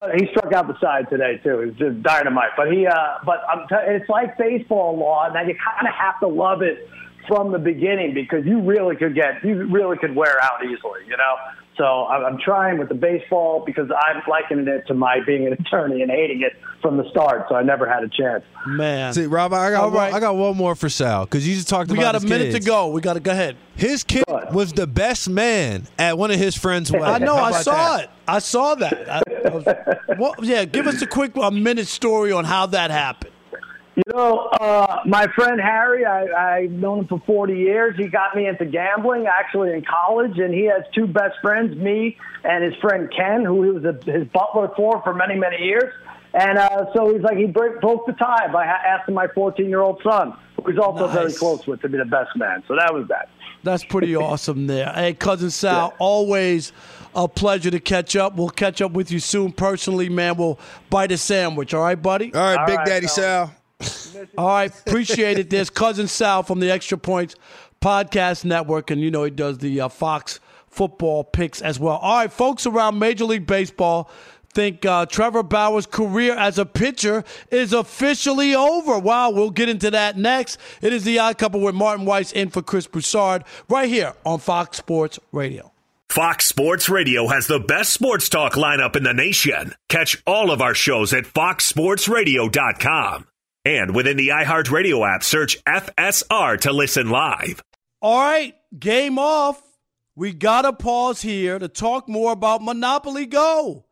but 0.00 0.14
he 0.14 0.28
struck 0.28 0.52
out 0.52 0.68
the 0.68 0.78
side 0.80 1.10
today 1.10 1.38
too. 1.42 1.56
Was 1.56 1.74
just 1.76 2.02
dynamite. 2.02 2.50
But 2.56 2.72
he 2.72 2.86
uh, 2.86 2.94
but 3.26 3.38
I'm 3.50 3.66
t- 3.68 3.74
it's 3.94 4.08
like 4.08 4.38
baseball 4.38 4.96
law, 4.96 5.26
and 5.26 5.34
then 5.34 5.48
you 5.48 5.56
kind 5.56 5.88
of 5.88 5.94
have 5.94 6.18
to 6.20 6.28
love 6.28 6.62
it 6.62 6.88
from 7.28 7.52
the 7.52 7.58
beginning 7.58 8.14
because 8.14 8.44
you 8.44 8.60
really 8.60 8.96
could 8.96 9.14
get 9.14 9.44
you 9.44 9.66
really 9.66 9.96
could 9.98 10.14
wear 10.14 10.42
out 10.42 10.64
easily, 10.64 11.00
you 11.06 11.16
know. 11.16 11.34
So 11.78 12.06
I'm 12.06 12.24
I'm 12.24 12.38
trying 12.38 12.78
with 12.78 12.88
the 12.88 12.94
baseball 12.94 13.62
because 13.64 13.88
I'm 13.90 14.22
likening 14.28 14.68
it 14.68 14.86
to 14.88 14.94
my 14.94 15.20
being 15.26 15.46
an 15.46 15.54
attorney 15.54 16.02
and 16.02 16.10
hating 16.10 16.42
it 16.42 16.52
from 16.82 16.96
the 16.98 17.08
start. 17.10 17.46
So 17.48 17.54
I 17.54 17.62
never 17.62 17.88
had 17.88 18.02
a 18.04 18.08
chance. 18.08 18.44
Man, 18.66 19.14
See, 19.14 19.26
Rob, 19.26 19.52
I 19.54 19.70
got 19.70 19.84
All 19.84 19.90
one, 19.90 19.96
right. 19.98 20.12
I 20.12 20.20
got 20.20 20.36
one 20.36 20.56
more 20.56 20.74
for 20.74 20.88
Sal 20.88 21.24
because 21.24 21.48
you 21.48 21.54
just 21.54 21.68
talked 21.68 21.90
we 21.90 21.96
about 21.96 22.14
We 22.14 22.20
got 22.20 22.24
a 22.24 22.28
minute 22.28 22.52
kids. 22.52 22.64
to 22.64 22.70
go. 22.70 22.88
We 22.88 23.00
got 23.00 23.14
to 23.14 23.20
go 23.20 23.30
ahead. 23.32 23.56
His 23.74 24.04
kid 24.04 24.24
was 24.52 24.72
the 24.72 24.86
best 24.86 25.30
man 25.30 25.86
at 25.98 26.18
one 26.18 26.30
of 26.30 26.38
his 26.38 26.56
friends' 26.56 26.92
weddings. 26.92 27.08
I 27.14 27.18
know. 27.18 27.36
I 27.36 27.52
saw 27.62 27.96
that? 27.96 28.04
it. 28.04 28.10
I 28.28 28.38
saw 28.38 28.74
that. 28.76 29.10
I, 29.10 29.22
I 29.46 29.48
was, 29.48 29.64
well, 30.18 30.34
yeah, 30.42 30.64
give 30.66 30.86
us 30.86 31.00
a 31.02 31.06
quick 31.06 31.32
a 31.36 31.50
minute 31.50 31.88
story 31.88 32.32
on 32.32 32.44
how 32.44 32.66
that 32.66 32.90
happened. 32.90 33.31
You 33.94 34.02
know, 34.14 34.48
uh, 34.58 35.00
my 35.04 35.26
friend 35.34 35.60
Harry, 35.60 36.06
I, 36.06 36.60
I've 36.60 36.70
known 36.70 37.00
him 37.00 37.08
for 37.08 37.20
40 37.26 37.54
years. 37.54 37.94
He 37.98 38.08
got 38.08 38.34
me 38.34 38.46
into 38.46 38.64
gambling 38.64 39.26
actually 39.26 39.74
in 39.74 39.84
college, 39.84 40.38
and 40.38 40.54
he 40.54 40.64
has 40.64 40.82
two 40.94 41.06
best 41.06 41.34
friends, 41.42 41.76
me 41.76 42.16
and 42.42 42.64
his 42.64 42.74
friend 42.80 43.12
Ken, 43.14 43.44
who 43.44 43.62
he 43.62 43.70
was 43.70 43.84
a, 43.84 43.92
his 44.10 44.26
butler 44.28 44.70
for 44.76 45.02
for 45.02 45.12
many, 45.12 45.34
many 45.38 45.62
years. 45.62 45.92
And 46.32 46.56
uh, 46.56 46.86
so 46.94 47.12
he's 47.12 47.22
like, 47.22 47.36
he 47.36 47.44
break, 47.44 47.82
broke 47.82 48.06
the 48.06 48.14
tie 48.14 48.50
by 48.50 48.64
ha- 48.64 48.80
asking 48.82 49.14
my 49.14 49.26
14 49.34 49.68
year 49.68 49.80
old 49.82 50.00
son, 50.02 50.32
who 50.56 50.70
he's 50.70 50.80
also 50.80 51.06
very 51.08 51.32
close 51.32 51.66
with, 51.66 51.82
to 51.82 51.88
be 51.90 51.98
the 51.98 52.06
best 52.06 52.30
man. 52.36 52.62
So 52.66 52.74
that 52.74 52.94
was 52.94 53.06
that. 53.08 53.28
That's 53.62 53.84
pretty 53.84 54.16
awesome 54.16 54.66
there. 54.66 54.90
Hey, 54.94 55.12
cousin 55.12 55.50
Sal, 55.50 55.92
always 55.98 56.72
a 57.14 57.28
pleasure 57.28 57.70
to 57.70 57.80
catch 57.80 58.16
up. 58.16 58.36
We'll 58.36 58.48
catch 58.48 58.80
up 58.80 58.92
with 58.92 59.10
you 59.10 59.18
soon 59.18 59.52
personally, 59.52 60.08
man. 60.08 60.36
We'll 60.38 60.58
bite 60.88 61.12
a 61.12 61.18
sandwich. 61.18 61.74
All 61.74 61.82
right, 61.82 62.00
buddy? 62.00 62.32
All 62.32 62.56
right, 62.56 62.66
Big 62.66 62.78
Daddy 62.86 63.06
Sal. 63.06 63.54
All 64.38 64.48
right, 64.48 64.72
appreciate 64.86 65.38
it. 65.38 65.50
There's 65.50 65.70
cousin 65.70 66.08
Sal 66.08 66.42
from 66.42 66.60
the 66.60 66.70
Extra 66.70 66.98
Points 66.98 67.34
Podcast 67.80 68.44
Network, 68.44 68.90
and 68.90 69.00
you 69.00 69.10
know 69.10 69.24
he 69.24 69.30
does 69.30 69.58
the 69.58 69.82
uh, 69.82 69.88
Fox 69.88 70.40
football 70.68 71.24
picks 71.24 71.60
as 71.60 71.78
well. 71.78 71.96
All 71.96 72.18
right, 72.18 72.32
folks 72.32 72.66
around 72.66 72.98
Major 72.98 73.24
League 73.24 73.46
Baseball 73.46 74.10
think 74.54 74.84
uh, 74.84 75.06
Trevor 75.06 75.42
Bauer's 75.42 75.86
career 75.86 76.34
as 76.34 76.58
a 76.58 76.66
pitcher 76.66 77.24
is 77.50 77.72
officially 77.72 78.54
over. 78.54 78.98
Wow, 78.98 79.30
we'll 79.30 79.50
get 79.50 79.68
into 79.68 79.90
that 79.90 80.16
next. 80.16 80.58
It 80.80 80.92
is 80.92 81.04
the 81.04 81.18
Odd 81.18 81.38
Couple 81.38 81.60
with 81.60 81.74
Martin 81.74 82.04
Weiss 82.04 82.32
in 82.32 82.50
for 82.50 82.62
Chris 82.62 82.86
Broussard 82.86 83.44
right 83.68 83.88
here 83.88 84.14
on 84.24 84.38
Fox 84.38 84.78
Sports 84.78 85.18
Radio. 85.32 85.72
Fox 86.08 86.46
Sports 86.46 86.90
Radio 86.90 87.28
has 87.28 87.46
the 87.46 87.58
best 87.58 87.92
sports 87.92 88.28
talk 88.28 88.52
lineup 88.52 88.96
in 88.96 89.02
the 89.02 89.14
nation. 89.14 89.74
Catch 89.88 90.22
all 90.26 90.50
of 90.50 90.60
our 90.60 90.74
shows 90.74 91.14
at 91.14 91.24
foxsportsradio.com. 91.24 93.26
And 93.64 93.94
within 93.94 94.16
the 94.16 94.28
iHeartRadio 94.28 95.06
app, 95.08 95.22
search 95.22 95.62
FSR 95.64 96.60
to 96.62 96.72
listen 96.72 97.10
live. 97.10 97.62
All 98.00 98.18
right, 98.18 98.56
game 98.76 99.18
off. 99.18 99.62
We 100.16 100.32
got 100.32 100.62
to 100.62 100.72
pause 100.72 101.22
here 101.22 101.58
to 101.58 101.68
talk 101.68 102.08
more 102.08 102.32
about 102.32 102.62
Monopoly 102.62 103.26
Go. 103.26 103.86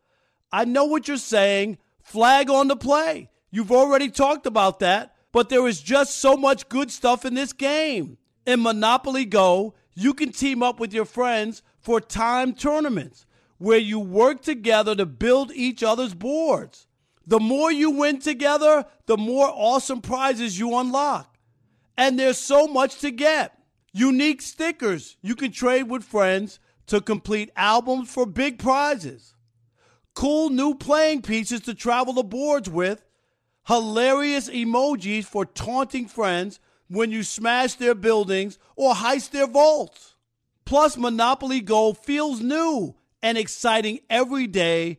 I 0.53 0.64
know 0.64 0.85
what 0.85 1.07
you're 1.07 1.16
saying. 1.16 1.79
Flag 2.03 2.51
on 2.51 2.66
the 2.66 2.77
play. 2.77 3.31
You've 3.53 3.71
already 3.71 4.11
talked 4.11 4.47
about 4.47 4.81
that, 4.81 5.14
but 5.33 5.49
there 5.49 5.66
is 5.68 5.81
just 5.81 6.18
so 6.18 6.37
much 6.37 6.68
good 6.68 6.91
stuff 6.91 7.25
in 7.25 7.35
this 7.35 7.53
game. 7.53 8.18
In 8.47 8.62
Monopoly 8.62 9.25
Go, 9.25 9.75
you 9.95 10.14
can 10.14 10.33
team 10.33 10.62
up 10.62 10.81
with 10.81 10.93
your 10.93 11.05
friends 11.05 11.62
for 11.79 12.01
time 12.01 12.55
tournaments 12.55 13.27
where 13.59 13.79
you 13.79 14.01
work 14.01 14.43
together 14.43 14.97
to 14.97 15.07
build 15.07 15.53
each 15.53 15.83
other's 15.83 16.14
boards. 16.14 16.89
The 17.31 17.39
more 17.39 17.70
you 17.70 17.93
win 17.93 18.18
together, 18.18 18.85
the 19.07 19.16
more 19.16 19.47
awesome 19.47 20.01
prizes 20.01 20.59
you 20.59 20.76
unlock. 20.76 21.39
And 21.97 22.18
there's 22.18 22.39
so 22.39 22.66
much 22.66 22.99
to 23.03 23.12
get. 23.12 23.57
Unique 23.93 24.43
stickers 24.43 25.16
you 25.22 25.37
can 25.37 25.53
trade 25.53 25.85
with 25.85 26.03
friends 26.03 26.59
to 26.89 27.01
complete 27.01 27.53
albums 27.55 28.12
for 28.12 28.26
big 28.26 28.59
prizes. 28.59 29.37
Cool 30.12 30.51
new 30.51 30.74
playing 30.74 31.22
pieces 31.22 31.61
to 31.61 31.74
travel 31.74 32.14
the 32.14 32.24
boards 32.24 32.68
with. 32.68 33.05
Hilarious 33.68 34.51
emojis 34.51 35.24
for 35.24 35.45
taunting 35.47 36.09
friends 36.09 36.59
when 36.89 37.12
you 37.12 37.22
smash 37.22 37.74
their 37.74 37.95
buildings 37.95 38.59
or 38.74 38.95
heist 38.95 39.31
their 39.31 39.47
vaults. 39.47 40.16
Plus, 40.64 40.97
Monopoly 40.97 41.61
Go 41.61 41.93
feels 41.93 42.41
new 42.41 42.97
and 43.22 43.39
exciting 43.39 44.01
every 44.11 44.49
day 44.49 44.99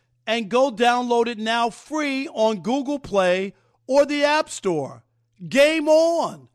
and 0.31 0.47
go 0.47 0.71
download 0.71 1.27
it 1.27 1.37
now 1.37 1.69
free 1.69 2.25
on 2.29 2.61
Google 2.61 2.99
Play 2.99 3.53
or 3.85 4.05
the 4.05 4.23
App 4.23 4.49
Store. 4.49 5.03
Game 5.49 5.89
on! 5.89 6.47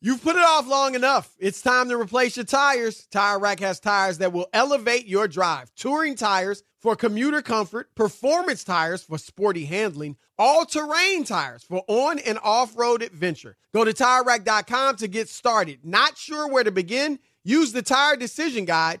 You've 0.00 0.24
put 0.24 0.34
it 0.34 0.42
off 0.42 0.66
long 0.66 0.96
enough. 0.96 1.32
It's 1.38 1.62
time 1.62 1.88
to 1.90 1.96
replace 1.96 2.36
your 2.36 2.44
tires. 2.44 3.06
Tire 3.12 3.38
Rack 3.38 3.60
has 3.60 3.78
tires 3.78 4.18
that 4.18 4.32
will 4.32 4.48
elevate 4.52 5.06
your 5.06 5.28
drive. 5.28 5.72
Touring 5.76 6.16
tires 6.16 6.64
for 6.80 6.96
commuter 6.96 7.42
comfort, 7.42 7.94
performance 7.94 8.64
tires 8.64 9.04
for 9.04 9.18
sporty 9.18 9.66
handling, 9.66 10.16
all-terrain 10.36 11.22
tires 11.22 11.62
for 11.62 11.84
on 11.86 12.18
and 12.18 12.40
off-road 12.42 13.02
adventure. 13.02 13.56
Go 13.72 13.84
to 13.84 13.92
TireRack.com 13.92 14.96
to 14.96 15.06
get 15.06 15.28
started. 15.28 15.84
Not 15.84 16.18
sure 16.18 16.48
where 16.48 16.64
to 16.64 16.72
begin? 16.72 17.20
Use 17.44 17.70
the 17.70 17.82
Tire 17.82 18.16
Decision 18.16 18.64
Guide 18.64 19.00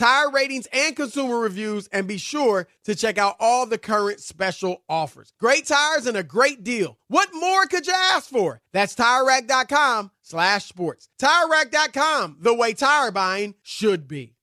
tire 0.00 0.30
ratings, 0.30 0.66
and 0.72 0.96
consumer 0.96 1.38
reviews, 1.38 1.86
and 1.88 2.08
be 2.08 2.16
sure 2.16 2.66
to 2.84 2.94
check 2.94 3.18
out 3.18 3.36
all 3.38 3.66
the 3.66 3.78
current 3.78 4.18
special 4.18 4.82
offers. 4.88 5.32
Great 5.38 5.66
tires 5.66 6.06
and 6.06 6.16
a 6.16 6.22
great 6.22 6.64
deal. 6.64 6.98
What 7.08 7.28
more 7.34 7.66
could 7.66 7.86
you 7.86 7.92
ask 7.94 8.28
for? 8.28 8.60
That's 8.72 8.94
TireRack.com 8.94 10.10
slash 10.22 10.64
sports. 10.64 11.08
TireRack.com, 11.20 12.38
the 12.40 12.54
way 12.54 12.72
tire 12.72 13.10
buying 13.10 13.54
should 13.62 14.08
be. 14.08 14.34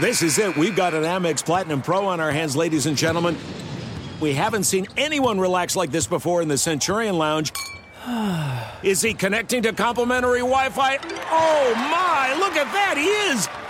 This 0.00 0.22
is 0.22 0.38
it. 0.38 0.56
We've 0.56 0.76
got 0.76 0.94
an 0.94 1.02
Amex 1.02 1.44
Platinum 1.44 1.82
Pro 1.82 2.06
on 2.06 2.20
our 2.20 2.30
hands, 2.30 2.54
ladies 2.54 2.86
and 2.86 2.96
gentlemen. 2.96 3.36
We 4.20 4.32
haven't 4.32 4.64
seen 4.64 4.86
anyone 4.96 5.40
relax 5.40 5.74
like 5.74 5.90
this 5.90 6.06
before 6.06 6.40
in 6.40 6.48
the 6.48 6.58
Centurion 6.58 7.18
Lounge. 7.18 7.52
Is 8.82 9.02
he 9.02 9.12
connecting 9.12 9.62
to 9.62 9.72
complimentary 9.72 10.40
Wi 10.40 10.68
Fi? 10.70 10.98
Oh 11.30 11.74
my, 11.74 12.34
look 12.38 12.54
at 12.56 12.72
that, 12.72 12.96
he 12.96 13.06
is! 13.06 13.69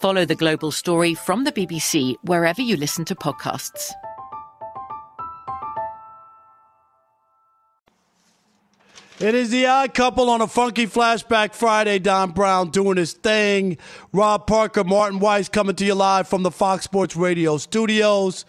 Follow 0.00 0.24
the 0.24 0.34
global 0.34 0.72
story 0.72 1.14
from 1.14 1.44
the 1.44 1.52
BBC 1.52 2.14
wherever 2.22 2.62
you 2.62 2.74
listen 2.76 3.04
to 3.04 3.14
podcasts. 3.14 3.92
It 9.18 9.34
is 9.34 9.50
the 9.50 9.66
odd 9.66 9.92
couple 9.92 10.30
on 10.30 10.40
a 10.40 10.46
funky 10.46 10.86
flashback 10.86 11.54
Friday. 11.54 11.98
Don 11.98 12.30
Brown 12.30 12.70
doing 12.70 12.96
his 12.96 13.12
thing. 13.12 13.76
Rob 14.14 14.46
Parker, 14.46 14.84
Martin 14.84 15.18
Weiss 15.18 15.50
coming 15.50 15.76
to 15.76 15.84
you 15.84 15.94
live 15.94 16.26
from 16.26 16.42
the 16.42 16.50
Fox 16.50 16.84
Sports 16.84 17.14
Radio 17.14 17.58
studios. 17.58 18.46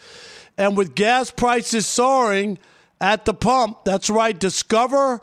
And 0.57 0.77
with 0.77 0.95
gas 0.95 1.31
prices 1.31 1.85
soaring 1.85 2.57
at 3.01 3.25
the 3.25 3.33
pump, 3.33 3.83
that's 3.83 4.09
right, 4.09 4.39
Discover 4.39 5.19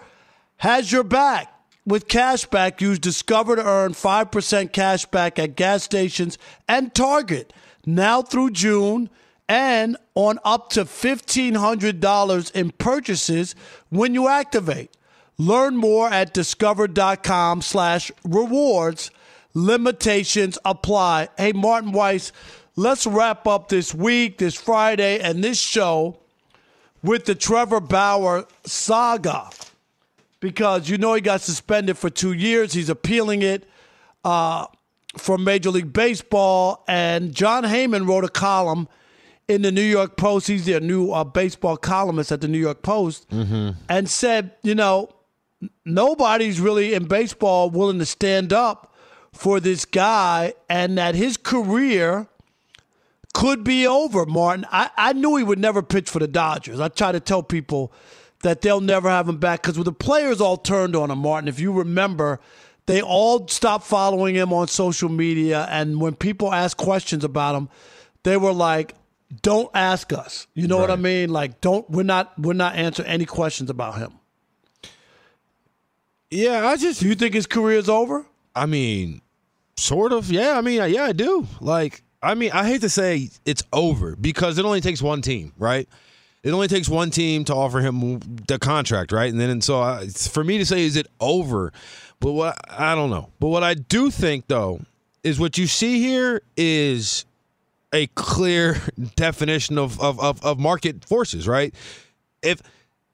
has 0.59 0.93
your 0.93 1.05
back. 1.05 1.58
With 1.89 2.07
cashback, 2.07 2.83
use 2.83 2.99
Discover 2.99 3.57
to 3.57 3.65
earn 3.65 3.95
5% 3.95 4.73
cashback 4.73 5.39
at 5.39 5.57
gas 5.57 5.83
stations 5.83 6.37
and 6.69 6.95
Target 6.95 7.51
now 7.87 8.21
through 8.21 8.51
June 8.51 9.09
and 9.49 9.97
on 10.15 10.39
up 10.45 10.69
to 10.71 10.85
$1,500 10.85 12.53
in 12.53 12.71
purchases 12.73 13.55
when 13.89 14.13
you 14.13 14.29
activate. 14.29 14.91
Learn 15.39 15.79
more 15.79 16.11
at 16.11 16.35
discover.com 16.35 17.63
slash 17.63 18.13
rewards. 18.23 19.11
Limitations 19.55 20.59
apply. 20.67 21.29
Hey, 21.39 21.53
Martin 21.53 21.93
Weiss, 21.93 22.33
let's 22.77 23.07
wrap 23.07 23.47
up 23.47 23.71
this 23.71 23.95
week, 23.95 24.37
this 24.37 24.55
Friday, 24.55 25.21
and 25.21 25.43
this 25.43 25.59
show 25.59 26.19
with 27.03 27.25
the 27.25 27.35
Trevor 27.35 27.81
Bauer 27.81 28.47
saga. 28.67 29.49
Because 30.41 30.89
you 30.89 30.99
know 30.99 31.15
he 31.15 31.21
got 31.21 31.41
suspended 31.41 31.99
for 31.99 32.11
two 32.11 32.33
years. 32.33 32.73
He's 32.73 32.89
appealing 32.89 33.43
it 33.43 33.69
uh, 34.25 34.67
from 35.17 35.45
Major 35.45 35.71
League 35.71 35.93
Baseball. 35.93 36.85
And 36.87 37.35
Jon 37.35 37.65
Heyman 37.65 38.07
wrote 38.07 38.25
a 38.25 38.29
column 38.29 38.89
in 39.49 39.63
the 39.63 39.73
New 39.73 39.83
York 39.83 40.17
Post. 40.17 40.47
He's 40.47 40.67
their 40.67 40.81
new 40.81 41.11
uh, 41.11 41.25
baseball 41.25 41.77
columnist 41.77 42.31
at 42.31 42.41
the 42.41 42.49
New 42.49 42.59
York 42.59 42.83
Post. 42.83 43.29
Mm-hmm. 43.31 43.71
And 43.89 44.09
said, 44.09 44.53
you 44.63 44.75
know, 44.75 45.11
nobody's 45.85 46.61
really 46.61 46.95
in 46.95 47.07
baseball 47.07 47.71
willing 47.71 47.99
to 47.99 48.07
stand 48.07 48.53
up 48.53 48.95
for 49.33 49.61
this 49.61 49.85
guy 49.85 50.55
and 50.69 50.99
that 50.99 51.15
his 51.15 51.37
career 51.37 52.29
could 53.35 53.63
be 53.63 53.87
over, 53.87 54.27
Martin. 54.27 54.67
I, 54.71 54.91
I 54.97 55.13
knew 55.13 55.37
he 55.37 55.45
would 55.45 55.59
never 55.59 55.83
pitch 55.83 56.09
for 56.09 56.19
the 56.19 56.29
Dodgers. 56.29 56.81
I 56.81 56.89
try 56.89 57.13
to 57.13 57.21
tell 57.21 57.43
people 57.43 57.93
that 58.43 58.61
they'll 58.61 58.81
never 58.81 59.09
have 59.09 59.29
him 59.29 59.39
back 59.39 59.63
because 59.63 59.77
the 59.83 59.93
players 59.93 60.41
all 60.41 60.57
turned 60.57 60.95
on 60.95 61.11
him, 61.11 61.19
Martin. 61.19 61.49
If 61.49 61.59
you 61.61 61.73
remember, 61.73 62.41
they 62.87 63.03
all 63.03 63.47
stopped 63.49 63.87
following 63.87 64.35
him 64.35 64.53
on 64.53 64.69
social 64.69 65.09
media. 65.09 65.67
And 65.71 66.01
when 66.01 66.15
people 66.15 66.53
asked 66.53 66.77
questions 66.77 67.25
about 67.25 67.55
him, 67.57 67.69
they 68.23 68.37
were 68.37 68.53
like, 68.53 68.95
don't 69.43 69.71
ask 69.75 70.13
us. 70.13 70.47
You 70.55 70.69
know 70.69 70.79
what 70.79 70.91
I 70.91 70.97
mean? 70.97 71.31
Like, 71.31 71.61
don't, 71.61 71.89
we're 71.91 72.03
not, 72.03 72.39
we're 72.39 72.55
not 72.55 72.77
answering 72.77 73.09
any 73.09 73.27
questions 73.27 73.71
about 73.71 73.99
him. 73.99 74.13
Yeah, 76.31 76.67
I 76.67 76.77
just. 76.77 77.01
Do 77.01 77.09
you 77.09 77.15
think 77.15 77.35
his 77.35 77.47
career 77.47 77.79
is 77.79 77.89
over? 77.89 78.27
I 78.55 78.67
mean, 78.67 79.23
sort 79.77 80.13
of. 80.13 80.31
Yeah, 80.31 80.59
I 80.59 80.61
mean, 80.61 80.77
yeah, 80.91 81.05
I 81.05 81.13
do. 81.13 81.47
Like, 81.61 82.03
I 82.23 82.35
mean, 82.35 82.51
I 82.53 82.67
hate 82.67 82.83
to 82.83 82.91
say 82.91 83.31
it's 83.47 83.63
over 83.73 84.15
because 84.17 84.59
it 84.59 84.65
only 84.65 84.81
takes 84.81 85.01
one 85.01 85.23
team, 85.23 85.53
right? 85.57 85.89
It 86.43 86.51
only 86.51 86.69
takes 86.69 86.89
one 86.89 87.11
team 87.11 87.45
to 87.47 87.55
offer 87.55 87.81
him 87.81 88.21
the 88.47 88.59
contract, 88.59 89.13
right? 89.13 89.31
And 89.31 89.41
then, 89.41 89.51
and 89.51 89.65
so 89.65 89.81
I, 89.81 90.07
for 90.07 90.45
me 90.45 90.59
to 90.59 90.67
say, 90.67 90.85
is 90.85 90.97
it 90.97 91.09
over? 91.21 91.73
But 92.21 92.33
what 92.33 92.57
I 92.69 92.95
don't 92.95 93.11
know. 93.11 93.31
But 93.41 93.49
what 93.49 93.63
I 93.63 93.75
do 93.75 94.11
think, 94.11 94.47
though, 94.49 94.81
is 95.23 95.39
what 95.39 95.59
you 95.59 95.67
see 95.67 95.99
here 96.01 96.43
is 96.57 97.25
a 97.93 98.07
clear 98.09 98.81
definition 99.17 99.79
of 99.79 100.01
of, 100.01 100.21
of, 100.21 100.45
of 100.45 100.59
market 100.59 101.05
forces, 101.05 101.49
right? 101.49 101.75
If 102.43 102.63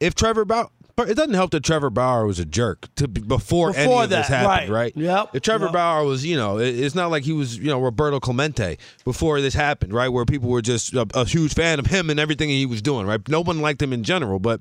if 0.00 0.14
Trevor 0.14 0.44
Bauer 0.44 0.68
But 0.96 1.10
it 1.10 1.14
doesn't 1.16 1.34
help 1.34 1.50
that 1.50 1.64
Trevor 1.64 1.90
Bauer 1.90 2.24
was 2.24 2.38
a 2.38 2.44
jerk 2.44 2.88
to 2.96 3.08
before, 3.08 3.70
any 3.74 3.84
Before 3.86 4.04
of 4.04 4.10
this 4.10 4.28
happened, 4.28 4.70
right. 4.72 4.92
right? 4.94 4.96
Yep, 4.96 5.30
If 5.34 5.42
Trevor 5.42 5.64
yep. 5.64 5.72
Bauer 5.72 6.04
was, 6.04 6.24
you 6.24 6.36
know, 6.36 6.58
it- 6.58 6.78
it's 6.78 6.94
not 6.94 7.10
like 7.10 7.24
he 7.24 7.32
was, 7.32 7.58
you 7.58 7.66
know, 7.66 7.80
Roberto 7.80 8.20
Clemente 8.20 8.78
before 9.04 9.40
this 9.40 9.54
happened, 9.54 9.92
right? 9.92 10.08
Where 10.08 10.24
people 10.24 10.50
were 10.50 10.62
just 10.62 10.94
a, 10.94 11.04
a 11.14 11.24
huge 11.24 11.52
fan 11.54 11.80
of 11.80 11.86
him 11.86 12.10
and 12.10 12.20
everything 12.20 12.48
he 12.48 12.64
was 12.64 12.80
doing, 12.80 13.06
right? 13.08 13.20
No 13.28 13.40
one 13.40 13.60
liked 13.60 13.82
him 13.82 13.92
in 13.92 14.04
general, 14.04 14.38
but 14.38 14.60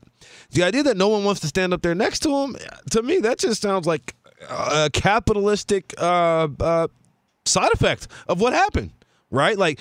the 0.52 0.64
idea 0.64 0.82
that 0.84 0.98
no 0.98 1.08
one 1.08 1.24
wants 1.24 1.40
to 1.42 1.48
stand 1.48 1.72
up 1.72 1.84
there 1.84 1.94
next 1.94 2.20
to 2.22 2.36
him, 2.36 2.56
to 2.90 3.04
me, 3.04 3.20
that 3.20 3.38
just 3.38 3.62
sounds 3.62 3.86
like 3.86 4.16
a 4.50 4.90
capitalistic 4.92 5.94
uh, 6.00 6.48
uh, 6.60 6.88
side 7.46 7.72
effect 7.74 8.08
of 8.28 8.42
what 8.42 8.54
happened. 8.54 8.92
Right, 9.30 9.58
like 9.58 9.80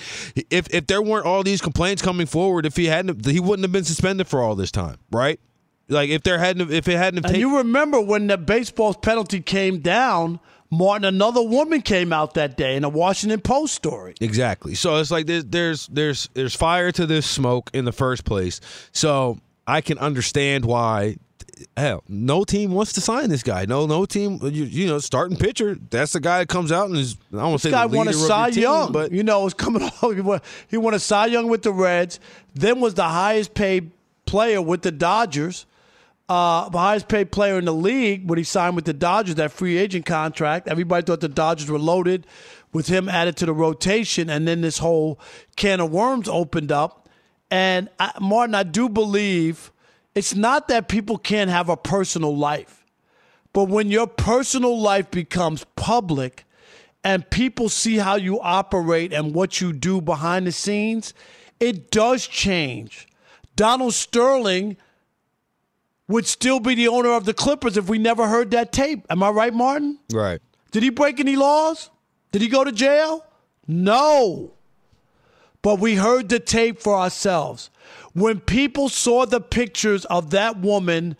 if 0.49 0.67
if 0.73 0.87
there 0.87 0.99
weren't 0.99 1.27
all 1.27 1.43
these 1.43 1.61
complaints 1.61 2.01
coming 2.01 2.25
forward, 2.25 2.65
if 2.65 2.75
he 2.75 2.85
hadn't, 2.85 3.23
he 3.23 3.39
wouldn't 3.39 3.63
have 3.63 3.71
been 3.71 3.83
suspended 3.83 4.27
for 4.27 4.41
all 4.41 4.55
this 4.55 4.71
time, 4.71 4.97
right? 5.11 5.39
Like 5.89 6.09
if 6.09 6.23
there 6.23 6.37
hadn't, 6.37 6.71
if 6.71 6.87
it 6.87 6.97
hadn't 6.97 7.23
taken, 7.23 7.39
you 7.39 7.57
remember 7.57 7.99
when 7.99 8.27
the 8.27 8.37
baseball's 8.37 8.97
penalty 8.97 9.41
came 9.41 9.79
down, 9.79 10.39
Martin, 10.71 11.05
another 11.05 11.41
woman 11.43 11.81
came 11.81 12.11
out 12.11 12.33
that 12.33 12.57
day 12.57 12.75
in 12.75 12.83
a 12.83 12.89
Washington 12.89 13.41
Post 13.41 13.75
story. 13.75 14.15
Exactly. 14.21 14.75
So 14.75 14.97
it's 14.97 15.11
like 15.11 15.25
there's 15.27 15.45
there's 15.45 15.87
there's 15.87 16.29
there's 16.33 16.55
fire 16.55 16.91
to 16.93 17.05
this 17.05 17.29
smoke 17.29 17.69
in 17.73 17.85
the 17.85 17.91
first 17.91 18.25
place. 18.25 18.59
So 18.91 19.39
I 19.67 19.81
can 19.81 19.97
understand 19.99 20.65
why. 20.65 21.17
Hell, 21.77 22.03
no 22.09 22.43
team 22.43 22.71
wants 22.71 22.93
to 22.93 23.01
sign 23.01 23.29
this 23.29 23.43
guy. 23.43 23.65
No, 23.65 23.85
no 23.85 24.05
team. 24.05 24.39
You, 24.41 24.63
you 24.65 24.87
know, 24.87 24.99
starting 24.99 25.37
pitcher. 25.37 25.77
That's 25.91 26.11
the 26.11 26.19
guy 26.19 26.39
that 26.39 26.49
comes 26.49 26.71
out 26.71 26.89
and 26.89 26.97
is. 26.97 27.15
I 27.31 27.37
don't 27.37 27.49
want 27.51 27.61
to 27.61 27.67
say 27.67 27.69
This 27.69 27.79
guy 27.79 27.85
won 27.85 28.07
a 28.07 28.13
Cy 28.13 28.49
team, 28.49 28.63
Young, 28.63 28.91
but 28.91 29.11
you 29.11 29.23
know, 29.23 29.43
was 29.43 29.53
coming 29.53 29.83
off. 30.01 30.01
He 30.13 30.21
won, 30.21 30.41
he 30.67 30.77
won 30.77 30.93
a 30.93 30.99
Cy 30.99 31.27
Young 31.27 31.47
with 31.47 31.61
the 31.61 31.71
Reds, 31.71 32.19
then 32.55 32.79
was 32.79 32.95
the 32.95 33.03
highest 33.03 33.53
paid 33.53 33.91
player 34.25 34.61
with 34.61 34.81
the 34.81 34.91
Dodgers, 34.91 35.65
uh, 36.29 36.69
the 36.69 36.77
highest 36.77 37.07
paid 37.07 37.31
player 37.31 37.57
in 37.57 37.65
the 37.65 37.73
league 37.73 38.29
when 38.29 38.37
he 38.37 38.43
signed 38.43 38.75
with 38.75 38.85
the 38.85 38.93
Dodgers 38.93 39.35
that 39.35 39.51
free 39.51 39.77
agent 39.77 40.05
contract. 40.05 40.67
Everybody 40.67 41.05
thought 41.05 41.19
the 41.19 41.27
Dodgers 41.29 41.69
were 41.69 41.79
loaded 41.79 42.25
with 42.71 42.87
him 42.87 43.07
added 43.07 43.37
to 43.37 43.45
the 43.45 43.53
rotation, 43.53 44.29
and 44.29 44.47
then 44.47 44.61
this 44.61 44.79
whole 44.79 45.19
can 45.55 45.79
of 45.79 45.91
worms 45.91 46.27
opened 46.27 46.71
up. 46.71 47.07
And 47.51 47.89
I, 47.99 48.13
Martin, 48.19 48.55
I 48.55 48.63
do 48.63 48.89
believe 48.89 49.71
it's 50.15 50.33
not 50.33 50.67
that 50.69 50.87
people 50.87 51.17
can't 51.17 51.49
have 51.49 51.69
a 51.69 51.77
personal 51.77 52.35
life. 52.35 52.83
But 53.51 53.65
when 53.65 53.91
your 53.91 54.07
personal 54.07 54.79
life 54.79 55.11
becomes 55.11 55.63
public 55.75 56.45
and 57.03 57.29
people 57.29 57.69
see 57.69 57.97
how 57.97 58.15
you 58.15 58.39
operate 58.41 59.13
and 59.13 59.35
what 59.35 59.61
you 59.61 59.73
do 59.73 60.01
behind 60.01 60.47
the 60.47 60.51
scenes, 60.51 61.13
it 61.59 61.91
does 61.91 62.25
change. 62.25 63.07
Donald 63.55 63.93
Sterling 63.93 64.77
would 66.07 66.25
still 66.25 66.59
be 66.59 66.75
the 66.75 66.87
owner 66.87 67.11
of 67.13 67.25
the 67.25 67.33
Clippers 67.33 67.77
if 67.77 67.87
we 67.87 67.97
never 67.97 68.27
heard 68.27 68.51
that 68.51 68.71
tape. 68.71 69.05
Am 69.09 69.23
I 69.23 69.29
right, 69.29 69.53
Martin? 69.53 69.99
right. 70.11 70.41
Did 70.71 70.81
he 70.83 70.89
break 70.89 71.19
any 71.19 71.35
laws? 71.35 71.91
Did 72.31 72.41
he 72.41 72.47
go 72.47 72.63
to 72.63 72.71
jail? 72.71 73.23
No. 73.67 74.53
But 75.61 75.79
we 75.79 75.95
heard 75.95 76.29
the 76.29 76.39
tape 76.39 76.79
for 76.81 76.97
ourselves. 76.97 77.69
When 78.13 78.39
people 78.39 78.89
saw 78.89 79.25
the 79.25 79.39
pictures 79.39 80.03
of 80.05 80.31
that 80.31 80.59
woman 80.59 81.15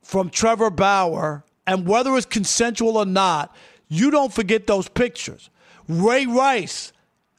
from 0.00 0.30
Trevor 0.30 0.70
Bauer, 0.70 1.44
and 1.66 1.86
whether 1.88 2.16
it's 2.16 2.24
consensual 2.24 2.96
or 2.96 3.04
not, 3.04 3.54
you 3.88 4.12
don't 4.12 4.32
forget 4.32 4.68
those 4.68 4.88
pictures. 4.88 5.50
Ray 5.88 6.26
Rice, 6.26 6.92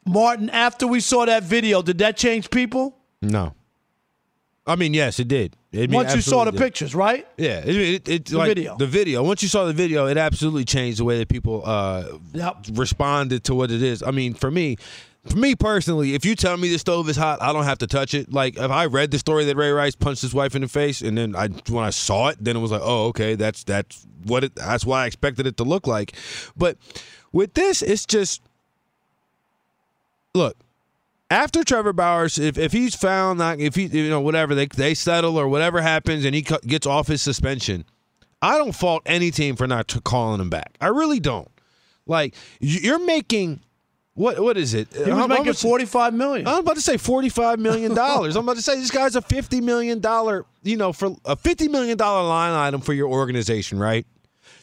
Martin, 0.05 0.49
after 0.49 0.85
we 0.85 0.99
saw 0.99 1.25
that 1.25 1.43
video, 1.43 1.81
did 1.81 1.97
that 1.99 2.17
change 2.17 2.49
people? 2.49 2.97
No. 3.21 3.53
I 4.65 4.75
mean, 4.75 4.93
yes, 4.93 5.19
it 5.19 5.29
did. 5.29 5.55
It, 5.71 5.91
Once 5.91 6.15
you 6.15 6.21
saw 6.21 6.45
the 6.45 6.51
did. 6.51 6.59
pictures, 6.61 6.95
right? 6.95 7.27
Yeah, 7.37 7.59
it, 7.59 7.75
it, 7.75 8.09
it, 8.09 8.25
The 8.25 8.37
like 8.37 8.47
video. 8.47 8.77
The 8.77 8.87
video. 8.87 9.21
Once 9.23 9.43
you 9.43 9.49
saw 9.49 9.65
the 9.65 9.73
video, 9.73 10.07
it 10.07 10.17
absolutely 10.17 10.63
changed 10.63 10.99
the 10.99 11.03
way 11.03 11.17
that 11.17 11.27
people 11.27 11.61
uh, 11.65 12.05
responded 12.71 13.43
to 13.45 13.55
what 13.55 13.69
it 13.69 13.83
is. 13.83 14.01
I 14.01 14.11
mean, 14.11 14.33
for 14.33 14.49
me, 14.49 14.77
for 15.25 15.35
me 15.35 15.55
personally, 15.55 16.13
if 16.13 16.23
you 16.23 16.35
tell 16.35 16.55
me 16.55 16.69
the 16.69 16.79
stove 16.79 17.09
is 17.09 17.17
hot, 17.17 17.41
I 17.41 17.51
don't 17.51 17.65
have 17.65 17.79
to 17.79 17.87
touch 17.87 18.13
it. 18.13 18.31
Like 18.31 18.57
if 18.57 18.71
I 18.71 18.85
read 18.85 19.11
the 19.11 19.19
story 19.19 19.43
that 19.43 19.57
Ray 19.57 19.71
Rice 19.71 19.93
punched 19.93 20.21
his 20.21 20.33
wife 20.33 20.55
in 20.55 20.61
the 20.61 20.69
face, 20.69 21.01
and 21.01 21.17
then 21.17 21.35
I 21.35 21.49
when 21.69 21.83
I 21.83 21.89
saw 21.89 22.29
it, 22.29 22.37
then 22.39 22.55
it 22.55 22.59
was 22.59 22.71
like, 22.71 22.81
oh, 22.83 23.07
okay, 23.07 23.35
that's 23.35 23.65
that's 23.65 24.07
what 24.23 24.45
it. 24.45 24.55
That's 24.55 24.85
what 24.85 24.97
I 24.97 25.05
expected 25.05 25.47
it 25.47 25.57
to 25.57 25.65
look 25.65 25.85
like. 25.85 26.13
But 26.55 26.77
with 27.33 27.55
this, 27.55 27.81
it's 27.81 28.05
just 28.05 28.41
look 30.33 30.55
after 31.29 31.63
Trevor 31.63 31.93
Bauer's, 31.93 32.37
if, 32.37 32.57
if 32.57 32.71
he's 32.71 32.95
found 32.95 33.39
not 33.39 33.59
if 33.59 33.75
he 33.75 33.85
you 33.85 34.09
know 34.09 34.21
whatever 34.21 34.55
they 34.55 34.65
they 34.67 34.93
settle 34.93 35.37
or 35.37 35.47
whatever 35.47 35.81
happens 35.81 36.25
and 36.25 36.33
he 36.33 36.41
cu- 36.41 36.59
gets 36.65 36.87
off 36.87 37.07
his 37.07 37.21
suspension, 37.21 37.85
I 38.41 38.57
don't 38.57 38.73
fault 38.73 39.03
any 39.05 39.31
team 39.31 39.55
for 39.55 39.67
not 39.67 39.87
t- 39.87 39.99
calling 40.03 40.39
him 40.39 40.49
back. 40.49 40.77
I 40.79 40.87
really 40.87 41.19
don't. 41.19 41.49
Like 42.05 42.35
you- 42.59 42.79
you're 42.81 43.05
making 43.05 43.59
what 44.13 44.39
what 44.39 44.57
is 44.57 44.73
it? 44.73 44.87
He 44.93 44.99
was 44.99 45.09
how 45.09 45.27
making 45.27 45.53
forty 45.53 45.85
five 45.85 46.13
million. 46.13 46.47
I'm 46.47 46.59
about 46.59 46.75
to 46.75 46.81
say 46.81 46.97
forty-five 46.97 47.59
million 47.59 47.93
dollars. 47.93 48.35
I'm 48.35 48.43
about 48.45 48.55
to 48.55 48.63
say 48.63 48.75
this 48.79 48.89
guy's 48.89 49.15
a 49.15 49.21
fifty 49.21 49.61
million 49.61 49.99
dollar, 49.99 50.45
you 50.63 50.75
know, 50.77 50.91
for 50.93 51.15
a 51.25 51.35
fifty 51.35 51.67
million 51.67 51.97
dollar 51.97 52.27
line 52.27 52.53
item 52.53 52.81
for 52.81 52.93
your 52.93 53.09
organization, 53.09 53.77
right? 53.77 54.07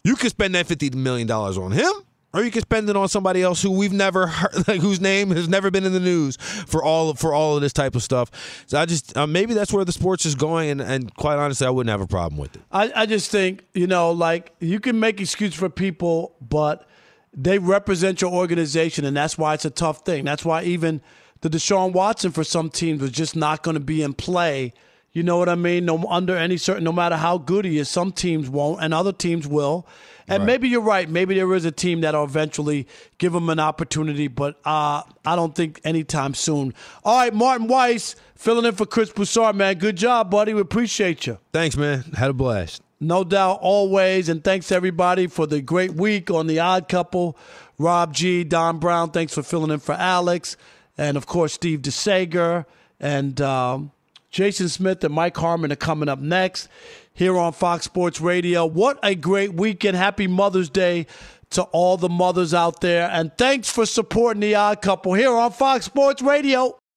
You 0.03 0.17
could 0.17 0.31
spend 0.31 0.55
that 0.57 0.67
fifty 0.67 0.91
million 0.91 1.29
dollars 1.29 1.57
on 1.57 1.71
him, 1.71 1.93
or 2.35 2.43
you 2.43 2.51
could 2.51 2.63
spend 2.63 2.91
it 2.91 2.97
on 2.97 3.09
somebody 3.09 3.43
else 3.43 3.63
who 3.63 3.71
we've 3.71 3.93
never 3.93 4.27
heard, 4.27 4.69
like 4.69 4.81
whose 4.81 5.01
name 5.01 5.31
has 5.31 5.49
never 5.49 5.71
been 5.71 5.85
in 5.85 5.93
the 5.93 6.01
news 6.01 6.37
for 6.37 6.83
all 6.83 7.09
of 7.11 7.19
for 7.19 7.33
all 7.33 7.57
of 7.57 7.63
this 7.63 7.73
type 7.73 7.95
of 7.95 8.03
stuff. 8.03 8.65
So 8.67 8.79
I 8.79 8.85
just 8.85 9.17
uh, 9.17 9.27
maybe 9.27 9.55
that's 9.55 9.73
where 9.73 9.85
the 9.85 9.93
sports 9.93 10.27
is 10.27 10.35
going, 10.35 10.69
and, 10.69 10.81
and 10.83 11.15
quite 11.15 11.39
honestly, 11.39 11.67
I 11.67 11.71
wouldn't 11.71 11.91
have 11.91 12.01
a 12.01 12.07
problem 12.07 12.39
with 12.39 12.57
it. 12.57 12.63
I, 12.73 12.93
I 12.95 13.07
just 13.07 13.31
think, 13.31 13.65
you 13.73 13.87
know, 13.87 14.11
like 14.11 14.53
you 14.59 14.81
can 14.81 14.99
make 14.99 15.21
excuses 15.21 15.59
for 15.59 15.71
people, 15.71 16.35
but 16.41 16.89
they 17.33 17.59
represent 17.59 18.21
your 18.21 18.33
organization, 18.33 19.05
and 19.05 19.17
that's 19.17 19.39
why 19.39 19.55
it's 19.55 19.65
a 19.65 19.71
tough 19.71 20.05
thing. 20.05 20.25
That's 20.25 20.45
why 20.45 20.65
even 20.65 21.01
the 21.41 21.51
Deshaun 21.51 21.93
Watson 21.93 22.33
for 22.33 22.45
some 22.45 22.71
teams 22.71 23.01
was 23.01 23.11
just 23.11 23.37
not 23.37 23.63
going 23.63 23.75
to 23.75 23.81
be 23.81 24.03
in 24.03 24.15
play. 24.15 24.73
You 25.15 25.23
know 25.23 25.39
what 25.39 25.49
I 25.49 25.55
mean? 25.55 25.87
No 25.87 26.05
under 26.11 26.37
any 26.37 26.57
certain, 26.57 26.85
no 26.85 26.93
matter 26.93 27.17
how 27.17 27.39
good 27.39 27.65
he 27.65 27.79
is, 27.79 27.89
some 27.89 28.13
teams 28.13 28.51
won't, 28.51 28.83
and 28.83 28.93
other 28.93 29.13
teams 29.13 29.47
will. 29.47 29.87
And 30.27 30.47
maybe 30.47 30.69
you're 30.69 30.81
right. 30.81 31.09
Maybe 31.09 31.35
there 31.35 31.55
is 31.55 31.65
a 31.65 31.71
team 31.71 32.01
that'll 32.01 32.25
eventually 32.25 32.89
give 33.19 33.35
him 33.35 33.49
an 33.51 33.61
opportunity, 33.61 34.27
but 34.27 34.59
uh, 34.65 35.03
I 35.25 35.37
don't 35.37 35.55
think 35.55 35.81
anytime 35.85 36.35
soon. 36.35 36.75
All 37.05 37.19
right, 37.19 37.33
Martin 37.35 37.69
Weiss 37.69 38.17
filling 38.35 38.65
in 38.65 38.75
for 38.75 38.87
Chris 38.87 39.13
Broussard, 39.13 39.55
man. 39.55 39.77
Good 39.77 39.97
job, 39.97 40.31
buddy. 40.31 40.55
We 40.55 40.63
appreciate 40.63 41.27
you. 41.27 41.39
Thanks, 41.53 41.77
man. 41.77 42.05
Had 42.17 42.31
a 42.31 42.33
blast. 42.33 42.83
No 43.01 43.23
doubt, 43.23 43.59
always. 43.61 44.29
And 44.31 44.43
thanks 44.43 44.73
everybody 44.73 45.27
for 45.27 45.47
the 45.47 45.61
great 45.61 45.93
week 45.93 46.31
on 46.31 46.47
The 46.47 46.59
Odd 46.59 46.89
Couple. 46.89 47.37
Rob 47.79 48.15
G, 48.15 48.45
Don 48.45 48.79
Brown, 48.79 49.11
thanks 49.11 49.35
for 49.35 49.43
filling 49.43 49.71
in 49.71 49.81
for 49.81 49.95
Alex. 49.95 50.57
And 50.97 51.17
of 51.17 51.27
course, 51.27 51.53
Steve 51.53 51.83
DeSager 51.83 52.65
and 52.99 53.41
um, 53.41 53.91
Jason 54.35 54.69
Smith 54.69 55.05
and 55.05 55.15
Mike 55.15 55.37
Harmon 55.37 55.71
are 55.71 55.77
coming 55.77 56.09
up 56.09 56.19
next 56.19 56.67
here 57.13 57.39
on 57.39 57.53
Fox 57.53 57.85
Sports 57.85 58.21
Radio. 58.21 58.67
What 58.67 58.99
a 59.05 59.15
great 59.15 59.55
weekend. 59.55 59.97
Happy 59.97 60.27
Mother's 60.27 60.69
Day 60.69 61.07
to 61.51 61.63
all 61.63 61.97
the 61.97 62.09
mothers 62.09 62.53
out 62.53 62.81
there. 62.81 63.09
And 63.13 63.31
thanks 63.39 63.71
for 63.71 63.87
supporting 63.87 64.41
The 64.41 64.57
Odd 64.57 64.83
Couple 64.83 65.15
here 65.15 65.31
on 65.31 65.53
Fox 65.53 65.85
Sports 65.85 66.21
Radio. 66.21 66.77